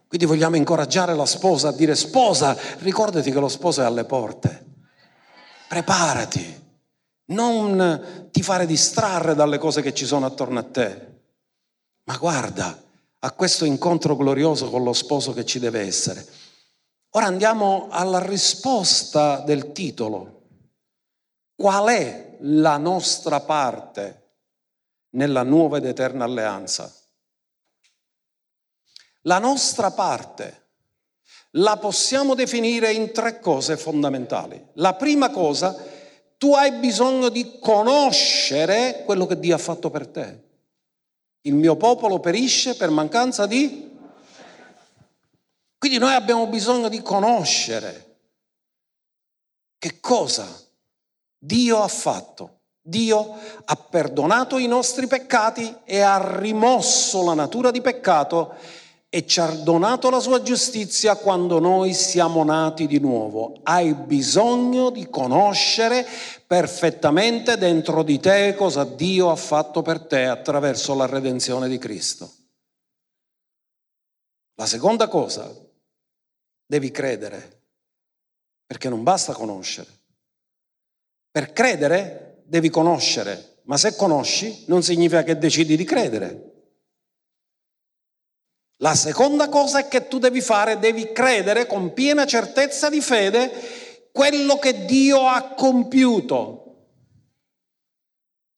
Quindi 0.06 0.26
vogliamo 0.26 0.56
incoraggiare 0.56 1.14
la 1.14 1.26
sposa 1.26 1.68
a 1.68 1.72
dire 1.72 1.94
sposa, 1.94 2.56
ricordati 2.78 3.30
che 3.30 3.40
lo 3.40 3.48
sposo 3.48 3.82
è 3.82 3.84
alle 3.84 4.04
porte. 4.04 4.64
Preparati. 5.68 6.62
Non 7.26 8.28
ti 8.30 8.42
fare 8.42 8.66
distrarre 8.66 9.34
dalle 9.34 9.58
cose 9.58 9.82
che 9.82 9.94
ci 9.94 10.04
sono 10.04 10.26
attorno 10.26 10.58
a 10.58 10.64
te. 10.64 11.12
Ma 12.04 12.16
guarda 12.16 12.82
a 13.20 13.32
questo 13.32 13.64
incontro 13.64 14.16
glorioso 14.16 14.68
con 14.68 14.82
lo 14.82 14.92
sposo 14.92 15.32
che 15.32 15.46
ci 15.46 15.58
deve 15.58 15.80
essere. 15.80 16.26
Ora 17.10 17.26
andiamo 17.26 17.88
alla 17.90 18.18
risposta 18.18 19.40
del 19.40 19.72
titolo. 19.72 20.42
Qual 21.56 21.88
è 21.88 22.36
la 22.40 22.76
nostra 22.76 23.40
parte 23.40 24.22
nella 25.10 25.44
nuova 25.44 25.78
ed 25.78 25.86
eterna 25.86 26.24
alleanza? 26.24 26.92
La 29.26 29.38
nostra 29.38 29.90
parte 29.90 30.62
la 31.56 31.76
possiamo 31.76 32.34
definire 32.34 32.92
in 32.92 33.12
tre 33.12 33.40
cose 33.40 33.76
fondamentali. 33.76 34.62
La 34.74 34.94
prima 34.94 35.30
cosa, 35.30 35.76
tu 36.36 36.54
hai 36.54 36.72
bisogno 36.72 37.28
di 37.28 37.58
conoscere 37.58 39.02
quello 39.04 39.26
che 39.26 39.38
Dio 39.38 39.54
ha 39.54 39.58
fatto 39.58 39.90
per 39.90 40.08
te. 40.08 40.42
Il 41.42 41.54
mio 41.54 41.76
popolo 41.76 42.20
perisce 42.20 42.76
per 42.76 42.90
mancanza 42.90 43.46
di... 43.46 43.92
Quindi 45.78 45.98
noi 45.98 46.14
abbiamo 46.14 46.46
bisogno 46.46 46.88
di 46.88 47.02
conoscere 47.02 48.16
che 49.78 50.00
cosa 50.00 50.46
Dio 51.38 51.82
ha 51.82 51.88
fatto. 51.88 52.60
Dio 52.80 53.38
ha 53.64 53.76
perdonato 53.76 54.58
i 54.58 54.66
nostri 54.66 55.06
peccati 55.06 55.74
e 55.84 56.00
ha 56.00 56.38
rimosso 56.38 57.24
la 57.24 57.34
natura 57.34 57.70
di 57.70 57.80
peccato 57.80 58.56
e 59.14 59.28
ci 59.28 59.38
ha 59.38 59.46
donato 59.46 60.10
la 60.10 60.18
sua 60.18 60.42
giustizia 60.42 61.14
quando 61.14 61.60
noi 61.60 61.94
siamo 61.94 62.42
nati 62.42 62.88
di 62.88 62.98
nuovo. 62.98 63.60
Hai 63.62 63.94
bisogno 63.94 64.90
di 64.90 65.08
conoscere 65.08 66.04
perfettamente 66.44 67.56
dentro 67.56 68.02
di 68.02 68.18
te 68.18 68.56
cosa 68.56 68.82
Dio 68.82 69.30
ha 69.30 69.36
fatto 69.36 69.82
per 69.82 70.00
te 70.00 70.24
attraverso 70.24 70.96
la 70.96 71.06
redenzione 71.06 71.68
di 71.68 71.78
Cristo. 71.78 72.28
La 74.56 74.66
seconda 74.66 75.06
cosa, 75.06 75.48
devi 76.66 76.90
credere, 76.90 77.62
perché 78.66 78.88
non 78.88 79.04
basta 79.04 79.32
conoscere. 79.32 79.90
Per 81.30 81.52
credere 81.52 82.42
devi 82.46 82.68
conoscere, 82.68 83.60
ma 83.66 83.76
se 83.76 83.94
conosci 83.94 84.64
non 84.66 84.82
significa 84.82 85.22
che 85.22 85.38
decidi 85.38 85.76
di 85.76 85.84
credere. 85.84 86.53
La 88.78 88.94
seconda 88.94 89.48
cosa 89.48 89.80
è 89.80 89.88
che 89.88 90.08
tu 90.08 90.18
devi 90.18 90.40
fare, 90.40 90.78
devi 90.78 91.12
credere 91.12 91.66
con 91.66 91.92
piena 91.92 92.26
certezza 92.26 92.88
di 92.90 93.00
fede 93.00 93.50
quello 94.12 94.58
che 94.58 94.84
Dio 94.84 95.26
ha 95.26 95.54
compiuto 95.56 96.60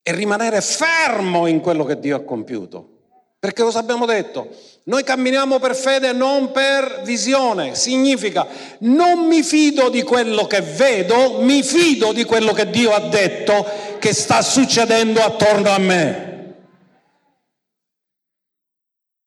e 0.03 0.13
rimanere 0.13 0.61
fermo 0.61 1.47
in 1.47 1.61
quello 1.61 1.85
che 1.85 1.99
Dio 1.99 2.17
ha 2.17 2.21
compiuto. 2.21 2.95
Perché 3.39 3.63
cosa 3.63 3.79
abbiamo 3.79 4.07
detto? 4.07 4.49
Noi 4.85 5.05
camminiamo 5.05 5.59
per 5.59 5.77
fede 5.77 6.13
non 6.13 6.53
per 6.53 7.03
visione, 7.05 7.75
significa 7.75 8.47
non 8.81 9.27
mi 9.27 9.43
fido 9.43 9.89
di 9.89 10.03
quello 10.03 10.47
che 10.47 10.63
vedo, 10.63 11.43
mi 11.43 11.63
fido 11.63 12.13
di 12.13 12.25
quello 12.25 12.53
che 12.53 12.71
Dio 12.71 12.93
ha 12.93 13.01
detto 13.09 13.67
che 13.99 14.15
sta 14.15 14.43
succedendo 14.43 15.23
attorno 15.23 15.71
a 15.71 15.79
me. 15.79 16.26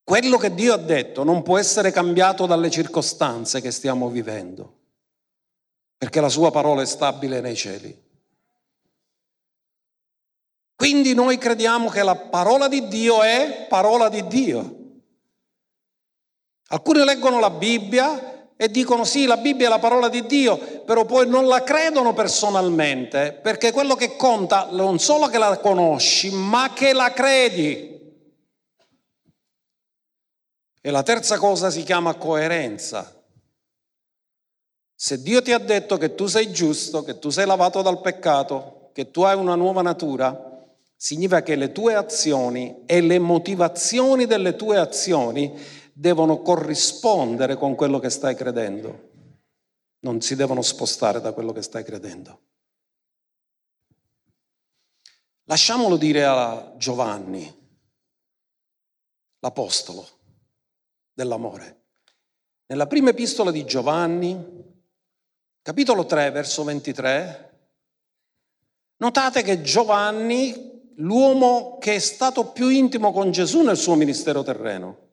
Quello 0.10 0.38
che 0.38 0.56
Dio 0.56 0.74
ha 0.74 0.78
detto 0.78 1.24
non 1.24 1.44
può 1.44 1.60
essere 1.60 1.92
cambiato 1.92 2.48
dalle 2.48 2.72
circostanze 2.72 3.62
che 3.62 3.70
stiamo 3.70 4.10
vivendo, 4.10 4.78
perché 5.96 6.20
la 6.20 6.30
sua 6.30 6.50
parola 6.50 6.82
è 6.82 6.86
stabile 6.88 7.42
nei 7.42 7.56
cieli. 7.56 7.96
Quindi 10.76 11.14
noi 11.14 11.38
crediamo 11.38 11.90
che 11.90 12.02
la 12.02 12.16
parola 12.16 12.68
di 12.68 12.88
Dio 12.88 13.22
è 13.22 13.68
parola 13.70 14.10
di 14.10 14.26
Dio. 14.26 14.76
Alcuni 16.70 17.06
leggono 17.06 17.40
la 17.40 17.52
Bibbia 17.52 18.48
e 18.58 18.68
dicono 18.72 19.04
sì, 19.04 19.28
la 19.28 19.38
Bibbia 19.38 19.68
è 19.68 19.70
la 19.70 19.78
parola 19.78 20.10
di 20.10 20.26
Dio, 20.26 20.58
però 20.58 21.06
poi 21.06 21.28
non 21.28 21.46
la 21.46 21.62
credono 21.62 22.16
personalmente, 22.16 23.40
perché 23.44 23.72
quello 23.72 23.94
che 23.94 24.16
conta 24.16 24.70
non 24.72 24.98
solo 24.98 25.28
che 25.28 25.38
la 25.38 25.60
conosci, 25.60 26.32
ma 26.32 26.72
che 26.74 26.94
la 26.94 27.14
credi. 27.14 27.98
E 30.90 30.92
la 30.92 31.04
terza 31.04 31.38
cosa 31.38 31.70
si 31.70 31.84
chiama 31.84 32.16
coerenza. 32.16 33.16
Se 34.96 35.22
Dio 35.22 35.40
ti 35.44 35.52
ha 35.52 35.60
detto 35.60 35.98
che 35.98 36.16
tu 36.16 36.26
sei 36.26 36.52
giusto, 36.52 37.04
che 37.04 37.20
tu 37.20 37.30
sei 37.30 37.46
lavato 37.46 37.84
dal 37.84 38.02
peccato, 38.02 38.90
che 38.92 39.12
tu 39.12 39.22
hai 39.22 39.38
una 39.38 39.54
nuova 39.54 39.84
natura, 39.84 40.68
significa 40.96 41.44
che 41.44 41.56
le 41.56 41.72
tue 41.72 41.94
azioni 41.94 42.86
e 42.88 43.02
le 43.02 43.20
motivazioni 43.20 44.26
delle 44.26 44.56
tue 44.56 44.80
azioni 44.80 45.56
devono 45.94 46.42
corrispondere 46.42 47.56
con 47.56 47.76
quello 47.76 48.00
che 48.00 48.10
stai 48.10 48.34
credendo. 48.34 49.10
Non 50.00 50.22
si 50.22 50.36
devono 50.36 50.64
spostare 50.64 51.22
da 51.22 51.34
quello 51.34 51.52
che 51.52 51.62
stai 51.62 51.84
credendo. 51.84 52.40
Lasciamolo 55.44 55.98
dire 55.98 56.26
a 56.26 56.74
Giovanni, 56.78 57.56
l'Apostolo 59.38 60.18
dell'amore. 61.20 61.82
Nella 62.68 62.88
prima 62.88 63.10
epistola 63.10 63.52
di 63.52 63.66
Giovanni, 63.66 64.42
capitolo 65.62 66.06
3, 66.06 66.32
verso 66.32 66.64
23, 66.64 67.60
notate 68.98 69.42
che 69.42 69.62
Giovanni, 69.62 70.94
l'uomo 70.96 71.78
che 71.78 71.96
è 71.96 72.00
stato 72.00 72.52
più 72.52 72.70
intimo 72.70 73.12
con 73.12 73.32
Gesù 73.32 73.64
nel 73.64 73.76
suo 73.76 73.96
ministero 73.96 74.44
terreno, 74.44 75.08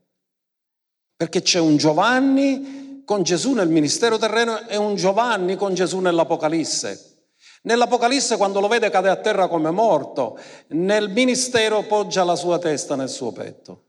perché 1.17 1.43
c'è 1.43 1.59
un 1.59 1.77
Giovanni 1.77 3.03
con 3.05 3.25
Gesù 3.25 3.55
nel 3.55 3.69
ministero 3.69 4.17
terreno 4.17 4.65
e 4.69 4.77
un 4.77 4.95
Giovanni 4.95 5.57
con 5.57 5.75
Gesù 5.75 5.99
nell'Apocalisse. 5.99 7.15
Nell'Apocalisse 7.63 8.37
quando 8.37 8.61
lo 8.61 8.69
vede 8.69 8.91
cade 8.91 9.09
a 9.09 9.17
terra 9.17 9.49
come 9.49 9.73
morto, 9.73 10.39
nel 10.69 11.09
ministero 11.09 11.83
poggia 11.83 12.23
la 12.23 12.37
sua 12.37 12.59
testa 12.59 12.95
nel 12.95 13.09
suo 13.09 13.33
petto. 13.33 13.86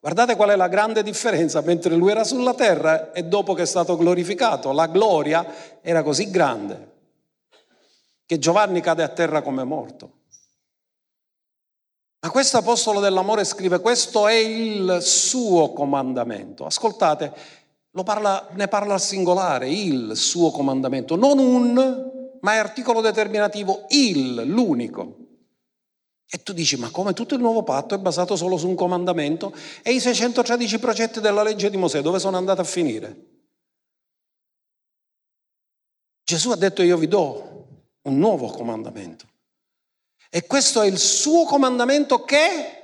Guardate 0.00 0.36
qual 0.36 0.50
è 0.50 0.56
la 0.56 0.68
grande 0.68 1.02
differenza 1.02 1.60
mentre 1.60 1.94
lui 1.96 2.10
era 2.10 2.22
sulla 2.22 2.54
terra 2.54 3.12
e 3.12 3.24
dopo 3.24 3.54
che 3.54 3.62
è 3.62 3.66
stato 3.66 3.96
glorificato. 3.96 4.72
La 4.72 4.86
gloria 4.86 5.80
era 5.80 6.02
così 6.02 6.30
grande 6.30 6.96
che 8.24 8.38
Giovanni 8.38 8.80
cade 8.80 9.02
a 9.02 9.08
terra 9.08 9.40
come 9.40 9.64
morto. 9.64 10.12
Ma 12.20 12.30
questo 12.30 12.58
apostolo 12.58 13.00
dell'amore 13.00 13.44
scrive, 13.44 13.80
questo 13.80 14.28
è 14.28 14.34
il 14.34 14.98
suo 15.00 15.72
comandamento. 15.72 16.66
Ascoltate, 16.66 17.32
parla, 18.04 18.48
ne 18.52 18.68
parla 18.68 18.94
al 18.94 19.00
singolare, 19.00 19.70
il 19.70 20.12
suo 20.14 20.50
comandamento, 20.50 21.16
non 21.16 21.38
un, 21.38 22.10
ma 22.40 22.52
è 22.52 22.56
articolo 22.56 23.00
determinativo, 23.00 23.86
il, 23.88 24.42
l'unico. 24.44 25.27
E 26.30 26.42
tu 26.42 26.52
dici, 26.52 26.76
ma 26.76 26.90
come 26.90 27.14
tutto 27.14 27.34
il 27.34 27.40
nuovo 27.40 27.62
patto 27.62 27.94
è 27.94 27.98
basato 27.98 28.36
solo 28.36 28.58
su 28.58 28.68
un 28.68 28.74
comandamento? 28.74 29.54
E 29.82 29.92
i 29.92 30.00
613 30.00 30.78
progetti 30.78 31.20
della 31.20 31.42
legge 31.42 31.70
di 31.70 31.78
Mosè 31.78 32.02
dove 32.02 32.18
sono 32.18 32.36
andati 32.36 32.60
a 32.60 32.64
finire? 32.64 33.26
Gesù 36.22 36.50
ha 36.50 36.56
detto 36.56 36.82
io 36.82 36.98
vi 36.98 37.08
do 37.08 37.66
un 38.02 38.18
nuovo 38.18 38.48
comandamento. 38.48 39.26
E 40.28 40.46
questo 40.46 40.82
è 40.82 40.86
il 40.86 40.98
suo 40.98 41.44
comandamento 41.44 42.24
che... 42.24 42.74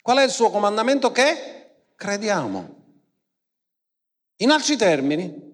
Qual 0.00 0.16
è 0.16 0.22
il 0.22 0.30
suo 0.30 0.50
comandamento 0.50 1.12
che? 1.12 1.88
Crediamo. 1.94 2.78
In 4.36 4.50
altri 4.50 4.76
termini, 4.76 5.49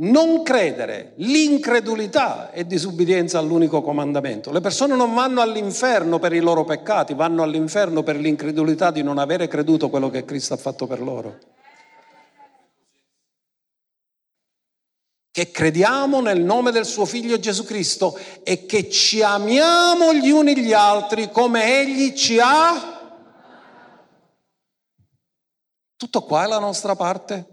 non 0.00 0.42
credere, 0.42 1.14
l'incredulità 1.16 2.50
è 2.50 2.64
disubbidienza 2.64 3.38
all'unico 3.38 3.82
comandamento. 3.82 4.52
Le 4.52 4.60
persone 4.60 4.94
non 4.94 5.14
vanno 5.14 5.40
all'inferno 5.40 6.18
per 6.18 6.32
i 6.32 6.40
loro 6.40 6.64
peccati, 6.64 7.14
vanno 7.14 7.42
all'inferno 7.42 8.02
per 8.02 8.16
l'incredulità 8.16 8.90
di 8.90 9.02
non 9.02 9.18
avere 9.18 9.48
creduto 9.48 9.88
quello 9.88 10.10
che 10.10 10.24
Cristo 10.24 10.54
ha 10.54 10.58
fatto 10.58 10.86
per 10.86 11.00
loro. 11.00 11.38
che 15.30 15.52
crediamo 15.52 16.20
nel 16.20 16.42
nome 16.42 16.72
del 16.72 16.84
suo 16.84 17.04
figlio 17.04 17.38
Gesù 17.38 17.62
Cristo 17.62 18.18
e 18.42 18.66
che 18.66 18.90
ci 18.90 19.22
amiamo 19.22 20.12
gli 20.12 20.30
uni 20.30 20.58
gli 20.58 20.72
altri 20.72 21.30
come 21.30 21.78
egli 21.80 22.12
ci 22.12 22.40
ha. 22.42 23.22
Tutto 25.96 26.22
qua 26.22 26.42
è 26.42 26.48
la 26.48 26.58
nostra 26.58 26.96
parte? 26.96 27.46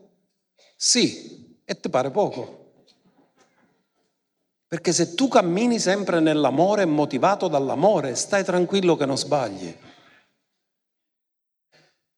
Sì, 0.75 1.44
e 1.65 1.79
ti 1.79 1.89
pare 1.89 2.11
poco. 2.11 2.63
Perché 4.67 4.93
se 4.93 5.15
tu 5.15 5.27
cammini 5.27 5.79
sempre 5.79 6.19
nell'amore 6.19 6.85
motivato 6.85 7.47
dall'amore, 7.47 8.15
stai 8.15 8.43
tranquillo 8.43 8.95
che 8.95 9.05
non 9.05 9.17
sbagli. 9.17 9.75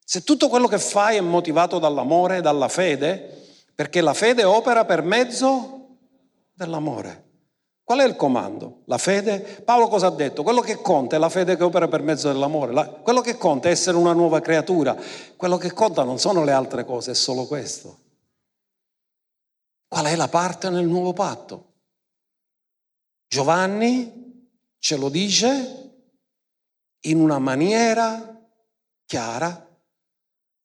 Se 0.04 0.24
tutto 0.24 0.48
quello 0.48 0.68
che 0.68 0.80
fai 0.80 1.18
è 1.18 1.22
motivato 1.22 1.80
dall'amore 1.80 2.42
dalla 2.42 2.68
fede, 2.68 3.46
perché 3.76 4.02
la 4.02 4.14
fede 4.14 4.44
opera 4.44 4.86
per 4.86 5.02
mezzo 5.02 5.98
dell'amore. 6.54 7.26
Qual 7.84 8.00
è 8.00 8.06
il 8.06 8.16
comando? 8.16 8.82
La 8.86 8.98
fede? 8.98 9.40
Paolo 9.40 9.88
cosa 9.88 10.08
ha 10.08 10.12
detto? 10.12 10.44
Quello 10.44 10.62
che 10.62 10.82
conta 10.82 11.16
è 11.16 11.20
la 11.20 11.30
fede 11.30 11.56
che 11.56 11.64
opera 11.64 11.88
per 11.88 12.02
mezzo 12.02 12.32
dell'amore. 12.32 12.74
La, 12.74 12.86
quello 12.86 13.22
che 13.22 13.38
conta 13.38 13.70
è 13.70 13.72
essere 13.72 13.98
una 13.98 14.14
nuova 14.14 14.42
creatura. 14.42 14.96
Quello 15.36 15.58
che 15.58 15.72
conta 15.72 16.04
non 16.04 16.20
sono 16.20 16.44
le 16.44 16.52
altre 16.52 16.86
cose, 16.86 17.12
è 17.12 17.14
solo 17.14 17.46
questo. 17.46 18.07
Qual 19.88 20.06
è 20.06 20.16
la 20.16 20.28
parte 20.28 20.70
nel 20.70 20.86
nuovo 20.86 21.14
patto? 21.14 21.76
Giovanni 23.28 24.50
ce 24.80 24.98
lo 24.98 25.10
dice 25.10 25.86
in 27.02 27.20
una 27.20 27.40
maniera 27.40 28.38
chiara 29.06 29.66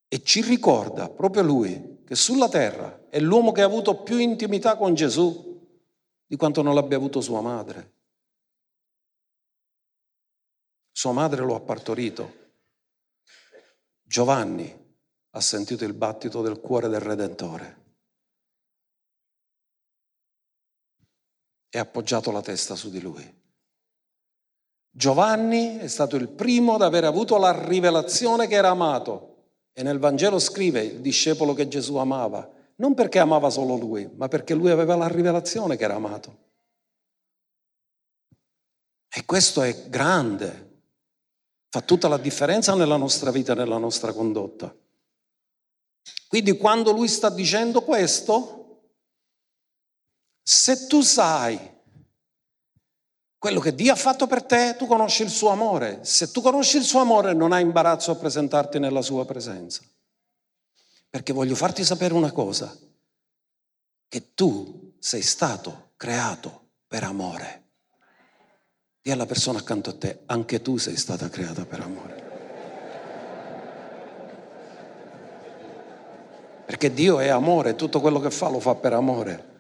e 0.09 0.23
ci 0.23 0.43
ricorda 0.43 1.09
proprio 1.09 1.43
lui 1.43 2.03
che 2.05 2.14
sulla 2.14 2.49
terra 2.49 3.09
è 3.09 3.20
l'uomo 3.20 3.53
che 3.53 3.62
ha 3.62 3.66
avuto 3.66 4.03
più 4.03 4.18
intimità 4.18 4.77
con 4.77 4.95
Gesù 4.95 5.51
di 6.27 6.37
quanto 6.37 6.62
non 6.62 6.75
l'abbia 6.75 6.97
avuto 6.97 7.20
sua 7.20 7.41
madre. 7.41 7.93
Sua 10.91 11.12
madre 11.12 11.43
lo 11.45 11.55
ha 11.55 11.61
partorito. 11.61 12.41
Giovanni 14.03 14.97
ha 15.31 15.41
sentito 15.41 15.85
il 15.85 15.95
battito 15.95 16.43
del 16.43 16.61
cuore 16.61 16.89
del 16.89 17.01
Redentore. 17.01 17.82
E 21.75 21.79
appoggiato 21.79 22.31
la 22.31 22.43
testa 22.43 22.75
su 22.75 22.91
di 22.91 23.01
lui. 23.01 23.41
Giovanni 24.91 25.79
è 25.79 25.87
stato 25.87 26.16
il 26.16 26.29
primo 26.29 26.75
ad 26.75 26.83
aver 26.83 27.05
avuto 27.05 27.39
la 27.39 27.66
rivelazione 27.66 28.47
che 28.47 28.57
era 28.57 28.68
amato 28.68 29.37
e 29.73 29.83
nel 29.83 29.99
Vangelo 29.99 30.39
scrive 30.39 30.83
il 30.83 31.01
discepolo 31.01 31.55
che 31.55 31.68
Gesù 31.68 31.97
amava, 31.97 32.47
non 32.77 32.93
perché 32.93 33.18
amava 33.18 33.49
solo 33.49 33.77
lui, 33.77 34.07
ma 34.16 34.29
perché 34.29 34.53
lui 34.53 34.68
aveva 34.68 34.97
la 34.97 35.09
rivelazione 35.09 35.77
che 35.77 35.85
era 35.85 35.95
amato. 35.95 36.39
E 39.09 39.25
questo 39.25 39.62
è 39.62 39.89
grande, 39.89 40.81
fa 41.70 41.81
tutta 41.81 42.09
la 42.09 42.18
differenza 42.18 42.75
nella 42.75 42.97
nostra 42.97 43.31
vita, 43.31 43.55
nella 43.55 43.79
nostra 43.79 44.12
condotta. 44.12 44.75
Quindi 46.29 46.59
quando 46.59 46.93
lui 46.93 47.09
sta 47.09 47.31
dicendo 47.31 47.81
questo, 47.81 48.62
se 50.43 50.86
tu 50.86 51.01
sai 51.03 51.70
quello 53.43 53.59
che 53.59 53.74
Dio 53.74 53.93
ha 53.93 53.97
fatto 53.97 54.28
per 54.28 54.45
te, 54.45 54.76
tu 54.78 54.86
conosci 54.86 55.22
il 55.22 55.28
suo 55.28 55.49
amore. 55.49 55.99
Se 56.05 56.30
tu 56.30 56.40
conosci 56.40 56.76
il 56.76 56.84
suo 56.84 57.01
amore 57.01 57.34
non 57.34 57.51
hai 57.51 57.62
imbarazzo 57.62 58.12
a 58.12 58.14
presentarti 58.14 58.78
nella 58.78 59.03
sua 59.03 59.24
presenza. 59.24 59.82
Perché 61.11 61.32
voglio 61.32 61.57
farti 61.57 61.82
sapere 61.82 62.14
una 62.14 62.30
cosa, 62.30 62.72
che 64.07 64.34
tu 64.34 64.95
sei 65.01 65.22
stato 65.22 65.90
creato 65.97 66.68
per 66.86 67.03
amore. 67.03 67.62
Dì 69.03 69.11
alla 69.11 69.26
persona 69.26 69.59
accanto 69.59 69.90
a 69.90 69.95
te, 69.95 70.20
anche 70.26 70.62
tu 70.62 70.76
sei 70.76 70.97
stata 70.97 71.28
creata 71.28 71.64
per 71.64 71.80
amore. 71.80 72.30
Perché 76.64 76.95
Dio 76.95 77.18
è 77.18 77.26
amore, 77.26 77.74
tutto 77.74 78.01
quello 78.01 78.20
che 78.20 78.30
fa 78.30 78.49
lo 78.49 78.61
fa 78.61 78.76
per 78.76 78.93
amore. 78.93 79.51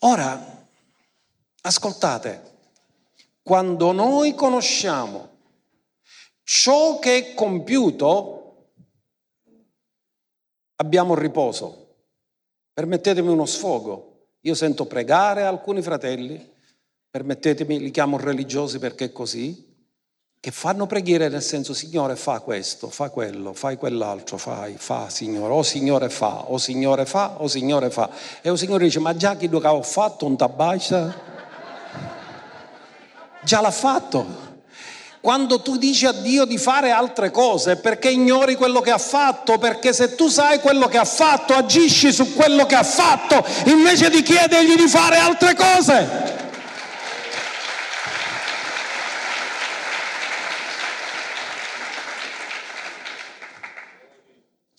Ora, 0.00 0.66
ascoltate, 1.62 2.56
quando 3.42 3.92
noi 3.92 4.34
conosciamo 4.34 5.36
ciò 6.44 6.98
che 6.98 7.16
è 7.16 7.34
compiuto, 7.34 8.72
abbiamo 10.76 11.14
riposo. 11.14 11.86
Permettetemi 12.72 13.28
uno 13.28 13.44
sfogo. 13.44 14.26
Io 14.42 14.54
sento 14.54 14.86
pregare 14.86 15.42
alcuni 15.42 15.82
fratelli, 15.82 16.54
permettetemi, 17.10 17.80
li 17.80 17.90
chiamo 17.90 18.18
religiosi 18.18 18.78
perché 18.78 19.06
è 19.06 19.12
così, 19.12 19.67
che 20.40 20.52
fanno 20.52 20.86
preghiere 20.86 21.28
nel 21.28 21.42
senso 21.42 21.74
Signore 21.74 22.14
fa 22.14 22.38
questo, 22.38 22.88
fa 22.90 23.10
quello, 23.10 23.52
fai 23.52 23.76
quell'altro, 23.76 24.38
fai, 24.38 24.76
fa 24.78 25.08
Signore, 25.08 25.52
o 25.52 25.64
Signore 25.64 26.08
fa, 26.08 26.44
o 26.46 26.58
Signore 26.58 27.06
fa, 27.06 27.34
o 27.38 27.48
Signore 27.48 27.90
fa. 27.90 28.08
E 28.40 28.48
il 28.50 28.56
Signore 28.56 28.84
dice 28.84 29.00
ma 29.00 29.16
già 29.16 29.34
chi 29.34 29.48
lo 29.48 29.58
ho 29.58 29.82
fatto 29.82 30.26
un 30.26 30.36
tabaccia? 30.36 31.26
Già 33.42 33.60
l'ha 33.60 33.70
fatto. 33.72 34.46
Quando 35.20 35.60
tu 35.60 35.76
dici 35.76 36.06
a 36.06 36.12
Dio 36.12 36.44
di 36.44 36.56
fare 36.56 36.92
altre 36.92 37.32
cose 37.32 37.76
perché 37.76 38.08
ignori 38.08 38.54
quello 38.54 38.80
che 38.80 38.92
ha 38.92 38.98
fatto, 38.98 39.58
perché 39.58 39.92
se 39.92 40.14
tu 40.14 40.28
sai 40.28 40.60
quello 40.60 40.86
che 40.86 40.98
ha 40.98 41.04
fatto 41.04 41.52
agisci 41.54 42.12
su 42.12 42.34
quello 42.34 42.64
che 42.64 42.76
ha 42.76 42.84
fatto 42.84 43.44
invece 43.66 44.08
di 44.08 44.22
chiedergli 44.22 44.76
di 44.76 44.86
fare 44.86 45.16
altre 45.16 45.56
cose. 45.56 46.46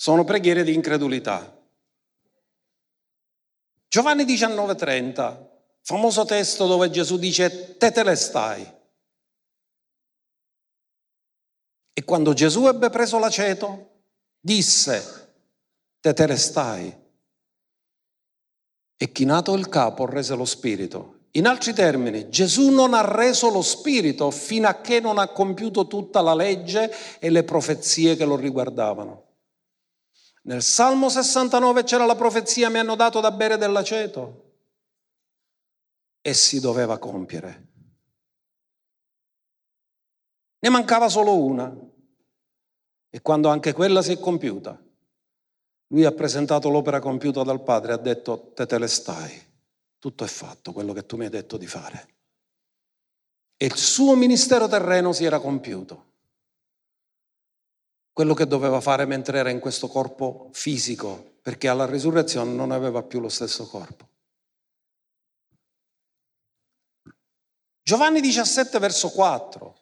Sono 0.02 0.24
preghiere 0.24 0.64
di 0.64 0.74
incredulità. 0.74 1.62
Giovanni 3.89 4.24
19:30, 4.24 5.50
famoso 5.82 6.24
testo 6.24 6.68
dove 6.68 6.89
Gesù 6.89 7.18
dice 7.18 7.76
te 7.76 7.91
te 7.91 8.04
le 8.06 8.16
stai. 8.16 8.78
E 11.91 12.04
quando 12.06 12.32
Gesù 12.32 12.68
ebbe 12.68 12.89
preso 12.89 13.20
l'aceto, 13.20 14.04
disse 14.39 15.34
te 16.00 16.14
te 16.14 16.28
le 16.28 16.38
stai. 16.38 16.97
E 18.95 19.12
chinato 19.12 19.54
il 19.54 19.68
capo 19.68 20.06
rese 20.06 20.34
lo 20.34 20.45
spirito. 20.45 21.26
In 21.32 21.45
altri 21.45 21.74
termini, 21.74 22.30
Gesù 22.30 22.70
non 22.70 22.93
ha 22.93 23.02
reso 23.02 23.50
lo 23.50 23.62
spirito 23.62 24.32
fino 24.32 24.70
a 24.70 24.80
che 24.80 25.02
non 25.02 25.18
ha 25.18 25.28
compiuto 25.28 25.88
tutta 25.88 26.22
la 26.22 26.34
legge 26.34 27.20
e 27.20 27.30
le 27.30 27.43
profezie 27.43 28.16
che 28.16 28.24
lo 28.24 28.38
riguardavano. 28.38 29.28
Nel 30.44 30.64
Salmo 30.64 31.10
69 31.10 31.84
c'era 31.84 32.06
la 32.06 32.16
profezia, 32.16 32.70
mi 32.70 32.78
hanno 32.78 32.96
dato 32.96 33.20
da 33.20 33.32
bere 33.32 33.58
dell'aceto. 33.58 34.46
E 36.22 36.34
si 36.34 36.60
doveva 36.60 36.98
compiere. 36.98 37.68
Ne 40.60 40.70
mancava 40.70 41.10
solo 41.10 41.38
una. 41.38 41.76
E 43.10 43.22
quando 43.22 43.50
anche 43.50 43.74
quella 43.74 44.02
si 44.02 44.14
è 44.14 44.20
compiuta, 44.20 44.82
lui 45.88 46.06
ha 46.06 46.12
presentato 46.12 46.70
l'opera 46.70 47.00
compiuta 47.00 47.44
dal 47.44 47.64
Padre 47.64 47.94
ha 47.94 47.98
detto, 47.98 48.52
te 48.54 48.66
te 48.66 48.78
le 48.78 48.88
stai, 48.88 49.42
tutto 49.98 50.24
è 50.24 50.28
fatto, 50.28 50.72
quello 50.72 50.94
che 50.94 51.06
tu 51.06 51.18
mi 51.18 51.24
hai 51.26 51.32
detto 51.32 51.58
di 51.58 51.66
fare. 51.66 52.16
E 53.58 53.66
il 53.66 53.76
suo 53.76 54.16
ministero 54.16 54.68
terreno 54.68 55.12
si 55.12 55.26
era 55.26 55.40
compiuto 55.40 56.09
quello 58.20 58.34
che 58.34 58.47
doveva 58.47 58.82
fare 58.82 59.05
mentre 59.05 59.38
era 59.38 59.49
in 59.49 59.61
questo 59.61 59.88
corpo 59.88 60.49
fisico, 60.51 61.38
perché 61.41 61.70
alla 61.70 61.86
risurrezione 61.86 62.51
non 62.51 62.72
aveva 62.72 63.01
più 63.01 63.22
lo 63.22 63.30
stesso 63.30 63.65
corpo. 63.65 64.09
Giovanni 67.82 68.20
17 68.20 68.78
verso 68.78 69.09
4. 69.11 69.80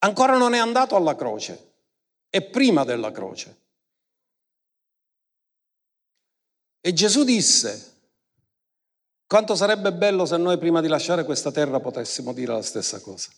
Ancora 0.00 0.36
non 0.36 0.52
è 0.52 0.58
andato 0.58 0.94
alla 0.94 1.16
croce, 1.16 1.72
è 2.28 2.42
prima 2.42 2.84
della 2.84 3.10
croce. 3.10 3.62
E 6.82 6.92
Gesù 6.92 7.24
disse, 7.24 8.02
quanto 9.26 9.54
sarebbe 9.54 9.90
bello 9.94 10.26
se 10.26 10.36
noi 10.36 10.58
prima 10.58 10.82
di 10.82 10.88
lasciare 10.88 11.24
questa 11.24 11.50
terra 11.50 11.80
potessimo 11.80 12.34
dire 12.34 12.52
la 12.52 12.60
stessa 12.60 13.00
cosa. 13.00 13.30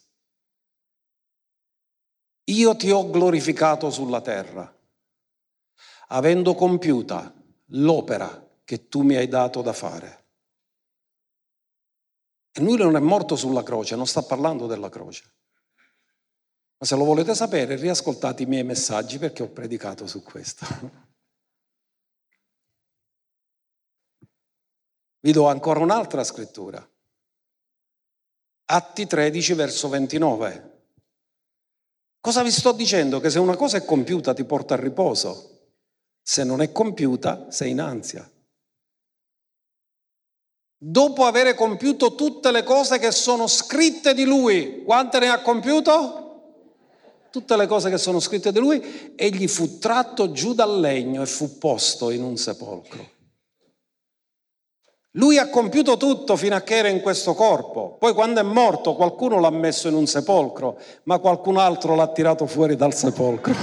Io 2.49 2.77
ti 2.77 2.91
ho 2.91 3.11
glorificato 3.11 3.91
sulla 3.91 4.21
terra, 4.21 4.73
avendo 6.09 6.55
compiuta 6.55 7.35
l'opera 7.71 8.49
che 8.63 8.89
tu 8.89 9.03
mi 9.03 9.17
hai 9.17 9.27
dato 9.27 9.63
da 9.63 9.73
fare. 9.73 10.25
E 12.53 12.61
lui 12.61 12.77
non 12.77 12.95
è 12.95 13.01
morto 13.01 13.35
sulla 13.35 13.65
croce, 13.65 13.97
non 13.97 14.07
sta 14.07 14.23
parlando 14.23 14.67
della 14.67 14.89
croce. 14.89 15.35
Ma 16.79 16.87
se 16.87 16.95
lo 16.95 17.05
volete 17.05 17.35
sapere, 17.35 17.75
riascoltate 17.77 18.45
i 18.45 18.47
miei 18.47 18.63
messaggi 18.63 19.19
perché 19.19 19.43
ho 19.43 19.49
predicato 19.49 20.07
su 20.07 20.23
questo. 20.23 20.65
Vi 25.21 25.33
do 25.33 25.49
ancora 25.49 25.81
un'altra 25.81 26.23
scrittura. 26.23 26.89
Atti 28.67 29.07
13 29.07 29.55
verso 29.55 29.89
29. 29.89 30.76
Cosa 32.27 32.43
vi 32.43 32.51
sto 32.51 32.73
dicendo? 32.73 33.21
Che 33.21 33.31
se 33.31 33.39
una 33.39 33.55
cosa 33.55 33.77
è 33.77 33.85
compiuta 33.85 34.35
ti 34.35 34.43
porta 34.43 34.75
al 34.75 34.81
riposo, 34.81 35.69
se 36.21 36.43
non 36.43 36.61
è 36.61 36.73
compiuta 36.73 37.47
sei 37.51 37.71
in 37.71 37.79
ansia. 37.79 38.29
Dopo 40.77 41.25
aver 41.25 41.55
compiuto 41.55 42.17
tutte 42.17 42.51
le 42.51 42.65
cose 42.65 42.99
che 42.99 43.13
sono 43.13 43.47
scritte 43.47 44.13
di 44.13 44.25
lui, 44.25 44.83
quante 44.83 45.21
ne 45.21 45.29
ha 45.29 45.41
compiuto? 45.41 46.41
Tutte 47.31 47.57
le 47.57 47.69
cose 47.69 47.91
che 47.91 47.99
sono 47.99 48.19
scritte 48.19 48.51
di 48.51 48.59
lui, 48.59 49.15
egli 49.15 49.47
fu 49.47 49.79
tratto 49.79 50.33
giù 50.33 50.53
dal 50.53 50.81
legno 50.81 51.23
e 51.23 51.27
fu 51.27 51.59
posto 51.59 52.11
in 52.11 52.25
un 52.25 52.37
sepolcro. 52.37 53.09
Lui 55.17 55.39
ha 55.39 55.49
compiuto 55.49 55.97
tutto 55.97 56.37
fino 56.37 56.55
a 56.57 56.61
che 56.61 56.77
era 56.77 56.89
in 56.89 57.01
questo 57.01 57.33
corpo. 57.33 57.97
Poi 57.99 58.13
quando 58.13 58.41
è 58.41 58.43
morto 58.43 58.95
qualcuno 58.95 59.41
l'ha 59.41 59.51
messo 59.51 59.89
in 59.89 59.95
un 59.95 60.07
sepolcro, 60.07 60.77
ma 61.05 61.19
qualcun 61.19 61.57
altro 61.57 61.95
l'ha 61.95 62.09
tirato 62.09 62.47
fuori 62.47 62.77
dal 62.77 62.95
sepolcro. 62.95 63.55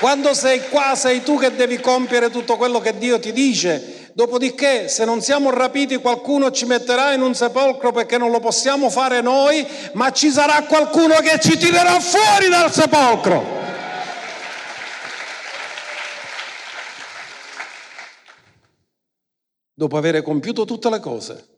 Quando 0.00 0.32
sei 0.32 0.70
qua 0.70 0.94
sei 0.94 1.22
tu 1.22 1.38
che 1.38 1.54
devi 1.54 1.78
compiere 1.80 2.30
tutto 2.30 2.56
quello 2.56 2.80
che 2.80 2.96
Dio 2.96 3.20
ti 3.20 3.32
dice. 3.32 4.08
Dopodiché, 4.14 4.88
se 4.88 5.04
non 5.04 5.20
siamo 5.20 5.50
rapiti, 5.50 5.98
qualcuno 5.98 6.50
ci 6.50 6.64
metterà 6.64 7.12
in 7.12 7.20
un 7.20 7.34
sepolcro 7.34 7.92
perché 7.92 8.16
non 8.16 8.30
lo 8.30 8.40
possiamo 8.40 8.88
fare 8.88 9.20
noi, 9.20 9.66
ma 9.92 10.10
ci 10.12 10.30
sarà 10.30 10.62
qualcuno 10.66 11.16
che 11.16 11.38
ci 11.40 11.58
tirerà 11.58 12.00
fuori 12.00 12.48
dal 12.48 12.72
sepolcro. 12.72 13.69
Dopo 19.80 19.96
aver 19.96 20.20
compiuto 20.20 20.66
tutte 20.66 20.90
le 20.90 21.00
cose. 21.00 21.48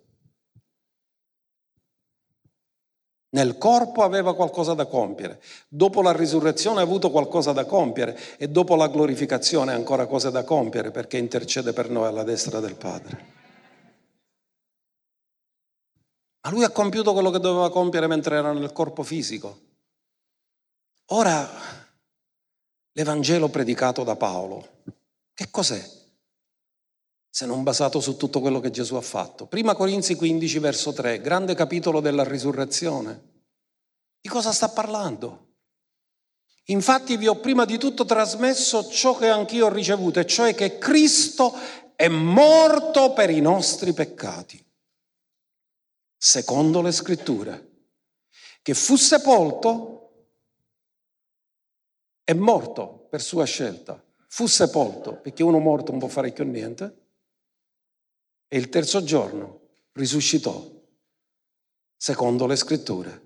Nel 3.31 3.59
corpo 3.59 4.05
aveva 4.05 4.37
qualcosa 4.37 4.75
da 4.75 4.87
compiere, 4.87 5.43
dopo 5.67 6.03
la 6.03 6.13
risurrezione 6.13 6.79
ha 6.79 6.85
avuto 6.85 7.11
qualcosa 7.11 7.51
da 7.51 7.65
compiere 7.65 8.17
e 8.37 8.49
dopo 8.49 8.77
la 8.77 8.87
glorificazione 8.87 9.73
ancora 9.73 10.07
cose 10.07 10.31
da 10.31 10.45
compiere 10.45 10.93
perché 10.93 11.19
intercede 11.19 11.73
per 11.73 11.91
noi 11.91 12.07
alla 12.07 12.23
destra 12.23 12.61
del 12.61 12.77
Padre. 12.77 13.41
Ma 16.43 16.51
lui 16.51 16.63
ha 16.63 16.71
compiuto 16.71 17.13
quello 17.15 17.31
che 17.31 17.41
doveva 17.41 17.73
compiere 17.73 18.07
mentre 18.07 18.37
era 18.37 18.53
nel 18.53 18.73
corpo 18.73 19.03
fisico. 19.03 19.59
Ora, 21.07 21.49
l'Evangelo 22.93 23.49
predicato 23.49 24.05
da 24.05 24.15
Paolo, 24.15 24.83
che 25.35 25.51
cos'è? 25.51 26.02
Se 27.35 27.47
non 27.47 27.63
basato 27.63 27.99
su 27.99 28.19
tutto 28.19 28.41
quello 28.41 28.61
che 28.61 28.71
Gesù 28.71 28.95
ha 28.95 29.01
fatto. 29.01 29.47
Prima 29.47 29.75
Corinzi 29.75 30.17
15, 30.17 30.59
verso 30.59 30.93
3, 30.93 31.23
grande 31.23 31.55
capitolo 31.55 32.01
della 32.01 32.25
risurrezione. 32.25 33.31
Di 34.21 34.29
cosa 34.29 34.53
sta 34.53 34.69
parlando? 34.69 35.55
Infatti 36.65 37.17
vi 37.17 37.29
ho 37.29 37.41
prima 37.41 37.65
di 37.65 37.79
tutto 37.79 38.05
trasmesso 38.05 38.87
ciò 38.91 39.17
che 39.17 39.31
anch'io 39.31 39.65
ho 39.65 39.73
ricevuto, 39.73 40.21
e 40.21 40.27
cioè 40.27 40.55
che 40.55 40.77
Cristo 40.77 41.55
è 41.97 42.07
morto 42.09 43.15
per 43.15 43.31
i 43.31 43.41
nostri 43.41 43.95
peccati, 43.95 44.63
secondo 46.15 46.83
le 46.83 46.93
scritture, 46.93 47.71
che 48.61 48.75
fu 48.75 48.97
sepolto, 48.97 50.27
è 52.25 52.35
morto 52.35 53.07
per 53.09 53.23
sua 53.23 53.45
scelta, 53.45 54.05
fu 54.29 54.47
sepolto, 54.47 55.17
perché 55.17 55.43
uno 55.43 55.61
morto 55.61 55.93
non 55.93 55.99
può 55.99 56.09
fare 56.09 56.31
più 56.31 56.45
niente, 56.45 57.01
e 58.53 58.59
il 58.59 58.69
terzo 58.69 59.03
giorno 59.03 59.61
risuscitò, 59.93 60.63
secondo 61.97 62.47
le 62.47 62.57
scritture. 62.57 63.23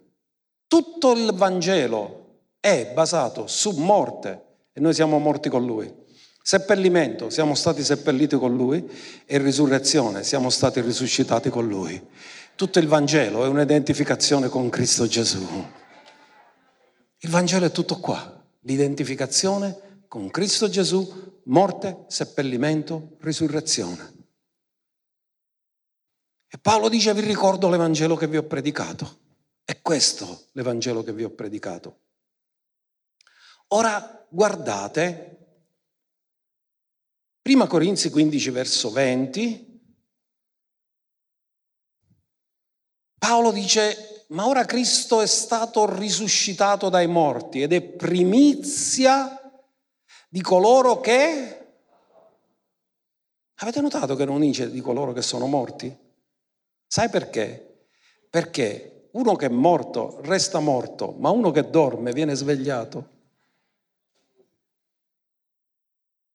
Tutto 0.68 1.10
il 1.14 1.32
Vangelo 1.34 2.42
è 2.60 2.92
basato 2.94 3.48
su 3.48 3.72
morte 3.72 4.44
e 4.72 4.78
noi 4.78 4.94
siamo 4.94 5.18
morti 5.18 5.48
con 5.48 5.66
lui. 5.66 5.92
Seppellimento, 6.40 7.28
siamo 7.28 7.56
stati 7.56 7.82
seppelliti 7.82 8.36
con 8.36 8.54
lui 8.54 8.88
e 9.26 9.38
risurrezione, 9.38 10.22
siamo 10.22 10.48
stati 10.48 10.80
risuscitati 10.80 11.50
con 11.50 11.66
lui. 11.66 12.00
Tutto 12.54 12.78
il 12.78 12.86
Vangelo 12.86 13.44
è 13.44 13.48
un'identificazione 13.48 14.48
con 14.48 14.68
Cristo 14.68 15.08
Gesù. 15.08 15.44
Il 17.18 17.30
Vangelo 17.30 17.66
è 17.66 17.72
tutto 17.72 17.98
qua, 17.98 18.46
l'identificazione 18.60 20.04
con 20.06 20.30
Cristo 20.30 20.68
Gesù, 20.68 21.40
morte, 21.46 22.04
seppellimento, 22.06 23.16
risurrezione. 23.22 24.15
E 26.56 26.58
Paolo 26.58 26.88
dice 26.88 27.12
vi 27.12 27.20
ricordo 27.20 27.68
l'Evangelo 27.68 28.16
che 28.16 28.26
vi 28.26 28.38
ho 28.38 28.44
predicato. 28.44 29.18
È 29.62 29.82
questo 29.82 30.46
l'Evangelo 30.52 31.02
che 31.02 31.12
vi 31.12 31.22
ho 31.22 31.28
predicato. 31.28 31.98
Ora 33.68 34.26
guardate, 34.26 35.64
prima 37.42 37.66
Corinzi 37.66 38.08
15 38.08 38.48
verso 38.48 38.90
20, 38.90 39.80
Paolo 43.18 43.52
dice, 43.52 44.24
ma 44.28 44.46
ora 44.46 44.64
Cristo 44.64 45.20
è 45.20 45.26
stato 45.26 45.94
risuscitato 45.94 46.88
dai 46.88 47.06
morti 47.06 47.60
ed 47.60 47.74
è 47.74 47.82
primizia 47.82 49.38
di 50.26 50.40
coloro 50.40 51.00
che... 51.00 51.52
Avete 53.56 53.80
notato 53.82 54.16
che 54.16 54.24
non 54.24 54.40
dice 54.40 54.70
di 54.70 54.80
coloro 54.80 55.12
che 55.12 55.22
sono 55.22 55.46
morti? 55.46 56.04
Sai 56.86 57.08
perché? 57.08 57.88
Perché 58.30 59.08
uno 59.12 59.34
che 59.34 59.46
è 59.46 59.50
morto 59.50 60.20
resta 60.22 60.60
morto, 60.60 61.14
ma 61.18 61.30
uno 61.30 61.50
che 61.50 61.68
dorme 61.70 62.12
viene 62.12 62.34
svegliato. 62.34 63.14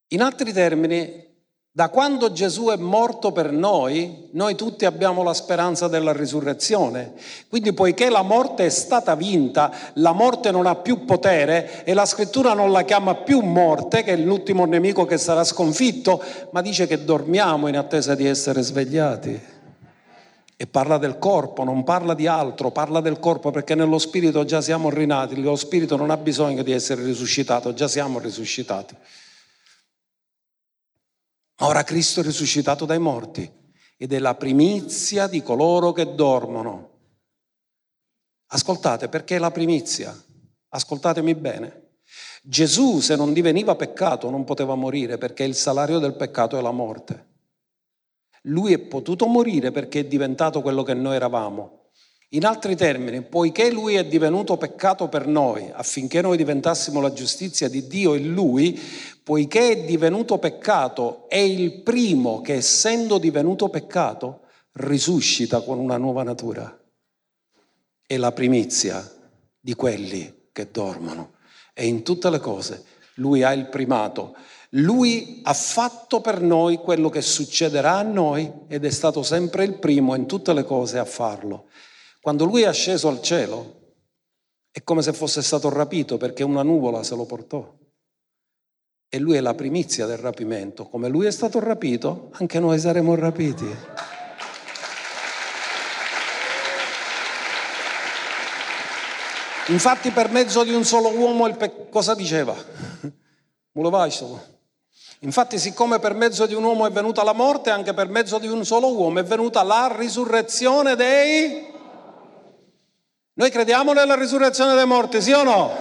In 0.09 0.21
altri 0.21 0.51
termini, 0.51 1.29
da 1.71 1.87
quando 1.87 2.33
Gesù 2.33 2.65
è 2.65 2.75
morto 2.75 3.31
per 3.31 3.51
noi, 3.51 4.27
noi 4.31 4.55
tutti 4.55 4.83
abbiamo 4.83 5.23
la 5.23 5.33
speranza 5.33 5.87
della 5.87 6.11
risurrezione. 6.11 7.13
Quindi 7.47 7.71
poiché 7.71 8.09
la 8.09 8.23
morte 8.23 8.65
è 8.65 8.69
stata 8.69 9.15
vinta, 9.15 9.71
la 9.93 10.11
morte 10.11 10.51
non 10.51 10.65
ha 10.65 10.75
più 10.75 11.05
potere 11.05 11.85
e 11.85 11.93
la 11.93 12.05
scrittura 12.05 12.53
non 12.53 12.71
la 12.73 12.83
chiama 12.83 13.15
più 13.15 13.39
morte, 13.39 14.03
che 14.03 14.13
è 14.13 14.17
l'ultimo 14.17 14.65
nemico 14.65 15.05
che 15.05 15.17
sarà 15.17 15.45
sconfitto, 15.45 16.21
ma 16.51 16.61
dice 16.61 16.87
che 16.87 17.05
dormiamo 17.05 17.69
in 17.69 17.77
attesa 17.77 18.15
di 18.15 18.25
essere 18.27 18.61
svegliati 18.63 19.59
e 20.61 20.67
parla 20.67 20.99
del 20.99 21.17
corpo, 21.17 21.63
non 21.63 21.83
parla 21.83 22.13
di 22.13 22.27
altro, 22.27 22.69
parla 22.69 23.01
del 23.01 23.17
corpo 23.17 23.49
perché 23.49 23.73
nello 23.73 23.97
spirito 23.97 24.45
già 24.45 24.61
siamo 24.61 24.91
rinati, 24.91 25.41
lo 25.41 25.55
spirito 25.55 25.95
non 25.95 26.11
ha 26.11 26.17
bisogno 26.17 26.61
di 26.61 26.71
essere 26.71 27.03
risuscitato, 27.03 27.73
già 27.73 27.87
siamo 27.87 28.19
risuscitati. 28.19 28.95
Ora 31.61 31.83
Cristo 31.83 32.19
è 32.19 32.23
risuscitato 32.23 32.85
dai 32.85 32.99
morti 32.99 33.51
ed 33.97 34.13
è 34.13 34.19
la 34.19 34.35
primizia 34.35 35.25
di 35.25 35.41
coloro 35.41 35.93
che 35.93 36.13
dormono. 36.13 36.89
Ascoltate, 38.49 39.09
perché 39.09 39.37
è 39.37 39.39
la 39.39 39.49
primizia? 39.49 40.15
Ascoltatemi 40.69 41.33
bene. 41.33 41.95
Gesù, 42.43 42.99
se 42.99 43.15
non 43.15 43.33
diveniva 43.33 43.75
peccato, 43.75 44.29
non 44.29 44.43
poteva 44.43 44.75
morire 44.75 45.17
perché 45.17 45.43
il 45.43 45.55
salario 45.55 45.97
del 45.97 46.13
peccato 46.13 46.55
è 46.55 46.61
la 46.61 46.69
morte. 46.69 47.29
Lui 48.45 48.73
è 48.73 48.79
potuto 48.79 49.27
morire 49.27 49.71
perché 49.71 50.01
è 50.01 50.05
diventato 50.05 50.61
quello 50.61 50.83
che 50.83 50.93
noi 50.93 51.15
eravamo. 51.15 51.79
In 52.33 52.45
altri 52.45 52.77
termini, 52.77 53.21
poiché 53.23 53.71
lui 53.71 53.95
è 53.95 54.05
divenuto 54.05 54.55
peccato 54.55 55.09
per 55.09 55.27
noi, 55.27 55.69
affinché 55.73 56.21
noi 56.21 56.37
diventassimo 56.37 57.01
la 57.01 57.11
giustizia 57.11 57.67
di 57.67 57.87
Dio 57.87 58.13
in 58.13 58.33
lui, 58.33 58.79
poiché 59.21 59.71
è 59.71 59.83
divenuto 59.83 60.37
peccato, 60.37 61.27
è 61.27 61.37
il 61.37 61.81
primo 61.81 62.39
che 62.39 62.53
essendo 62.53 63.17
divenuto 63.17 63.67
peccato 63.67 64.43
risuscita 64.73 65.59
con 65.59 65.77
una 65.77 65.97
nuova 65.97 66.23
natura. 66.23 66.79
È 68.07 68.15
la 68.15 68.31
primizia 68.31 69.09
di 69.59 69.73
quelli 69.73 70.47
che 70.53 70.69
dormono. 70.71 71.33
E 71.73 71.85
in 71.85 72.01
tutte 72.03 72.29
le 72.29 72.39
cose 72.39 72.83
lui 73.15 73.43
ha 73.43 73.51
il 73.51 73.67
primato. 73.67 74.35
Lui 74.75 75.41
ha 75.43 75.53
fatto 75.53 76.21
per 76.21 76.41
noi 76.41 76.77
quello 76.77 77.09
che 77.09 77.21
succederà 77.21 77.97
a 77.97 78.03
noi 78.03 78.49
ed 78.67 78.85
è 78.85 78.89
stato 78.89 79.21
sempre 79.21 79.65
il 79.65 79.77
primo 79.79 80.15
in 80.15 80.25
tutte 80.27 80.53
le 80.53 80.63
cose 80.63 80.97
a 80.97 81.03
farlo. 81.03 81.67
Quando 82.21 82.45
lui 82.45 82.61
è 82.61 82.67
asceso 82.67 83.09
al 83.09 83.21
cielo 83.21 83.79
è 84.71 84.81
come 84.83 85.01
se 85.01 85.11
fosse 85.11 85.41
stato 85.41 85.67
rapito 85.67 86.15
perché 86.15 86.43
una 86.43 86.63
nuvola 86.63 87.03
se 87.03 87.15
lo 87.15 87.25
portò. 87.25 87.69
E 89.09 89.19
lui 89.19 89.35
è 89.35 89.41
la 89.41 89.55
primizia 89.55 90.05
del 90.05 90.19
rapimento. 90.19 90.87
Come 90.87 91.09
lui 91.09 91.25
è 91.25 91.31
stato 91.31 91.59
rapito, 91.59 92.29
anche 92.33 92.59
noi 92.59 92.79
saremo 92.79 93.13
rapiti. 93.15 93.67
Infatti 99.67 100.11
per 100.11 100.31
mezzo 100.31 100.63
di 100.63 100.73
un 100.73 100.85
solo 100.85 101.09
uomo 101.09 101.45
il 101.47 101.57
pe- 101.57 101.89
cosa 101.89 102.15
diceva? 102.15 102.55
Infatti, 105.23 105.59
siccome 105.59 105.99
per 105.99 106.15
mezzo 106.15 106.47
di 106.47 106.55
un 106.55 106.63
uomo 106.63 106.87
è 106.87 106.91
venuta 106.91 107.23
la 107.23 107.33
morte, 107.33 107.69
anche 107.69 107.93
per 107.93 108.09
mezzo 108.09 108.39
di 108.39 108.47
un 108.47 108.65
solo 108.65 108.95
uomo 108.95 109.19
è 109.19 109.23
venuta 109.23 109.61
la 109.61 109.93
risurrezione 109.95 110.95
dei... 110.95 111.69
Noi 113.33 113.49
crediamo 113.51 113.93
nella 113.93 114.15
risurrezione 114.15 114.73
dei 114.73 114.85
morti, 114.85 115.21
sì 115.21 115.31
o 115.31 115.43
no? 115.43 115.71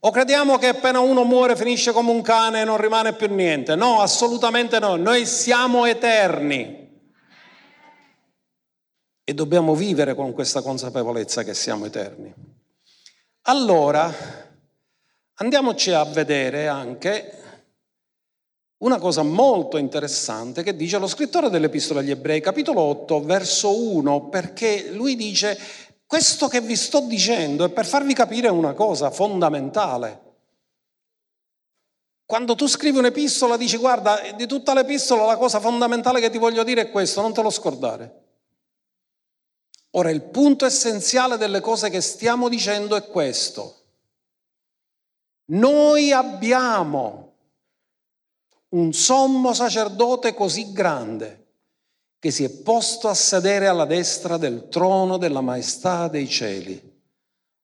O 0.00 0.10
crediamo 0.10 0.58
che 0.58 0.68
appena 0.68 0.98
uno 0.98 1.22
muore 1.22 1.54
finisce 1.54 1.92
come 1.92 2.10
un 2.10 2.20
cane 2.20 2.62
e 2.62 2.64
non 2.64 2.78
rimane 2.78 3.14
più 3.14 3.32
niente? 3.32 3.76
No, 3.76 4.00
assolutamente 4.00 4.80
no. 4.80 4.96
Noi 4.96 5.24
siamo 5.24 5.86
eterni. 5.86 6.82
E 9.22 9.34
dobbiamo 9.34 9.74
vivere 9.76 10.16
con 10.16 10.32
questa 10.32 10.62
consapevolezza 10.62 11.44
che 11.44 11.54
siamo 11.54 11.86
eterni. 11.86 12.34
Allora, 13.42 14.12
andiamoci 15.34 15.92
a 15.92 16.04
vedere 16.04 16.66
anche 16.66 17.38
una 18.84 18.98
cosa 18.98 19.22
molto 19.22 19.78
interessante 19.78 20.62
che 20.62 20.76
dice 20.76 20.98
lo 20.98 21.06
scrittore 21.06 21.48
dell'Epistola 21.48 22.00
agli 22.00 22.10
Ebrei, 22.10 22.42
capitolo 22.42 22.82
8, 22.82 23.22
verso 23.22 23.80
1, 23.82 24.28
perché 24.28 24.90
lui 24.90 25.16
dice, 25.16 25.58
questo 26.06 26.48
che 26.48 26.60
vi 26.60 26.76
sto 26.76 27.00
dicendo 27.00 27.64
è 27.64 27.70
per 27.70 27.86
farvi 27.86 28.12
capire 28.12 28.48
una 28.48 28.74
cosa 28.74 29.10
fondamentale. 29.10 30.20
Quando 32.26 32.54
tu 32.54 32.66
scrivi 32.66 32.98
un'epistola 32.98 33.56
dici 33.56 33.78
guarda, 33.78 34.20
di 34.36 34.46
tutta 34.46 34.74
l'epistola 34.74 35.24
la 35.24 35.36
cosa 35.38 35.60
fondamentale 35.60 36.20
che 36.20 36.30
ti 36.30 36.38
voglio 36.38 36.62
dire 36.62 36.82
è 36.82 36.90
questo, 36.90 37.22
non 37.22 37.32
te 37.32 37.40
lo 37.40 37.50
scordare. 37.50 38.22
Ora 39.92 40.10
il 40.10 40.22
punto 40.22 40.66
essenziale 40.66 41.38
delle 41.38 41.60
cose 41.60 41.88
che 41.88 42.02
stiamo 42.02 42.50
dicendo 42.50 42.96
è 42.96 43.06
questo. 43.06 43.76
Noi 45.46 46.12
abbiamo 46.12 47.23
un 48.74 48.92
sommo 48.92 49.52
sacerdote 49.52 50.34
così 50.34 50.72
grande 50.72 51.42
che 52.18 52.30
si 52.30 52.42
è 52.42 52.50
posto 52.50 53.08
a 53.08 53.14
sedere 53.14 53.66
alla 53.66 53.84
destra 53.84 54.36
del 54.36 54.68
trono 54.68 55.16
della 55.16 55.42
maestà 55.42 56.08
dei 56.08 56.26
cieli. 56.26 56.92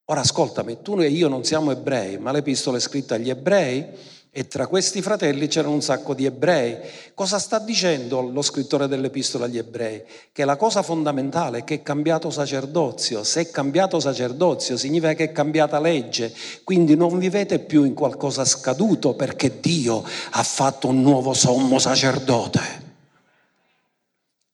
Ora 0.05 0.21
ascoltami, 0.21 0.81
tu 0.81 0.99
e 0.99 1.07
io 1.07 1.27
non 1.27 1.43
siamo 1.43 1.71
ebrei, 1.71 2.17
ma 2.17 2.31
l'epistola 2.31 2.77
è 2.77 2.79
scritta 2.79 3.15
agli 3.15 3.29
ebrei 3.29 3.87
e 4.33 4.47
tra 4.47 4.67
questi 4.67 5.01
fratelli 5.01 5.47
c'erano 5.47 5.73
un 5.73 5.81
sacco 5.81 6.13
di 6.13 6.23
ebrei. 6.23 6.77
Cosa 7.13 7.37
sta 7.37 7.59
dicendo 7.59 8.21
lo 8.21 8.41
scrittore 8.41 8.87
dell'epistola 8.87 9.43
agli 9.43 9.57
ebrei? 9.57 10.05
Che 10.31 10.45
la 10.45 10.55
cosa 10.55 10.81
fondamentale 10.83 11.59
è 11.59 11.63
che 11.65 11.75
è 11.75 11.81
cambiato 11.83 12.29
sacerdozio. 12.29 13.25
Se 13.25 13.41
è 13.41 13.51
cambiato 13.51 13.99
sacerdozio 13.99 14.77
significa 14.77 15.13
che 15.15 15.25
è 15.25 15.31
cambiata 15.33 15.81
legge. 15.81 16.33
Quindi 16.63 16.95
non 16.95 17.19
vivete 17.19 17.59
più 17.59 17.83
in 17.83 17.93
qualcosa 17.93 18.45
scaduto 18.45 19.15
perché 19.15 19.59
Dio 19.59 20.01
ha 20.31 20.43
fatto 20.43 20.87
un 20.87 21.01
nuovo 21.01 21.33
sommo 21.33 21.77
sacerdote. 21.77 22.61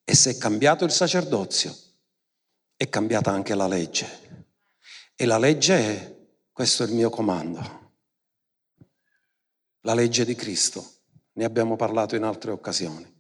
E 0.04 0.16
se 0.16 0.32
è 0.32 0.38
cambiato 0.38 0.86
il 0.86 0.92
sacerdozio, 0.92 1.76
è 2.76 2.90
cambiata 2.90 3.30
anche 3.30 3.54
la 3.54 3.68
legge. 3.68 4.08
E 5.16 5.26
la 5.26 5.38
legge 5.38 5.78
è, 5.78 6.16
questo 6.52 6.82
è 6.82 6.88
il 6.88 6.94
mio 6.94 7.12
comando 7.12 7.86
la 9.82 9.94
legge 9.94 10.26
di 10.26 10.36
Cristo. 10.36 10.86
Ne 11.34 11.46
abbiamo 11.46 11.76
parlato 11.76 12.16
in 12.16 12.24
altre 12.24 12.52
occasioni. 12.52 13.16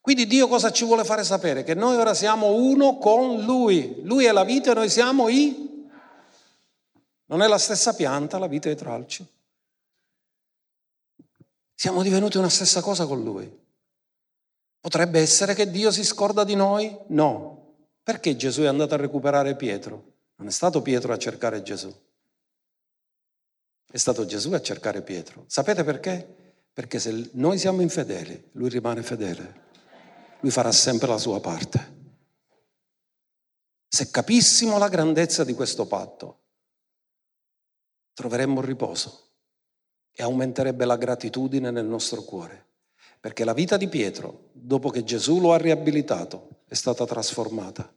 Quindi 0.00 0.26
Dio 0.26 0.48
cosa 0.48 0.72
ci 0.72 0.84
vuole 0.84 1.04
fare 1.04 1.22
sapere? 1.22 1.62
Che 1.62 1.74
noi 1.74 1.96
ora 1.96 2.12
siamo 2.12 2.54
uno 2.54 2.98
con 2.98 3.44
Lui. 3.44 4.00
Lui 4.02 4.24
è 4.24 4.32
la 4.32 4.44
vita 4.44 4.72
e 4.72 4.74
noi 4.74 4.90
siamo 4.90 5.28
i... 5.28 5.88
Non 7.26 7.40
è 7.40 7.46
la 7.46 7.58
stessa 7.58 7.94
pianta, 7.94 8.38
la 8.38 8.48
vita 8.48 8.68
e 8.68 8.74
tralci. 8.74 9.26
Siamo 11.72 12.02
divenuti 12.02 12.36
una 12.36 12.48
stessa 12.48 12.80
cosa 12.80 13.06
con 13.06 13.22
Lui. 13.22 13.60
Potrebbe 14.80 15.20
essere 15.20 15.54
che 15.54 15.70
Dio 15.70 15.92
si 15.92 16.04
scorda 16.04 16.42
di 16.42 16.56
noi? 16.56 16.96
No. 17.08 17.74
Perché 18.02 18.34
Gesù 18.34 18.62
è 18.62 18.66
andato 18.66 18.94
a 18.94 18.98
recuperare 18.98 19.54
Pietro? 19.54 20.14
Non 20.36 20.48
è 20.48 20.50
stato 20.50 20.82
Pietro 20.82 21.12
a 21.12 21.18
cercare 21.18 21.62
Gesù. 21.62 21.94
È 23.90 23.96
stato 23.96 24.24
Gesù 24.24 24.52
a 24.52 24.60
cercare 24.60 25.02
Pietro. 25.02 25.44
Sapete 25.46 25.84
perché? 25.84 26.54
Perché 26.72 26.98
se 26.98 27.30
noi 27.32 27.58
siamo 27.58 27.82
infedeli, 27.82 28.50
lui 28.52 28.68
rimane 28.68 29.02
fedele. 29.02 29.60
Lui 30.40 30.50
farà 30.50 30.72
sempre 30.72 31.08
la 31.08 31.18
sua 31.18 31.40
parte. 31.40 32.00
Se 33.86 34.10
capissimo 34.10 34.78
la 34.78 34.88
grandezza 34.88 35.44
di 35.44 35.52
questo 35.52 35.86
patto, 35.86 36.40
troveremmo 38.14 38.60
riposo 38.60 39.28
e 40.10 40.22
aumenterebbe 40.22 40.84
la 40.84 40.96
gratitudine 40.96 41.70
nel 41.70 41.86
nostro 41.86 42.22
cuore. 42.22 42.66
Perché 43.20 43.44
la 43.44 43.52
vita 43.52 43.76
di 43.76 43.88
Pietro, 43.88 44.48
dopo 44.52 44.90
che 44.90 45.04
Gesù 45.04 45.40
lo 45.40 45.52
ha 45.52 45.58
riabilitato, 45.58 46.62
è 46.66 46.74
stata 46.74 47.04
trasformata. 47.04 47.92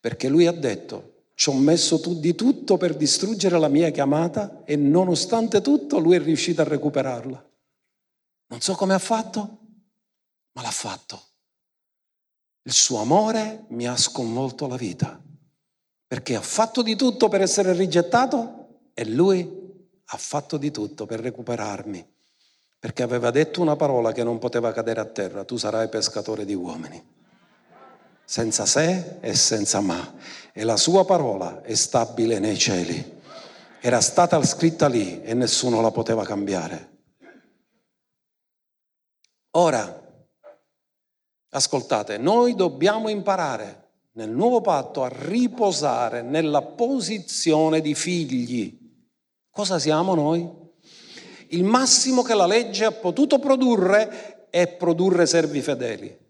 Perché 0.00 0.28
lui 0.28 0.46
ha 0.46 0.52
detto, 0.52 1.21
ci 1.34 1.48
ho 1.48 1.54
messo 1.54 2.00
tu 2.00 2.18
di 2.18 2.34
tutto 2.34 2.76
per 2.76 2.94
distruggere 2.94 3.58
la 3.58 3.68
mia 3.68 3.90
chiamata 3.90 4.62
e 4.64 4.76
nonostante 4.76 5.60
tutto 5.60 5.98
lui 5.98 6.16
è 6.16 6.20
riuscito 6.20 6.60
a 6.60 6.64
recuperarla. 6.64 7.50
Non 8.48 8.60
so 8.60 8.74
come 8.74 8.94
ha 8.94 8.98
fatto, 8.98 9.58
ma 10.52 10.62
l'ha 10.62 10.70
fatto. 10.70 11.20
Il 12.64 12.72
suo 12.72 12.98
amore 13.00 13.64
mi 13.68 13.86
ha 13.88 13.96
sconvolto 13.96 14.66
la 14.66 14.76
vita, 14.76 15.20
perché 16.06 16.36
ha 16.36 16.42
fatto 16.42 16.82
di 16.82 16.94
tutto 16.94 17.28
per 17.28 17.40
essere 17.40 17.72
rigettato 17.72 18.90
e 18.94 19.04
lui 19.06 19.60
ha 20.04 20.16
fatto 20.16 20.58
di 20.58 20.70
tutto 20.70 21.06
per 21.06 21.20
recuperarmi, 21.20 22.06
perché 22.78 23.02
aveva 23.02 23.30
detto 23.30 23.60
una 23.62 23.74
parola 23.74 24.12
che 24.12 24.22
non 24.22 24.38
poteva 24.38 24.70
cadere 24.72 25.00
a 25.00 25.06
terra, 25.06 25.44
tu 25.44 25.56
sarai 25.56 25.88
pescatore 25.88 26.44
di 26.44 26.54
uomini 26.54 27.20
senza 28.32 28.64
se 28.64 29.18
e 29.20 29.34
senza 29.34 29.80
ma. 29.80 30.14
E 30.54 30.64
la 30.64 30.78
sua 30.78 31.04
parola 31.04 31.60
è 31.60 31.74
stabile 31.74 32.38
nei 32.38 32.56
cieli. 32.56 33.20
Era 33.78 34.00
stata 34.00 34.42
scritta 34.42 34.88
lì 34.88 35.20
e 35.20 35.34
nessuno 35.34 35.82
la 35.82 35.90
poteva 35.90 36.24
cambiare. 36.24 37.00
Ora, 39.50 40.00
ascoltate, 41.50 42.16
noi 42.16 42.54
dobbiamo 42.54 43.10
imparare 43.10 43.90
nel 44.12 44.30
nuovo 44.30 44.62
patto 44.62 45.02
a 45.04 45.10
riposare 45.12 46.22
nella 46.22 46.62
posizione 46.62 47.82
di 47.82 47.94
figli. 47.94 48.78
Cosa 49.50 49.78
siamo 49.78 50.14
noi? 50.14 50.50
Il 51.48 51.64
massimo 51.64 52.22
che 52.22 52.32
la 52.32 52.46
legge 52.46 52.86
ha 52.86 52.92
potuto 52.92 53.38
produrre 53.38 54.48
è 54.48 54.68
produrre 54.68 55.26
servi 55.26 55.60
fedeli 55.60 56.20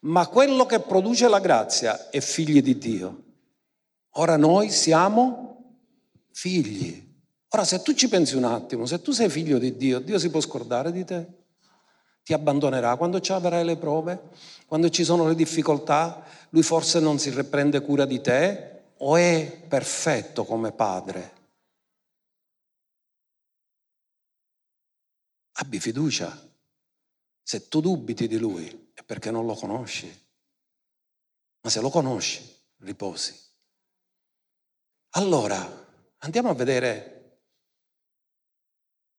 ma 0.00 0.26
quello 0.28 0.66
che 0.66 0.80
produce 0.80 1.28
la 1.28 1.40
grazia 1.40 2.10
è 2.10 2.20
figli 2.20 2.62
di 2.62 2.78
Dio. 2.78 3.24
Ora 4.18 4.36
noi 4.36 4.70
siamo 4.70 5.78
figli. 6.32 7.04
Ora 7.50 7.64
se 7.64 7.82
tu 7.82 7.94
ci 7.94 8.08
pensi 8.08 8.36
un 8.36 8.44
attimo, 8.44 8.86
se 8.86 9.00
tu 9.00 9.12
sei 9.12 9.28
figlio 9.28 9.58
di 9.58 9.76
Dio, 9.76 9.98
Dio 10.00 10.18
si 10.18 10.30
può 10.30 10.40
scordare 10.40 10.92
di 10.92 11.04
te? 11.04 11.26
Ti 12.22 12.32
abbandonerà 12.32 12.96
quando 12.96 13.20
ci 13.20 13.32
avrai 13.32 13.64
le 13.64 13.76
prove? 13.76 14.30
Quando 14.66 14.88
ci 14.90 15.04
sono 15.04 15.28
le 15.28 15.34
difficoltà? 15.34 16.24
Lui 16.50 16.62
forse 16.62 16.98
non 16.98 17.18
si 17.18 17.30
riprende 17.30 17.80
cura 17.80 18.04
di 18.04 18.20
te? 18.20 18.82
O 18.98 19.16
è 19.16 19.64
perfetto 19.68 20.44
come 20.44 20.72
padre? 20.72 21.32
Abbi 25.52 25.78
fiducia. 25.78 26.44
Se 27.42 27.68
tu 27.68 27.80
dubiti 27.80 28.26
di 28.26 28.38
lui, 28.38 28.85
è 28.96 29.02
perché 29.02 29.30
non 29.30 29.44
lo 29.44 29.54
conosci. 29.54 30.10
Ma 31.60 31.68
se 31.68 31.80
lo 31.82 31.90
conosci, 31.90 32.42
riposi. 32.78 33.38
Allora, 35.10 35.86
andiamo 36.18 36.48
a 36.48 36.54
vedere 36.54 37.40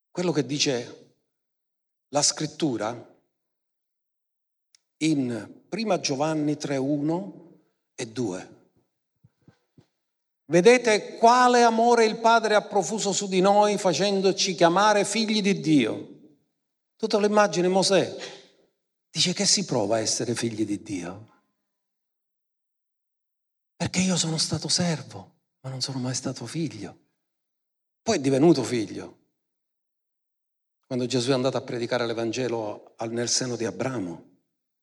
quello 0.09 0.31
che 0.31 0.47
dice 0.47 1.13
la 2.09 2.23
scrittura 2.23 3.15
in 4.97 5.61
1 5.69 5.99
Giovanni 5.99 6.57
3, 6.57 6.77
1 6.77 7.59
e 7.93 8.07
2. 8.07 8.55
Vedete 10.45 11.17
quale 11.17 11.61
amore 11.61 12.05
il 12.05 12.17
Padre 12.17 12.55
ha 12.55 12.63
profuso 12.63 13.11
su 13.11 13.27
di 13.27 13.41
noi 13.41 13.77
facendoci 13.77 14.55
chiamare 14.55 15.05
figli 15.05 15.41
di 15.41 15.59
Dio. 15.59 16.15
Tu 16.95 17.05
te 17.05 17.17
lo 17.19 17.27
immagini 17.27 17.67
Mosè 17.67 18.36
Dice 19.09 19.33
che 19.33 19.45
si 19.45 19.65
prova 19.65 19.95
a 19.95 19.99
essere 19.99 20.35
figli 20.35 20.65
di 20.65 20.81
Dio. 20.81 21.35
Perché 23.75 23.99
io 23.99 24.17
sono 24.17 24.37
stato 24.37 24.67
servo, 24.67 25.35
ma 25.61 25.69
non 25.69 25.81
sono 25.81 25.99
mai 25.99 26.13
stato 26.13 26.45
figlio. 26.45 27.05
Poi 28.01 28.17
è 28.17 28.19
divenuto 28.19 28.63
figlio. 28.63 29.17
Quando 30.85 31.05
Gesù 31.05 31.31
è 31.31 31.33
andato 31.33 31.57
a 31.57 31.61
predicare 31.61 32.05
l'Evangelo 32.05 32.95
nel 33.09 33.29
seno 33.29 33.55
di 33.55 33.65
Abramo. 33.65 34.23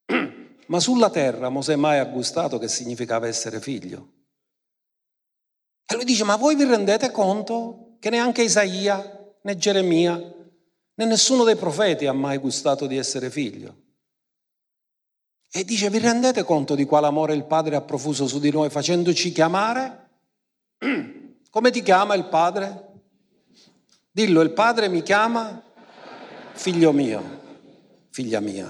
Ma 0.67 0.81
sulla 0.81 1.11
terra 1.11 1.49
Mosè 1.49 1.77
mai 1.77 1.99
ha 1.99 2.05
gustato 2.05 2.59
che 2.59 2.69
significava 2.69 3.27
essere 3.27 3.61
figlio. 3.61 4.13
E 5.87 5.95
lui 5.95 6.05
dice, 6.05 6.25
ma 6.25 6.37
voi 6.37 6.57
vi 6.57 6.65
rendete 6.65 7.11
conto 7.11 7.97
che 8.01 8.11
neanche 8.11 8.43
Isaia 8.43 9.37
né 9.43 9.57
Geremia 9.57 10.35
Né 10.97 11.07
nessuno 11.07 11.43
dei 11.43 11.57
profeti 11.57 12.07
ha 12.07 12.13
mai 12.13 12.39
gustato 12.39 12.87
di 12.87 12.97
essere 12.97 13.29
figlio. 13.29 13.83
E 15.57 15.63
dice, 15.63 15.89
vi 15.89 16.01
rendete 16.01 16.43
conto 16.43 16.75
di 16.75 16.85
quale 16.85 17.07
amore 17.07 17.33
il 17.33 17.45
Padre 17.45 17.77
ha 17.77 17.81
profuso 17.81 18.27
su 18.27 18.41
di 18.41 18.51
noi 18.51 18.71
facendoci 18.71 19.31
chiamare? 19.31 20.09
Come 21.49 21.71
ti 21.71 21.81
chiama 21.81 22.15
il 22.15 22.25
Padre? 22.25 22.89
Dillo, 24.11 24.41
il 24.41 24.51
Padre 24.51 24.89
mi 24.89 25.01
chiama 25.05 25.63
figlio 26.55 26.91
mio, 26.91 27.23
figlia 28.11 28.41
mia. 28.41 28.69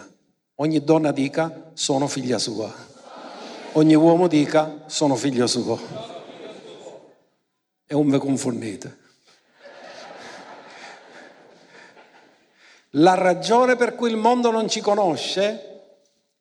Ogni 0.56 0.84
donna 0.84 1.10
dica, 1.10 1.70
sono 1.72 2.06
figlia 2.06 2.36
sua. 2.36 2.70
Ogni 3.72 3.94
uomo 3.94 4.28
dica, 4.28 4.84
sono 4.84 5.14
figlio 5.14 5.46
suo. 5.46 5.80
E 7.86 7.94
non 7.94 8.10
vi 8.10 8.18
confondete. 8.18 8.98
La 12.90 13.14
ragione 13.14 13.74
per 13.74 13.94
cui 13.94 14.10
il 14.10 14.18
mondo 14.18 14.50
non 14.50 14.68
ci 14.68 14.82
conosce 14.82 15.70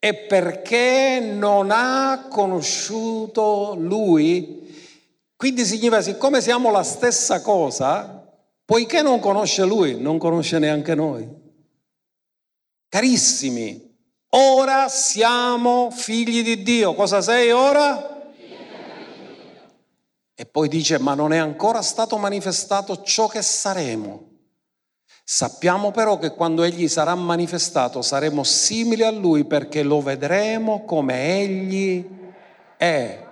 è 0.04 0.14
perché 0.14 1.22
non 1.22 1.70
ha 1.72 2.28
conosciuto 2.30 3.74
Lui. 3.80 4.70
Quindi 5.34 5.64
significa, 5.64 6.02
siccome 6.02 6.42
siamo 6.42 6.72
la 6.72 6.84
stessa 6.84 7.42
cosa, 7.42 8.30
poiché 8.66 9.02
non 9.02 9.22
conosce 9.22 9.64
Lui, 9.64 9.98
non 9.98 10.18
conosce 10.18 10.60
neanche 10.60 10.94
noi. 10.94 11.26
Carissimi, 12.90 13.96
ora 14.32 14.90
siamo 14.90 15.90
figli 15.90 16.44
di 16.44 16.64
Dio. 16.64 16.96
Cosa 16.96 17.22
sei 17.22 17.52
ora? 17.52 18.34
E 20.36 20.46
poi 20.46 20.68
dice, 20.68 21.00
ma 21.00 21.14
non 21.14 21.32
è 21.32 21.38
ancora 21.38 21.82
stato 21.82 22.18
manifestato 22.18 23.04
ciò 23.04 23.28
che 23.28 23.42
saremo. 23.42 24.32
Sappiamo 25.26 25.92
però 25.92 26.20
che 26.20 26.34
quando 26.34 26.64
Egli 26.64 26.90
sarà 26.90 27.16
manifestato 27.16 28.02
saremo 28.02 28.44
simili 28.44 29.04
a 29.04 29.12
Lui 29.12 29.46
perché 29.46 29.82
lo 29.82 30.02
vedremo 30.02 30.84
come 30.84 31.40
Egli 31.40 32.06
è. 32.76 33.26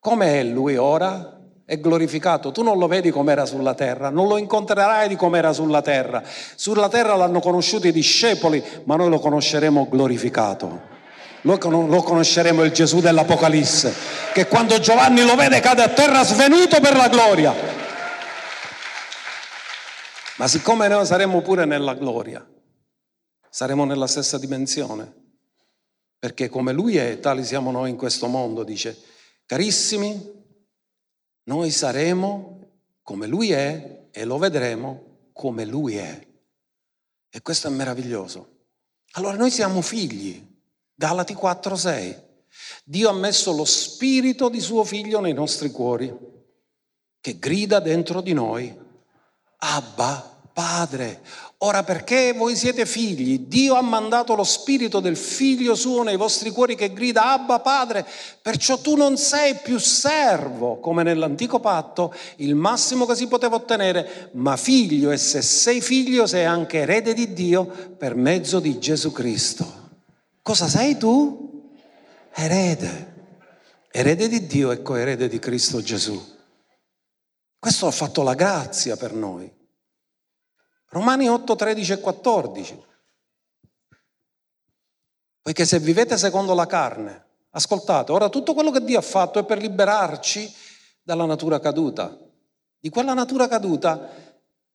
Come 0.00 0.40
è 0.40 0.42
Lui 0.42 0.76
ora? 0.76 1.38
È 1.66 1.78
glorificato. 1.78 2.50
Tu 2.50 2.62
non 2.62 2.78
lo 2.78 2.86
vedi 2.86 3.10
come 3.10 3.30
era 3.30 3.44
sulla 3.44 3.74
terra, 3.74 4.08
non 4.08 4.26
lo 4.26 4.38
incontrerai 4.38 5.06
di 5.08 5.16
come 5.16 5.36
era 5.36 5.52
sulla 5.52 5.82
terra. 5.82 6.22
Sulla 6.54 6.88
terra 6.88 7.14
l'hanno 7.14 7.40
conosciuto 7.40 7.86
i 7.86 7.92
discepoli, 7.92 8.64
ma 8.84 8.96
noi 8.96 9.10
lo 9.10 9.18
conosceremo 9.18 9.88
glorificato. 9.90 10.90
Lo 11.42 11.58
conosceremo 11.58 12.62
il 12.62 12.72
Gesù 12.72 13.00
dell'Apocalisse, 13.00 13.92
che 14.32 14.46
quando 14.46 14.78
Giovanni 14.78 15.24
lo 15.24 15.34
vede 15.34 15.60
cade 15.60 15.82
a 15.82 15.88
terra 15.88 16.24
svenuto 16.24 16.80
per 16.80 16.96
la 16.96 17.08
gloria. 17.08 17.80
Ma 20.36 20.48
siccome 20.48 20.88
noi 20.88 21.04
saremo 21.04 21.42
pure 21.42 21.64
nella 21.64 21.94
gloria, 21.94 22.46
saremo 23.50 23.84
nella 23.84 24.06
stessa 24.06 24.38
dimensione, 24.38 25.20
perché 26.18 26.48
come 26.48 26.72
Lui 26.72 26.96
è, 26.96 27.20
tali 27.20 27.44
siamo 27.44 27.70
noi 27.70 27.90
in 27.90 27.96
questo 27.96 28.28
mondo, 28.28 28.64
dice, 28.64 28.96
carissimi, 29.44 30.40
noi 31.44 31.70
saremo 31.70 32.60
come 33.02 33.26
Lui 33.26 33.52
è 33.52 34.06
e 34.10 34.24
lo 34.24 34.38
vedremo 34.38 35.30
come 35.32 35.64
Lui 35.64 35.96
è. 35.96 36.26
E 37.28 37.42
questo 37.42 37.68
è 37.68 37.70
meraviglioso. 37.70 38.48
Allora 39.12 39.36
noi 39.36 39.50
siamo 39.50 39.82
figli, 39.82 40.46
Galati 40.94 41.34
4:6. 41.34 42.30
Dio 42.84 43.08
ha 43.08 43.12
messo 43.12 43.52
lo 43.52 43.64
spirito 43.64 44.48
di 44.48 44.60
suo 44.60 44.84
figlio 44.84 45.20
nei 45.20 45.32
nostri 45.32 45.70
cuori, 45.70 46.14
che 47.20 47.38
grida 47.38 47.80
dentro 47.80 48.20
di 48.20 48.32
noi, 48.32 48.78
Abba 49.64 50.30
Padre. 50.52 51.20
Ora 51.58 51.84
perché 51.84 52.32
voi 52.32 52.56
siete 52.56 52.84
figli, 52.84 53.46
Dio 53.46 53.76
ha 53.76 53.82
mandato 53.82 54.34
lo 54.34 54.42
spirito 54.42 54.98
del 54.98 55.16
figlio 55.16 55.76
suo 55.76 56.02
nei 56.02 56.16
vostri 56.16 56.50
cuori 56.50 56.74
che 56.74 56.92
grida 56.92 57.32
Abba 57.32 57.60
Padre, 57.60 58.04
perciò 58.42 58.78
tu 58.78 58.96
non 58.96 59.16
sei 59.16 59.54
più 59.54 59.78
servo 59.78 60.80
come 60.80 61.04
nell'antico 61.04 61.60
patto, 61.60 62.12
il 62.36 62.56
massimo 62.56 63.06
che 63.06 63.14
si 63.14 63.28
poteva 63.28 63.54
ottenere, 63.54 64.30
ma 64.32 64.56
figlio 64.56 65.12
e 65.12 65.16
se 65.16 65.40
sei 65.40 65.80
figlio 65.80 66.26
sei 66.26 66.44
anche 66.44 66.78
erede 66.78 67.14
di 67.14 67.32
Dio 67.32 67.64
per 67.96 68.16
mezzo 68.16 68.58
di 68.58 68.80
Gesù 68.80 69.12
Cristo. 69.12 69.80
Cosa 70.42 70.66
sei 70.66 70.96
tu? 70.96 71.70
Erede. 72.34 73.10
Erede 73.92 74.28
di 74.28 74.46
Dio 74.46 74.72
e 74.72 74.82
coerede 74.82 75.28
di 75.28 75.38
Cristo 75.38 75.80
Gesù. 75.80 76.31
Questo 77.62 77.86
ha 77.86 77.92
fatto 77.92 78.24
la 78.24 78.34
grazia 78.34 78.96
per 78.96 79.12
noi. 79.12 79.48
Romani 80.88 81.28
8, 81.28 81.54
13 81.54 81.92
e 81.92 82.00
14. 82.00 82.84
Poiché 85.40 85.64
se 85.64 85.78
vivete 85.78 86.18
secondo 86.18 86.54
la 86.54 86.66
carne, 86.66 87.24
ascoltate, 87.50 88.10
ora 88.10 88.28
tutto 88.30 88.52
quello 88.52 88.72
che 88.72 88.82
Dio 88.82 88.98
ha 88.98 89.02
fatto 89.02 89.38
è 89.38 89.44
per 89.44 89.58
liberarci 89.58 90.52
dalla 91.04 91.24
natura 91.24 91.60
caduta. 91.60 92.18
Di 92.80 92.88
quella 92.88 93.14
natura 93.14 93.46
caduta 93.46 94.10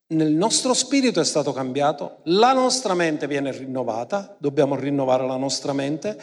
nel 0.08 0.32
nostro 0.32 0.74
spirito 0.74 1.20
è 1.20 1.26
stato 1.26 1.52
cambiato, 1.52 2.20
la 2.24 2.54
nostra 2.54 2.94
mente 2.94 3.28
viene 3.28 3.52
rinnovata, 3.52 4.34
dobbiamo 4.40 4.78
rinnovare 4.78 5.28
la 5.28 5.36
nostra 5.36 5.74
mente 5.74 6.18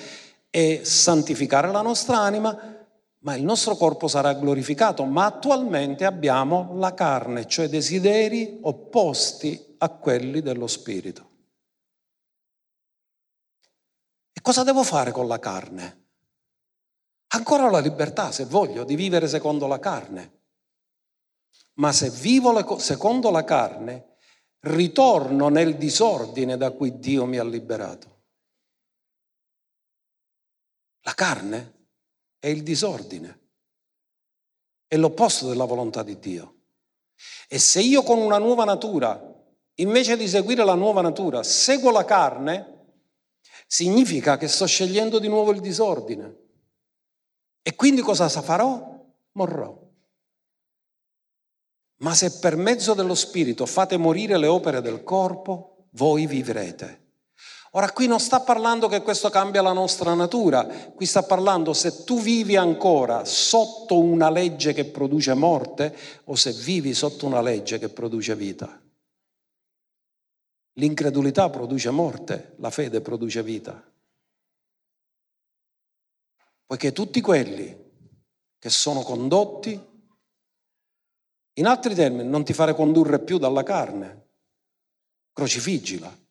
e 0.48 0.80
santificare 0.82 1.70
la 1.70 1.82
nostra 1.82 2.20
anima, 2.20 2.83
ma 3.24 3.34
il 3.34 3.42
nostro 3.42 3.74
corpo 3.76 4.06
sarà 4.06 4.34
glorificato, 4.34 5.04
ma 5.04 5.24
attualmente 5.24 6.04
abbiamo 6.04 6.76
la 6.76 6.92
carne, 6.92 7.46
cioè 7.46 7.68
desideri 7.68 8.58
opposti 8.62 9.76
a 9.78 9.88
quelli 9.88 10.42
dello 10.42 10.66
spirito. 10.66 11.30
E 14.30 14.40
cosa 14.42 14.62
devo 14.62 14.82
fare 14.82 15.10
con 15.10 15.26
la 15.26 15.38
carne? 15.38 16.02
Ancora 17.28 17.64
ho 17.64 17.70
la 17.70 17.78
libertà, 17.78 18.30
se 18.30 18.44
voglio, 18.44 18.84
di 18.84 18.94
vivere 18.94 19.26
secondo 19.26 19.66
la 19.66 19.78
carne. 19.78 20.42
Ma 21.74 21.92
se 21.92 22.10
vivo 22.10 22.78
secondo 22.78 23.30
la 23.30 23.42
carne, 23.42 24.16
ritorno 24.60 25.48
nel 25.48 25.78
disordine 25.78 26.58
da 26.58 26.72
cui 26.72 26.98
Dio 26.98 27.24
mi 27.24 27.38
ha 27.38 27.44
liberato. 27.44 28.12
La 31.00 31.14
carne 31.14 31.83
è 32.44 32.48
il 32.48 32.62
disordine, 32.62 33.40
è 34.86 34.98
l'opposto 34.98 35.48
della 35.48 35.64
volontà 35.64 36.02
di 36.02 36.18
Dio. 36.18 36.56
E 37.48 37.58
se 37.58 37.80
io 37.80 38.02
con 38.02 38.18
una 38.18 38.36
nuova 38.36 38.66
natura 38.66 39.18
invece 39.76 40.18
di 40.18 40.28
seguire 40.28 40.62
la 40.62 40.74
nuova 40.74 41.00
natura, 41.00 41.42
seguo 41.42 41.90
la 41.90 42.04
carne, 42.04 42.96
significa 43.66 44.36
che 44.36 44.48
sto 44.48 44.66
scegliendo 44.66 45.18
di 45.18 45.28
nuovo 45.28 45.52
il 45.52 45.60
disordine. 45.60 46.36
E 47.62 47.74
quindi 47.76 48.02
cosa 48.02 48.28
farò? 48.28 49.02
Morrò. 49.32 49.80
Ma 52.00 52.14
se 52.14 52.40
per 52.40 52.56
mezzo 52.56 52.92
dello 52.92 53.14
Spirito 53.14 53.64
fate 53.64 53.96
morire 53.96 54.36
le 54.36 54.48
opere 54.48 54.82
del 54.82 55.02
corpo, 55.02 55.86
voi 55.92 56.26
vivrete. 56.26 57.03
Ora 57.76 57.90
qui 57.90 58.06
non 58.06 58.20
sta 58.20 58.40
parlando 58.40 58.86
che 58.86 59.02
questo 59.02 59.30
cambia 59.30 59.60
la 59.60 59.72
nostra 59.72 60.14
natura, 60.14 60.64
qui 60.64 61.06
sta 61.06 61.24
parlando 61.24 61.72
se 61.72 62.04
tu 62.04 62.20
vivi 62.20 62.54
ancora 62.54 63.24
sotto 63.24 63.98
una 63.98 64.30
legge 64.30 64.72
che 64.72 64.84
produce 64.84 65.34
morte 65.34 65.96
o 66.26 66.36
se 66.36 66.52
vivi 66.52 66.94
sotto 66.94 67.26
una 67.26 67.40
legge 67.40 67.80
che 67.80 67.88
produce 67.88 68.36
vita. 68.36 68.80
L'incredulità 70.74 71.50
produce 71.50 71.90
morte, 71.90 72.54
la 72.58 72.70
fede 72.70 73.00
produce 73.00 73.42
vita. 73.42 73.92
Poiché 76.66 76.92
tutti 76.92 77.20
quelli 77.20 77.76
che 78.56 78.70
sono 78.70 79.02
condotti, 79.02 79.92
in 81.54 81.66
altri 81.66 81.94
termini, 81.96 82.28
non 82.28 82.44
ti 82.44 82.52
fare 82.52 82.72
condurre 82.72 83.18
più 83.18 83.38
dalla 83.38 83.64
carne, 83.64 84.26
crocifiggila. 85.32 86.22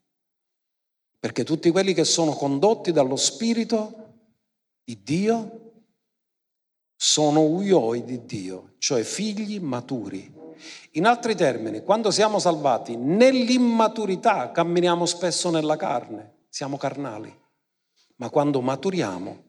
Perché 1.23 1.45
tutti 1.45 1.71
quelli 1.71 1.93
che 1.93 2.03
sono 2.03 2.33
condotti 2.33 2.91
dallo 2.91 3.15
Spirito 3.15 4.15
di 4.83 5.03
Dio 5.03 5.71
sono 6.97 7.43
uioi 7.43 8.03
di 8.03 8.25
Dio, 8.25 8.73
cioè 8.77 9.03
figli 9.03 9.57
maturi. 9.61 10.29
In 10.91 11.05
altri 11.05 11.33
termini, 11.33 11.81
quando 11.81 12.11
siamo 12.11 12.39
salvati 12.39 12.97
nell'immaturità 12.97 14.51
camminiamo 14.51 15.05
spesso 15.05 15.49
nella 15.49 15.77
carne, 15.77 16.47
siamo 16.49 16.75
carnali, 16.75 17.33
ma 18.17 18.29
quando 18.29 18.59
maturiamo, 18.59 19.43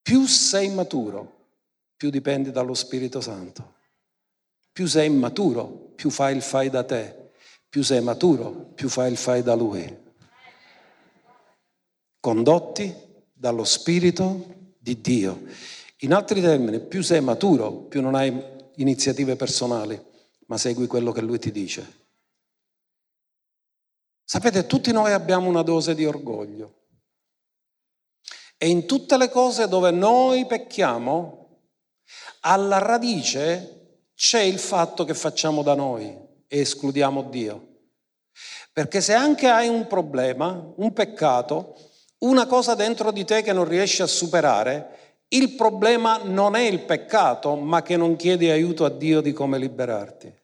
più 0.00 0.24
sei 0.24 0.70
maturo, 0.70 1.48
più 1.98 2.08
dipendi 2.08 2.50
dallo 2.50 2.72
Spirito 2.72 3.20
Santo. 3.20 3.74
Più 4.72 4.86
sei 4.86 5.08
immaturo, 5.08 5.66
più 5.94 6.08
fai 6.08 6.34
il 6.34 6.40
fai 6.40 6.70
da 6.70 6.82
te. 6.82 7.32
Più 7.68 7.82
sei 7.82 8.00
maturo, 8.00 8.70
più 8.74 8.88
fai 8.88 9.10
il 9.10 9.18
fai 9.18 9.42
da 9.42 9.54
Lui. 9.54 10.01
Condotti 12.22 12.94
dallo 13.32 13.64
Spirito 13.64 14.74
di 14.78 15.00
Dio. 15.00 15.42
In 16.02 16.14
altri 16.14 16.40
termini, 16.40 16.78
più 16.78 17.02
sei 17.02 17.20
maturo, 17.20 17.72
più 17.72 18.00
non 18.00 18.14
hai 18.14 18.32
iniziative 18.76 19.34
personali, 19.34 20.00
ma 20.46 20.56
segui 20.56 20.86
quello 20.86 21.10
che 21.10 21.20
lui 21.20 21.40
ti 21.40 21.50
dice. 21.50 22.04
Sapete, 24.22 24.68
tutti 24.68 24.92
noi 24.92 25.10
abbiamo 25.10 25.48
una 25.48 25.62
dose 25.62 25.96
di 25.96 26.06
orgoglio. 26.06 26.84
E 28.56 28.68
in 28.68 28.86
tutte 28.86 29.16
le 29.16 29.28
cose 29.28 29.66
dove 29.66 29.90
noi 29.90 30.46
pecchiamo, 30.46 31.58
alla 32.42 32.78
radice 32.78 34.04
c'è 34.14 34.42
il 34.42 34.60
fatto 34.60 35.02
che 35.02 35.14
facciamo 35.14 35.64
da 35.64 35.74
noi 35.74 36.16
e 36.46 36.60
escludiamo 36.60 37.24
Dio. 37.24 37.78
Perché 38.72 39.00
se 39.00 39.12
anche 39.12 39.48
hai 39.48 39.66
un 39.66 39.88
problema, 39.88 40.72
un 40.76 40.92
peccato, 40.92 41.90
una 42.22 42.46
cosa 42.46 42.74
dentro 42.74 43.10
di 43.10 43.24
te 43.24 43.42
che 43.42 43.52
non 43.52 43.64
riesci 43.64 44.02
a 44.02 44.06
superare, 44.06 45.16
il 45.28 45.54
problema 45.54 46.18
non 46.22 46.54
è 46.56 46.60
il 46.60 46.84
peccato, 46.84 47.54
ma 47.56 47.82
che 47.82 47.96
non 47.96 48.16
chiedi 48.16 48.50
aiuto 48.50 48.84
a 48.84 48.90
Dio 48.90 49.20
di 49.20 49.32
come 49.32 49.58
liberarti 49.58 50.40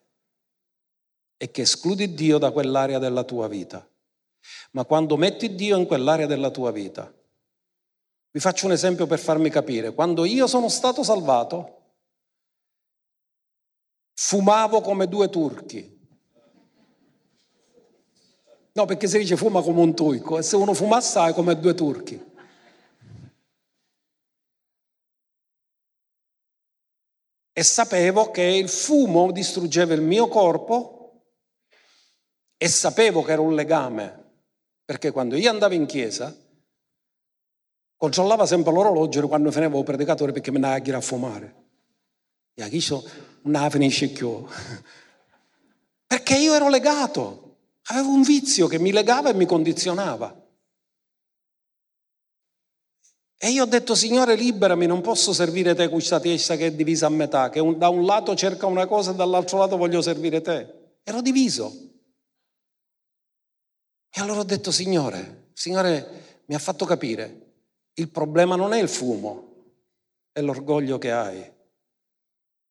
e 1.37 1.51
che 1.51 1.61
escludi 1.61 2.13
Dio 2.13 2.37
da 2.37 2.51
quell'area 2.51 2.99
della 2.99 3.23
tua 3.23 3.47
vita. 3.47 3.87
Ma 4.71 4.83
quando 4.85 5.15
metti 5.15 5.55
Dio 5.55 5.77
in 5.77 5.85
quell'area 5.85 6.25
della 6.25 6.49
tua 6.49 6.71
vita, 6.71 7.13
vi 8.31 8.39
faccio 8.39 8.65
un 8.65 8.71
esempio 8.71 9.07
per 9.07 9.19
farmi 9.19 9.49
capire, 9.49 9.93
quando 9.93 10.25
io 10.25 10.47
sono 10.47 10.69
stato 10.69 11.03
salvato, 11.03 11.77
fumavo 14.13 14.81
come 14.81 15.07
due 15.07 15.29
turchi. 15.29 15.98
No, 18.79 18.85
perché 18.85 19.07
si 19.07 19.17
dice 19.17 19.35
fuma 19.35 19.61
come 19.61 19.81
un 19.81 19.93
turco 19.93 20.37
e 20.37 20.41
se 20.41 20.55
uno 20.55 20.73
fuma 20.73 20.95
assai 20.95 21.33
come 21.33 21.59
due 21.59 21.73
turchi. 21.73 22.27
E 27.51 27.63
sapevo 27.63 28.31
che 28.31 28.41
il 28.41 28.69
fumo 28.69 29.33
distruggeva 29.33 29.93
il 29.93 30.01
mio 30.01 30.29
corpo 30.29 31.23
e 32.55 32.69
sapevo 32.69 33.21
che 33.21 33.33
era 33.33 33.41
un 33.41 33.53
legame, 33.53 34.31
perché 34.85 35.11
quando 35.11 35.35
io 35.35 35.49
andavo 35.49 35.73
in 35.73 35.85
chiesa, 35.85 36.33
controllava 37.97 38.45
sempre 38.45 38.71
l'orologio 38.71 39.27
quando 39.27 39.51
finivo 39.51 39.79
il 39.79 39.83
predicatore 39.83 40.31
perché 40.31 40.51
mi 40.51 40.63
andava 40.63 40.97
a 40.97 41.01
fumare. 41.01 41.55
E 42.53 42.63
a 42.63 42.69
chi 42.69 42.81
non 43.41 43.69
finisce 43.69 44.07
più. 44.07 44.41
Perché 46.07 46.37
io 46.37 46.55
ero 46.55 46.69
legato, 46.69 47.48
avevo 47.91 48.09
un 48.09 48.21
vizio 48.21 48.67
che 48.67 48.79
mi 48.79 48.91
legava 48.91 49.29
e 49.29 49.33
mi 49.33 49.45
condizionava. 49.45 50.35
E 53.41 53.49
io 53.51 53.63
ho 53.63 53.67
detto, 53.67 53.95
Signore, 53.95 54.35
liberami, 54.35 54.85
non 54.85 54.99
posso 54.99 55.31
servire 55.31 55.73
te 55.73 55.87
questa 55.87 56.19
testa 56.19 56.57
che 56.57 56.67
è 56.67 56.73
divisa 56.73 57.05
a 57.05 57.09
metà, 57.09 57.49
che 57.49 57.61
da 57.77 57.87
un 57.87 58.05
lato 58.05 58.35
cerca 58.35 58.65
una 58.65 58.85
cosa 58.85 59.11
e 59.11 59.15
dall'altro 59.15 59.57
lato 59.57 59.77
voglio 59.77 60.01
servire 60.01 60.41
te. 60.41 60.97
Ero 61.03 61.21
diviso. 61.21 61.71
E 64.09 64.19
allora 64.19 64.41
ho 64.41 64.43
detto, 64.43 64.71
Signore, 64.71 65.51
Signore 65.53 66.41
mi 66.47 66.55
ha 66.55 66.59
fatto 66.59 66.83
capire, 66.85 67.53
il 67.93 68.09
problema 68.09 68.57
non 68.57 68.73
è 68.73 68.81
il 68.81 68.89
fumo, 68.89 69.75
è 70.33 70.41
l'orgoglio 70.41 70.97
che 70.97 71.11
hai. 71.11 71.53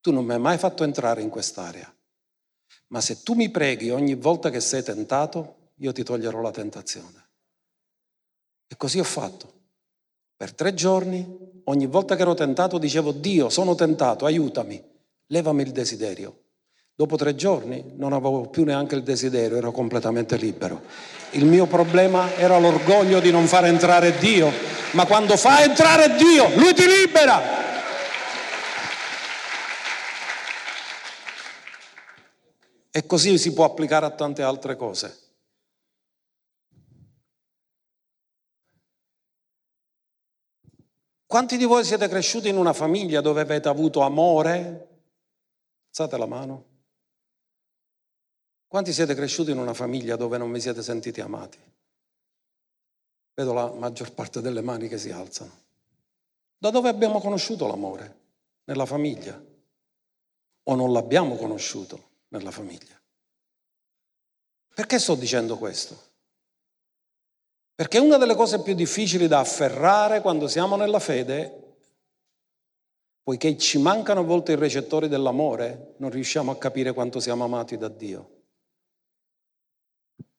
Tu 0.01 0.11
non 0.11 0.23
mi 0.23 0.33
hai 0.33 0.39
mai 0.39 0.59
fatto 0.59 0.83
entrare 0.83 1.23
in 1.23 1.29
quest'area, 1.29 1.91
ma 2.89 3.01
se 3.01 3.23
tu 3.23 3.33
mi 3.33 3.49
preghi 3.49 3.89
ogni 3.89 4.15
volta 4.15 4.49
che 4.49 4.59
sei 4.59 4.83
tentato, 4.83 5.55
io 5.75 5.91
ti 5.91 6.03
toglierò 6.03 6.41
la 6.41 6.51
tentazione. 6.51 7.27
E 8.67 8.75
così 8.77 8.99
ho 8.99 9.03
fatto. 9.03 9.53
Per 10.35 10.53
tre 10.53 10.73
giorni, 10.73 11.61
ogni 11.65 11.85
volta 11.85 12.15
che 12.15 12.21
ero 12.21 12.33
tentato, 12.33 12.77
dicevo, 12.77 13.11
Dio, 13.11 13.49
sono 13.49 13.75
tentato, 13.75 14.25
aiutami, 14.25 14.81
levami 15.27 15.63
il 15.63 15.71
desiderio. 15.71 16.43
Dopo 16.95 17.15
tre 17.15 17.35
giorni 17.35 17.93
non 17.95 18.13
avevo 18.13 18.47
più 18.49 18.63
neanche 18.65 18.95
il 18.95 19.03
desiderio, 19.03 19.57
ero 19.57 19.71
completamente 19.71 20.35
libero. 20.35 20.81
Il 21.31 21.45
mio 21.45 21.65
problema 21.65 22.35
era 22.35 22.59
l'orgoglio 22.59 23.19
di 23.19 23.31
non 23.31 23.47
far 23.47 23.65
entrare 23.65 24.17
Dio, 24.17 24.51
ma 24.91 25.05
quando 25.05 25.37
fa 25.37 25.63
entrare 25.63 26.15
Dio, 26.15 26.49
Lui 26.57 26.73
ti 26.73 26.85
libera. 26.85 27.58
E 32.99 33.05
così 33.05 33.37
si 33.37 33.53
può 33.53 33.63
applicare 33.63 34.05
a 34.05 34.11
tante 34.13 34.41
altre 34.41 34.75
cose. 34.75 35.19
Quanti 41.25 41.55
di 41.55 41.63
voi 41.63 41.85
siete 41.85 42.09
cresciuti 42.09 42.49
in 42.49 42.57
una 42.57 42.73
famiglia 42.73 43.21
dove 43.21 43.39
avete 43.39 43.69
avuto 43.69 44.01
amore? 44.01 44.87
Alzate 45.87 46.17
la 46.17 46.25
mano. 46.25 46.65
Quanti 48.67 48.91
siete 48.91 49.15
cresciuti 49.15 49.51
in 49.51 49.59
una 49.59 49.73
famiglia 49.73 50.17
dove 50.17 50.37
non 50.37 50.51
vi 50.51 50.59
siete 50.59 50.83
sentiti 50.83 51.21
amati? 51.21 51.57
Vedo 53.33 53.53
la 53.53 53.71
maggior 53.71 54.11
parte 54.13 54.41
delle 54.41 54.59
mani 54.59 54.89
che 54.89 54.97
si 54.97 55.09
alzano. 55.09 55.57
Da 56.57 56.69
dove 56.69 56.89
abbiamo 56.89 57.21
conosciuto 57.21 57.65
l'amore? 57.65 58.17
Nella 58.65 58.85
famiglia. 58.85 59.41
O 60.63 60.75
non 60.75 60.91
l'abbiamo 60.91 61.37
conosciuto 61.37 62.08
nella 62.29 62.51
famiglia? 62.51 62.99
Perché 64.73 64.97
sto 64.97 65.15
dicendo 65.15 65.57
questo? 65.57 66.07
Perché 67.75 67.97
una 67.97 68.17
delle 68.17 68.35
cose 68.35 68.61
più 68.61 68.73
difficili 68.73 69.27
da 69.27 69.39
afferrare 69.39 70.21
quando 70.21 70.47
siamo 70.47 70.75
nella 70.75 70.99
fede, 70.99 71.77
poiché 73.23 73.57
ci 73.57 73.77
mancano 73.77 74.21
a 74.21 74.23
volte 74.23 74.53
i 74.53 74.55
recettori 74.55 75.07
dell'amore, 75.07 75.93
non 75.97 76.09
riusciamo 76.09 76.51
a 76.51 76.57
capire 76.57 76.93
quanto 76.93 77.19
siamo 77.19 77.43
amati 77.43 77.77
da 77.77 77.87
Dio. 77.87 78.37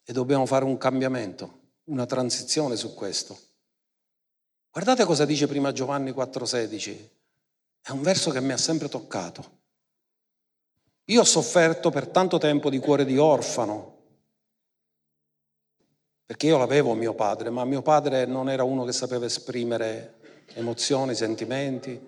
E 0.03 0.13
dobbiamo 0.13 0.45
fare 0.45 0.65
un 0.65 0.77
cambiamento, 0.77 1.75
una 1.85 2.05
transizione 2.05 2.77
su 2.77 2.95
questo. 2.95 3.39
Guardate 4.71 5.05
cosa 5.05 5.25
dice 5.25 5.47
prima 5.47 5.73
Giovanni 5.73 6.13
4:16. 6.13 7.11
È 7.81 7.91
un 7.91 8.03
verso 8.03 8.31
che 8.31 8.41
mi 8.41 8.53
ha 8.53 8.59
sempre 8.59 8.89
toccato. 8.89 9.60
Io 11.11 11.23
ho 11.23 11.25
sofferto 11.25 11.91
per 11.91 12.07
tanto 12.07 12.39
tempo 12.39 12.71
di 12.71 12.79
cuore 12.79 13.05
di 13.05 13.19
orfano, 13.19 13.99
perché 16.25 16.47
io 16.47 16.57
l'avevo 16.57 16.95
mio 16.95 17.15
padre, 17.15 17.51
ma 17.51 17.65
mio 17.65 17.83
padre 17.83 18.27
non 18.27 18.49
era 18.49 18.63
uno 18.63 18.85
che 18.85 18.93
sapeva 18.93 19.25
esprimere 19.25 20.19
emozioni, 20.55 21.17
sentimenti 21.17 22.01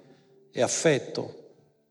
e 0.53 0.63
affetto. 0.63 1.41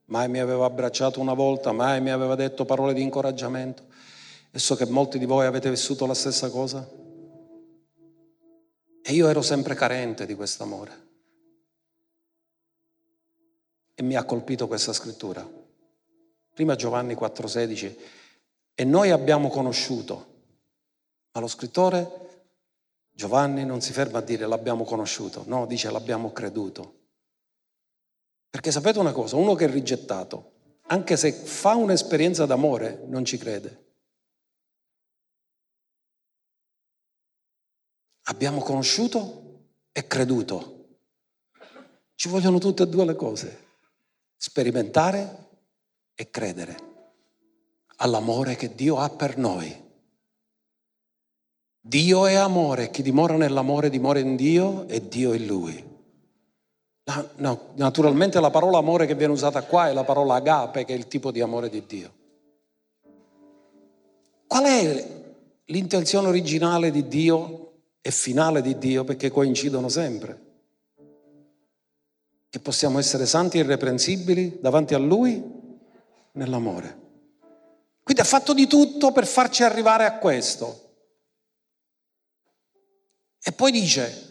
Mai 0.06 0.30
mi 0.30 0.40
aveva 0.40 0.66
abbracciato 0.66 1.20
una 1.20 1.34
volta, 1.34 1.74
mai 1.74 2.00
mi 2.00 2.12
aveva 2.12 2.36
detto 2.36 2.64
parole 2.64 2.94
di 2.94 3.02
incoraggiamento. 3.02 3.84
E 4.50 4.58
so 4.58 4.78
che 4.78 4.86
molti 4.86 5.20
di 5.20 5.26
voi 5.26 5.46
avete 5.46 5.70
vissuto 5.70 6.06
la 6.06 6.14
stessa 6.14 6.50
cosa. 6.50 6.90
E 9.04 9.12
io 9.12 9.28
ero 9.28 9.42
sempre 9.42 9.76
carente 9.76 10.26
di 10.26 10.36
questo 10.36 10.64
amore. 10.64 11.08
E 13.96 14.02
mi 14.02 14.16
ha 14.16 14.24
colpito 14.24 14.68
questa 14.68 14.94
scrittura. 14.94 15.61
Prima 16.54 16.76
Giovanni 16.76 17.16
4:16. 17.16 17.98
E 18.74 18.84
noi 18.84 19.12
abbiamo 19.12 19.50
conosciuto. 19.50 20.30
Ma 21.34 21.40
lo 21.40 21.48
scrittore 21.48 22.22
Giovanni 23.12 23.66
non 23.66 23.82
si 23.82 23.94
ferma 23.94 24.20
a 24.20 24.22
dire 24.22 24.48
l'abbiamo 24.48 24.84
conosciuto, 24.84 25.44
no, 25.46 25.66
dice 25.66 25.92
l'abbiamo 25.92 26.32
creduto. 26.32 27.00
Perché 28.50 28.72
sapete 28.72 29.00
una 29.00 29.12
cosa, 29.12 29.36
uno 29.36 29.54
che 29.54 29.66
è 29.66 29.70
rigettato, 29.70 30.52
anche 30.88 31.16
se 31.16 31.32
fa 31.32 31.76
un'esperienza 31.76 32.46
d'amore, 32.46 33.04
non 33.06 33.24
ci 33.24 33.38
crede. 33.38 33.90
Abbiamo 38.24 38.62
conosciuto 38.62 39.68
e 39.92 40.08
creduto. 40.08 40.98
Ci 42.16 42.28
vogliono 42.28 42.60
tutte 42.60 42.84
e 42.84 42.88
due 42.88 43.06
le 43.06 43.16
cose. 43.16 43.68
Sperimentare 44.36 45.51
e 46.22 46.30
credere 46.30 46.78
all'amore 47.98 48.56
che 48.56 48.76
Dio 48.76 48.98
ha 48.98 49.10
per 49.10 49.38
noi. 49.38 49.76
Dio 51.80 52.28
è 52.28 52.36
amore, 52.36 52.92
chi 52.92 53.02
dimora 53.02 53.36
nell'amore 53.38 53.90
dimora 53.90 54.20
in 54.20 54.36
Dio 54.36 54.88
e 54.88 55.08
Dio 55.08 55.34
in 55.34 55.46
Lui. 55.48 55.90
No, 57.38 57.60
naturalmente 57.74 58.40
la 58.40 58.52
parola 58.52 58.78
amore 58.78 59.08
che 59.08 59.16
viene 59.16 59.34
usata 59.34 59.64
qua 59.64 59.90
è 59.90 59.94
la 59.94 60.04
parola 60.04 60.36
agape, 60.36 60.86
che 60.86 60.94
è 60.94 60.96
il 60.96 61.08
tipo 61.08 61.32
di 61.32 61.42
amore 61.42 61.70
di 61.70 61.84
Dio. 61.88 62.12
Qual 64.46 64.64
è 64.64 65.08
l'intenzione 65.66 66.28
originale 66.28 66.92
di 66.92 67.08
Dio 67.08 67.72
e 68.00 68.12
finale 68.12 68.62
di 68.62 68.78
Dio 68.78 69.04
perché 69.04 69.32
coincidono 69.32 69.90
sempre. 69.90 70.50
Che 72.48 72.60
possiamo 72.60 73.00
essere 73.00 73.26
santi 73.26 73.58
e 73.58 73.62
irreprensibili 73.62 74.60
davanti 74.62 74.94
a 74.94 75.00
Lui 75.00 75.60
nell'amore. 76.34 77.00
Quindi 78.04 78.22
ha 78.22 78.26
fatto 78.26 78.54
di 78.54 78.68
tutto 78.68 79.12
per 79.12 79.26
farci 79.26 79.64
arrivare 79.64 80.06
a 80.06 80.18
questo. 80.18 80.90
E 83.44 83.52
poi 83.52 83.72
dice 83.72 84.30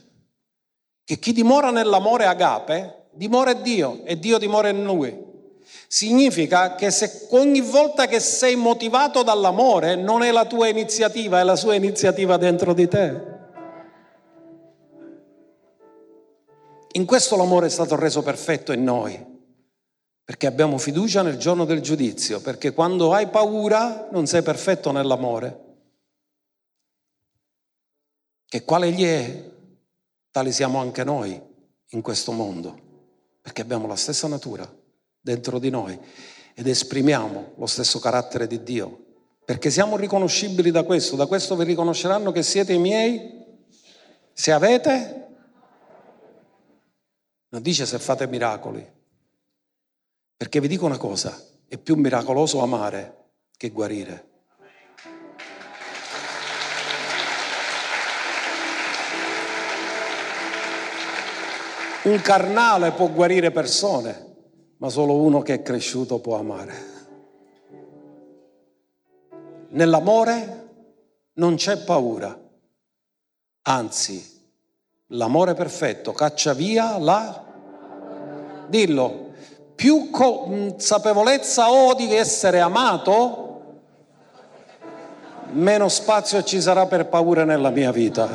che 1.04 1.18
chi 1.18 1.32
dimora 1.32 1.70
nell'amore 1.70 2.26
agape 2.26 3.08
dimora 3.12 3.52
in 3.52 3.62
Dio 3.62 4.04
e 4.04 4.18
Dio 4.18 4.38
dimora 4.38 4.68
in 4.68 4.84
lui. 4.84 5.28
Significa 5.86 6.76
che 6.76 6.90
se 6.90 7.26
ogni 7.30 7.60
volta 7.60 8.06
che 8.06 8.20
sei 8.20 8.54
motivato 8.54 9.22
dall'amore 9.22 9.96
non 9.96 10.22
è 10.22 10.30
la 10.30 10.44
tua 10.44 10.68
iniziativa, 10.68 11.40
è 11.40 11.42
la 11.42 11.56
sua 11.56 11.74
iniziativa 11.74 12.36
dentro 12.36 12.72
di 12.72 12.86
te. 12.86 13.38
In 16.92 17.04
questo 17.06 17.36
l'amore 17.36 17.66
è 17.66 17.70
stato 17.70 17.96
reso 17.96 18.22
perfetto 18.22 18.72
in 18.72 18.82
noi, 18.82 19.29
perché 20.30 20.46
abbiamo 20.46 20.78
fiducia 20.78 21.22
nel 21.22 21.38
giorno 21.38 21.64
del 21.64 21.80
giudizio, 21.80 22.40
perché 22.40 22.72
quando 22.72 23.12
hai 23.12 23.26
paura 23.26 24.06
non 24.12 24.28
sei 24.28 24.42
perfetto 24.42 24.92
nell'amore. 24.92 25.60
Che 28.46 28.64
quale 28.64 28.92
gli 28.92 29.02
è, 29.02 29.50
tali 30.30 30.52
siamo 30.52 30.78
anche 30.78 31.02
noi 31.02 31.36
in 31.88 32.00
questo 32.00 32.30
mondo, 32.30 32.78
perché 33.40 33.62
abbiamo 33.62 33.88
la 33.88 33.96
stessa 33.96 34.28
natura 34.28 34.72
dentro 35.20 35.58
di 35.58 35.68
noi 35.68 35.98
ed 36.54 36.64
esprimiamo 36.64 37.54
lo 37.56 37.66
stesso 37.66 37.98
carattere 37.98 38.46
di 38.46 38.62
Dio, 38.62 39.06
perché 39.44 39.68
siamo 39.68 39.96
riconoscibili 39.96 40.70
da 40.70 40.84
questo, 40.84 41.16
da 41.16 41.26
questo 41.26 41.56
vi 41.56 41.64
riconosceranno 41.64 42.30
che 42.30 42.44
siete 42.44 42.72
i 42.72 42.78
miei 42.78 43.46
se 44.32 44.52
avete, 44.52 45.26
non 47.48 47.62
dice 47.62 47.84
se 47.84 47.98
fate 47.98 48.28
miracoli, 48.28 48.98
perché 50.40 50.58
vi 50.58 50.68
dico 50.68 50.86
una 50.86 50.96
cosa, 50.96 51.38
è 51.68 51.76
più 51.76 51.96
miracoloso 51.96 52.62
amare 52.62 53.32
che 53.58 53.68
guarire. 53.68 54.28
Un 62.04 62.18
carnale 62.22 62.92
può 62.92 63.10
guarire 63.10 63.50
persone, 63.50 64.36
ma 64.78 64.88
solo 64.88 65.16
uno 65.16 65.42
che 65.42 65.52
è 65.52 65.62
cresciuto 65.62 66.20
può 66.20 66.38
amare. 66.38 66.74
Nell'amore 69.68 70.68
non 71.34 71.56
c'è 71.56 71.84
paura, 71.84 72.34
anzi, 73.60 74.40
l'amore 75.08 75.52
perfetto 75.52 76.12
caccia 76.12 76.54
via 76.54 76.96
la... 76.96 77.44
Dillo, 78.70 79.29
più 79.80 80.10
consapevolezza 80.10 81.70
ho 81.70 81.94
di 81.94 82.14
essere 82.14 82.60
amato, 82.60 83.78
meno 85.52 85.88
spazio 85.88 86.42
ci 86.42 86.60
sarà 86.60 86.84
per 86.84 87.06
paura 87.06 87.44
nella 87.44 87.70
mia 87.70 87.90
vita. 87.90 88.28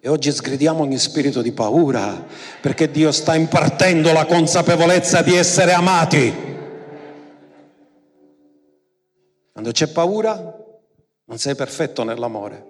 E 0.00 0.08
oggi 0.08 0.32
sgridiamo 0.32 0.82
ogni 0.82 0.98
spirito 0.98 1.42
di 1.42 1.52
paura 1.52 2.26
perché 2.60 2.90
Dio 2.90 3.12
sta 3.12 3.36
impartendo 3.36 4.12
la 4.12 4.26
consapevolezza 4.26 5.22
di 5.22 5.36
essere 5.36 5.72
amati. 5.72 6.34
Quando 9.52 9.70
c'è 9.70 9.86
paura 9.86 10.34
non 11.24 11.38
sei 11.38 11.54
perfetto 11.54 12.02
nell'amore. 12.02 12.66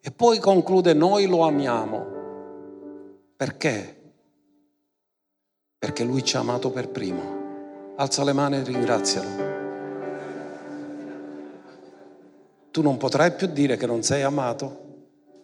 E 0.00 0.10
poi 0.10 0.40
conclude 0.40 0.94
noi 0.94 1.26
lo 1.26 1.46
amiamo. 1.46 2.06
Perché? 3.36 3.97
Perché 5.78 6.02
Lui 6.04 6.24
ci 6.24 6.36
ha 6.36 6.40
amato 6.40 6.70
per 6.70 6.88
primo. 6.88 7.94
Alza 7.96 8.24
le 8.24 8.32
mani 8.32 8.56
e 8.56 8.64
ringrazialo. 8.64 9.46
Tu 12.70 12.82
non 12.82 12.96
potrai 12.96 13.32
più 13.32 13.46
dire 13.46 13.76
che 13.76 13.86
non 13.86 14.02
sei 14.02 14.22
amato 14.22 14.86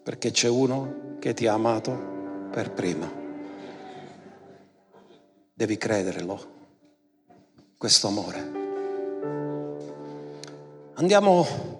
perché 0.02 0.30
c'è 0.30 0.48
uno 0.48 1.16
che 1.18 1.34
ti 1.34 1.46
ha 1.46 1.54
amato 1.54 2.48
per 2.50 2.70
prima. 2.72 3.10
Devi 5.52 5.76
crederlo, 5.76 6.46
questo 7.78 8.08
amore. 8.08 8.52
Andiamo 10.94 11.73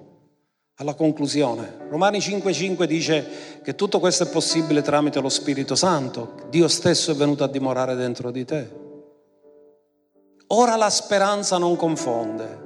alla 0.77 0.95
conclusione. 0.95 1.87
Romani 1.89 2.19
5:5 2.19 2.85
dice 2.87 3.27
che 3.63 3.75
tutto 3.75 4.01
questo 4.01 4.25
è 4.25 4.29
possibile 4.29 4.83
tramite 4.83 5.21
lo 5.21 5.29
Spirito 5.29 5.75
Santo. 5.75 6.35
Dio 6.49 6.69
stesso 6.69 7.13
è 7.13 7.15
venuto 7.15 7.45
a 7.45 7.49
dimorare 7.49 7.95
dentro 7.95 8.31
di 8.31 8.45
te. 8.45 8.83
Ora 10.49 10.77
la 10.77 10.91
speranza 10.91 11.59
non 11.59 11.77
confonde. 11.77 12.63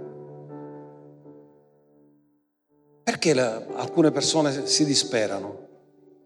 Perché 3.03 3.35
le, 3.35 3.67
alcune 3.77 4.11
persone 4.11 4.67
si 4.67 4.85
disperano? 4.85 5.67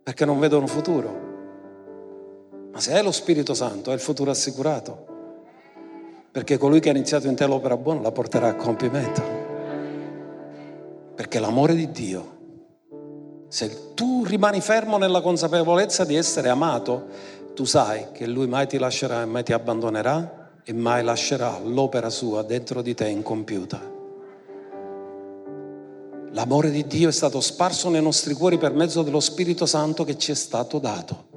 Perché 0.03 0.25
non 0.25 0.39
vedono 0.39 0.67
futuro. 0.67 1.31
Ma 2.73 2.81
se 2.81 2.93
è 2.93 3.03
lo 3.03 3.13
Spirito 3.13 3.55
Santo, 3.55 3.91
è 3.91 3.95
il 3.95 4.01
futuro 4.01 4.31
assicurato. 4.31 5.11
Perché 6.33 6.57
colui 6.59 6.81
che 6.81 6.89
ha 6.89 6.93
iniziato 6.93 7.29
in 7.29 7.37
te 7.37 7.47
l'opera 7.47 7.77
buona 7.77 8.01
la 8.01 8.13
porterà 8.13 8.49
a 8.49 8.55
compimento. 8.55 9.42
Perché 11.15 11.39
l'amore 11.39 11.75
di 11.75 11.91
Dio, 11.91 12.39
se 13.49 13.93
tu 13.95 14.25
rimani 14.25 14.61
fermo 14.61 14.97
nella 14.97 15.21
consapevolezza 15.21 16.05
di 16.05 16.17
essere 16.17 16.49
amato, 16.49 17.07
tu 17.55 17.65
sai 17.65 18.07
che 18.13 18.27
Lui 18.27 18.47
mai 18.47 18.67
ti 18.67 18.79
lascerà 18.79 19.23
e 19.23 19.27
mai 19.27 19.43
ti 19.43 19.53
abbandonerà 19.53 20.61
e 20.65 20.73
mai 20.73 21.05
lascerà 21.05 21.59
l'opera 21.63 22.09
sua 22.09 22.43
dentro 22.43 22.81
di 22.81 22.95
te 22.95 23.09
incompiuta. 23.09 23.91
L'amore 26.31 26.71
di 26.71 26.87
Dio 26.87 27.11
è 27.11 27.13
stato 27.13 27.41
sparso 27.43 27.91
nei 27.91 28.01
nostri 28.01 28.33
cuori 28.33 28.57
per 28.57 28.73
mezzo 28.73 29.03
dello 29.03 29.21
Spirito 29.21 29.67
Santo 29.67 30.05
che 30.05 30.17
ci 30.17 30.31
è 30.31 30.35
stato 30.35 30.79
dato. 30.79 31.29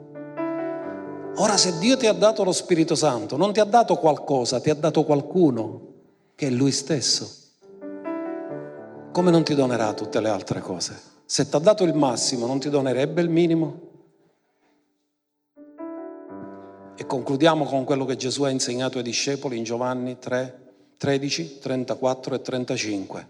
Ora 1.37 1.57
se 1.57 1.77
Dio 1.79 1.97
ti 1.97 2.07
ha 2.07 2.13
dato 2.13 2.45
lo 2.45 2.53
Spirito 2.53 2.95
Santo, 2.95 3.35
non 3.35 3.51
ti 3.51 3.59
ha 3.59 3.65
dato 3.65 3.97
qualcosa, 3.97 4.61
ti 4.61 4.69
ha 4.69 4.75
dato 4.75 5.03
qualcuno 5.03 5.81
che 6.33 6.47
è 6.47 6.49
Lui 6.49 6.71
stesso. 6.71 7.44
Come 9.15 9.31
non 9.31 9.45
ti 9.45 9.55
donerà 9.55 9.93
tutte 9.93 10.19
le 10.19 10.27
altre 10.27 10.59
cose? 10.59 11.01
Se 11.23 11.47
ti 11.47 11.55
ha 11.55 11.59
dato 11.59 11.85
il 11.85 11.93
massimo, 11.93 12.47
non 12.47 12.59
ti 12.59 12.69
donerebbe 12.69 13.21
il 13.21 13.29
minimo? 13.29 13.79
E 16.97 17.05
concludiamo 17.05 17.63
con 17.63 17.85
quello 17.85 18.03
che 18.03 18.17
Gesù 18.17 18.43
ha 18.43 18.49
insegnato 18.49 18.97
ai 18.97 19.05
discepoli 19.05 19.55
in 19.55 19.63
Giovanni 19.63 20.19
3, 20.19 20.73
13, 20.97 21.59
34 21.59 22.35
e 22.35 22.41
35 22.41 23.27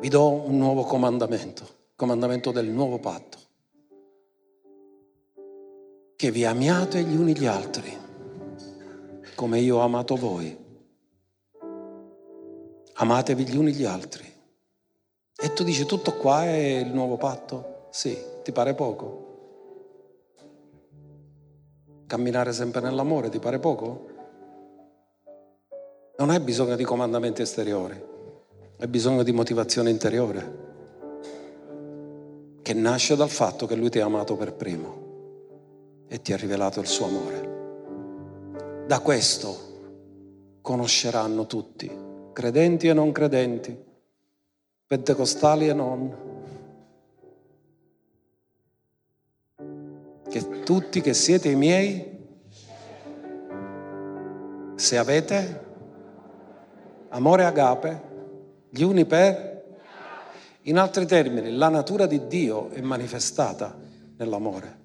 vi 0.00 0.08
do 0.08 0.32
un 0.32 0.58
nuovo 0.58 0.82
comandamento, 0.82 1.66
comandamento 1.94 2.50
del 2.50 2.66
nuovo 2.66 2.98
patto. 2.98 3.38
Che 6.16 6.30
vi 6.32 6.44
amiate 6.44 7.04
gli 7.04 7.14
uni 7.14 7.38
gli 7.38 7.46
altri, 7.46 7.96
come 9.36 9.60
io 9.60 9.76
ho 9.76 9.80
amato 9.80 10.16
voi. 10.16 10.63
Amatevi 12.96 13.44
gli 13.44 13.56
uni 13.56 13.72
gli 13.72 13.84
altri. 13.84 14.24
E 15.36 15.52
tu 15.52 15.64
dici 15.64 15.84
tutto 15.84 16.14
qua 16.14 16.44
è 16.44 16.78
il 16.78 16.92
nuovo 16.92 17.16
patto? 17.16 17.88
Sì, 17.90 18.16
ti 18.44 18.52
pare 18.52 18.74
poco? 18.74 19.22
Camminare 22.06 22.52
sempre 22.52 22.80
nell'amore, 22.80 23.30
ti 23.30 23.40
pare 23.40 23.58
poco? 23.58 24.06
Non 26.18 26.30
hai 26.30 26.38
bisogno 26.38 26.76
di 26.76 26.84
comandamenti 26.84 27.42
esteriori. 27.42 28.00
Hai 28.78 28.86
bisogno 28.86 29.24
di 29.24 29.32
motivazione 29.32 29.90
interiore 29.90 30.62
che 32.62 32.74
nasce 32.74 33.16
dal 33.16 33.28
fatto 33.28 33.66
che 33.66 33.74
Lui 33.74 33.90
ti 33.90 33.98
ha 33.98 34.06
amato 34.06 34.36
per 34.36 34.54
primo 34.54 36.04
e 36.08 36.22
ti 36.22 36.32
ha 36.32 36.36
rivelato 36.36 36.80
il 36.80 36.86
suo 36.86 37.06
amore. 37.06 38.86
Da 38.86 39.00
questo 39.00 40.58
conosceranno 40.60 41.46
tutti, 41.46 41.90
credenti 42.34 42.88
e 42.88 42.92
non 42.92 43.12
credenti, 43.12 43.74
pentecostali 44.86 45.68
e 45.68 45.72
non, 45.72 46.14
che 50.28 50.60
tutti 50.60 51.00
che 51.00 51.14
siete 51.14 51.48
i 51.48 51.54
miei, 51.54 52.12
se 54.74 54.98
avete 54.98 55.64
amore 57.10 57.44
agape, 57.44 58.02
gli 58.68 58.82
uni 58.82 59.06
per... 59.06 59.52
In 60.66 60.78
altri 60.78 61.06
termini, 61.06 61.52
la 61.52 61.68
natura 61.68 62.06
di 62.06 62.26
Dio 62.26 62.70
è 62.70 62.80
manifestata 62.80 63.76
nell'amore. 64.16 64.82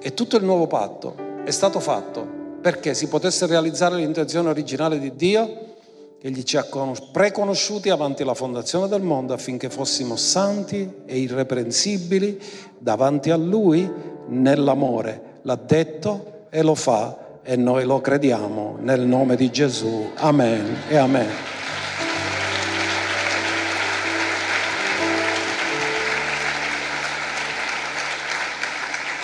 E 0.00 0.14
tutto 0.14 0.36
il 0.36 0.44
nuovo 0.44 0.68
patto 0.68 1.16
è 1.44 1.50
stato 1.50 1.80
fatto 1.80 2.41
perché 2.62 2.94
si 2.94 3.08
potesse 3.08 3.46
realizzare 3.46 3.96
l'intenzione 3.96 4.48
originale 4.48 5.00
di 5.00 5.14
Dio. 5.16 5.70
Egli 6.22 6.44
ci 6.44 6.56
ha 6.56 6.64
preconosciuti 7.12 7.90
avanti 7.90 8.22
la 8.22 8.34
fondazione 8.34 8.86
del 8.86 9.02
mondo 9.02 9.34
affinché 9.34 9.68
fossimo 9.68 10.14
santi 10.14 10.88
e 11.04 11.18
irreprensibili 11.18 12.40
davanti 12.78 13.30
a 13.30 13.36
Lui 13.36 13.90
nell'amore. 14.28 15.40
L'ha 15.42 15.56
detto 15.56 16.46
e 16.48 16.62
lo 16.62 16.76
fa 16.76 17.40
e 17.42 17.56
noi 17.56 17.84
lo 17.84 18.00
crediamo 18.00 18.76
nel 18.80 19.00
nome 19.00 19.34
di 19.34 19.50
Gesù. 19.50 20.10
Amen 20.14 20.76
e 20.88 20.96
amen. 20.96 21.28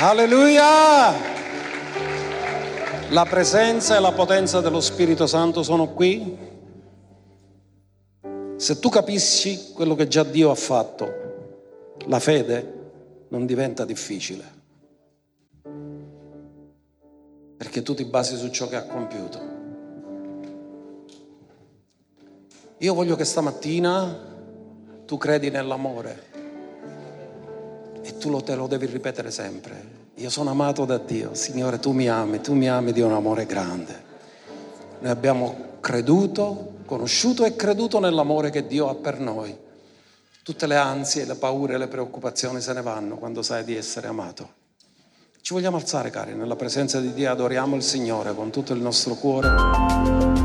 Alleluia! 0.00 1.37
La 3.10 3.24
presenza 3.24 3.96
e 3.96 4.00
la 4.00 4.12
potenza 4.12 4.60
dello 4.60 4.82
Spirito 4.82 5.26
Santo 5.26 5.62
sono 5.62 5.94
qui. 5.94 6.36
Se 8.56 8.78
tu 8.78 8.90
capisci 8.90 9.72
quello 9.72 9.94
che 9.94 10.08
già 10.08 10.24
Dio 10.24 10.50
ha 10.50 10.54
fatto, 10.54 11.96
la 12.04 12.20
fede 12.20 13.26
non 13.28 13.46
diventa 13.46 13.86
difficile. 13.86 14.44
Perché 17.56 17.80
tu 17.80 17.94
ti 17.94 18.04
basi 18.04 18.36
su 18.36 18.50
ciò 18.50 18.68
che 18.68 18.76
ha 18.76 18.84
compiuto. 18.84 19.40
Io 22.76 22.92
voglio 22.92 23.16
che 23.16 23.24
stamattina 23.24 24.26
tu 25.06 25.16
credi 25.16 25.48
nell'amore 25.48 26.24
e 28.02 28.18
tu 28.18 28.28
lo, 28.28 28.42
te 28.42 28.54
lo 28.54 28.66
devi 28.66 28.84
ripetere 28.84 29.30
sempre. 29.30 29.97
Io 30.18 30.30
sono 30.30 30.50
amato 30.50 30.84
da 30.84 30.98
Dio, 30.98 31.32
Signore, 31.34 31.78
tu 31.78 31.92
mi 31.92 32.08
ami, 32.08 32.40
tu 32.40 32.52
mi 32.52 32.68
ami 32.68 32.90
di 32.90 33.00
un 33.00 33.12
amore 33.12 33.46
grande. 33.46 34.02
Noi 34.98 35.12
abbiamo 35.12 35.76
creduto, 35.78 36.78
conosciuto 36.86 37.44
e 37.44 37.54
creduto 37.54 38.00
nell'amore 38.00 38.50
che 38.50 38.66
Dio 38.66 38.88
ha 38.88 38.96
per 38.96 39.20
noi. 39.20 39.56
Tutte 40.42 40.66
le 40.66 40.74
ansie, 40.74 41.24
le 41.24 41.36
paure, 41.36 41.78
le 41.78 41.86
preoccupazioni 41.86 42.60
se 42.60 42.72
ne 42.72 42.82
vanno 42.82 43.16
quando 43.16 43.42
sai 43.42 43.62
di 43.62 43.76
essere 43.76 44.08
amato. 44.08 44.54
Ci 45.40 45.54
vogliamo 45.54 45.76
alzare, 45.76 46.10
cari, 46.10 46.34
nella 46.34 46.56
presenza 46.56 46.98
di 46.98 47.14
Dio, 47.14 47.30
adoriamo 47.30 47.76
il 47.76 47.82
Signore 47.84 48.34
con 48.34 48.50
tutto 48.50 48.72
il 48.72 48.80
nostro 48.80 49.14
cuore. 49.14 50.37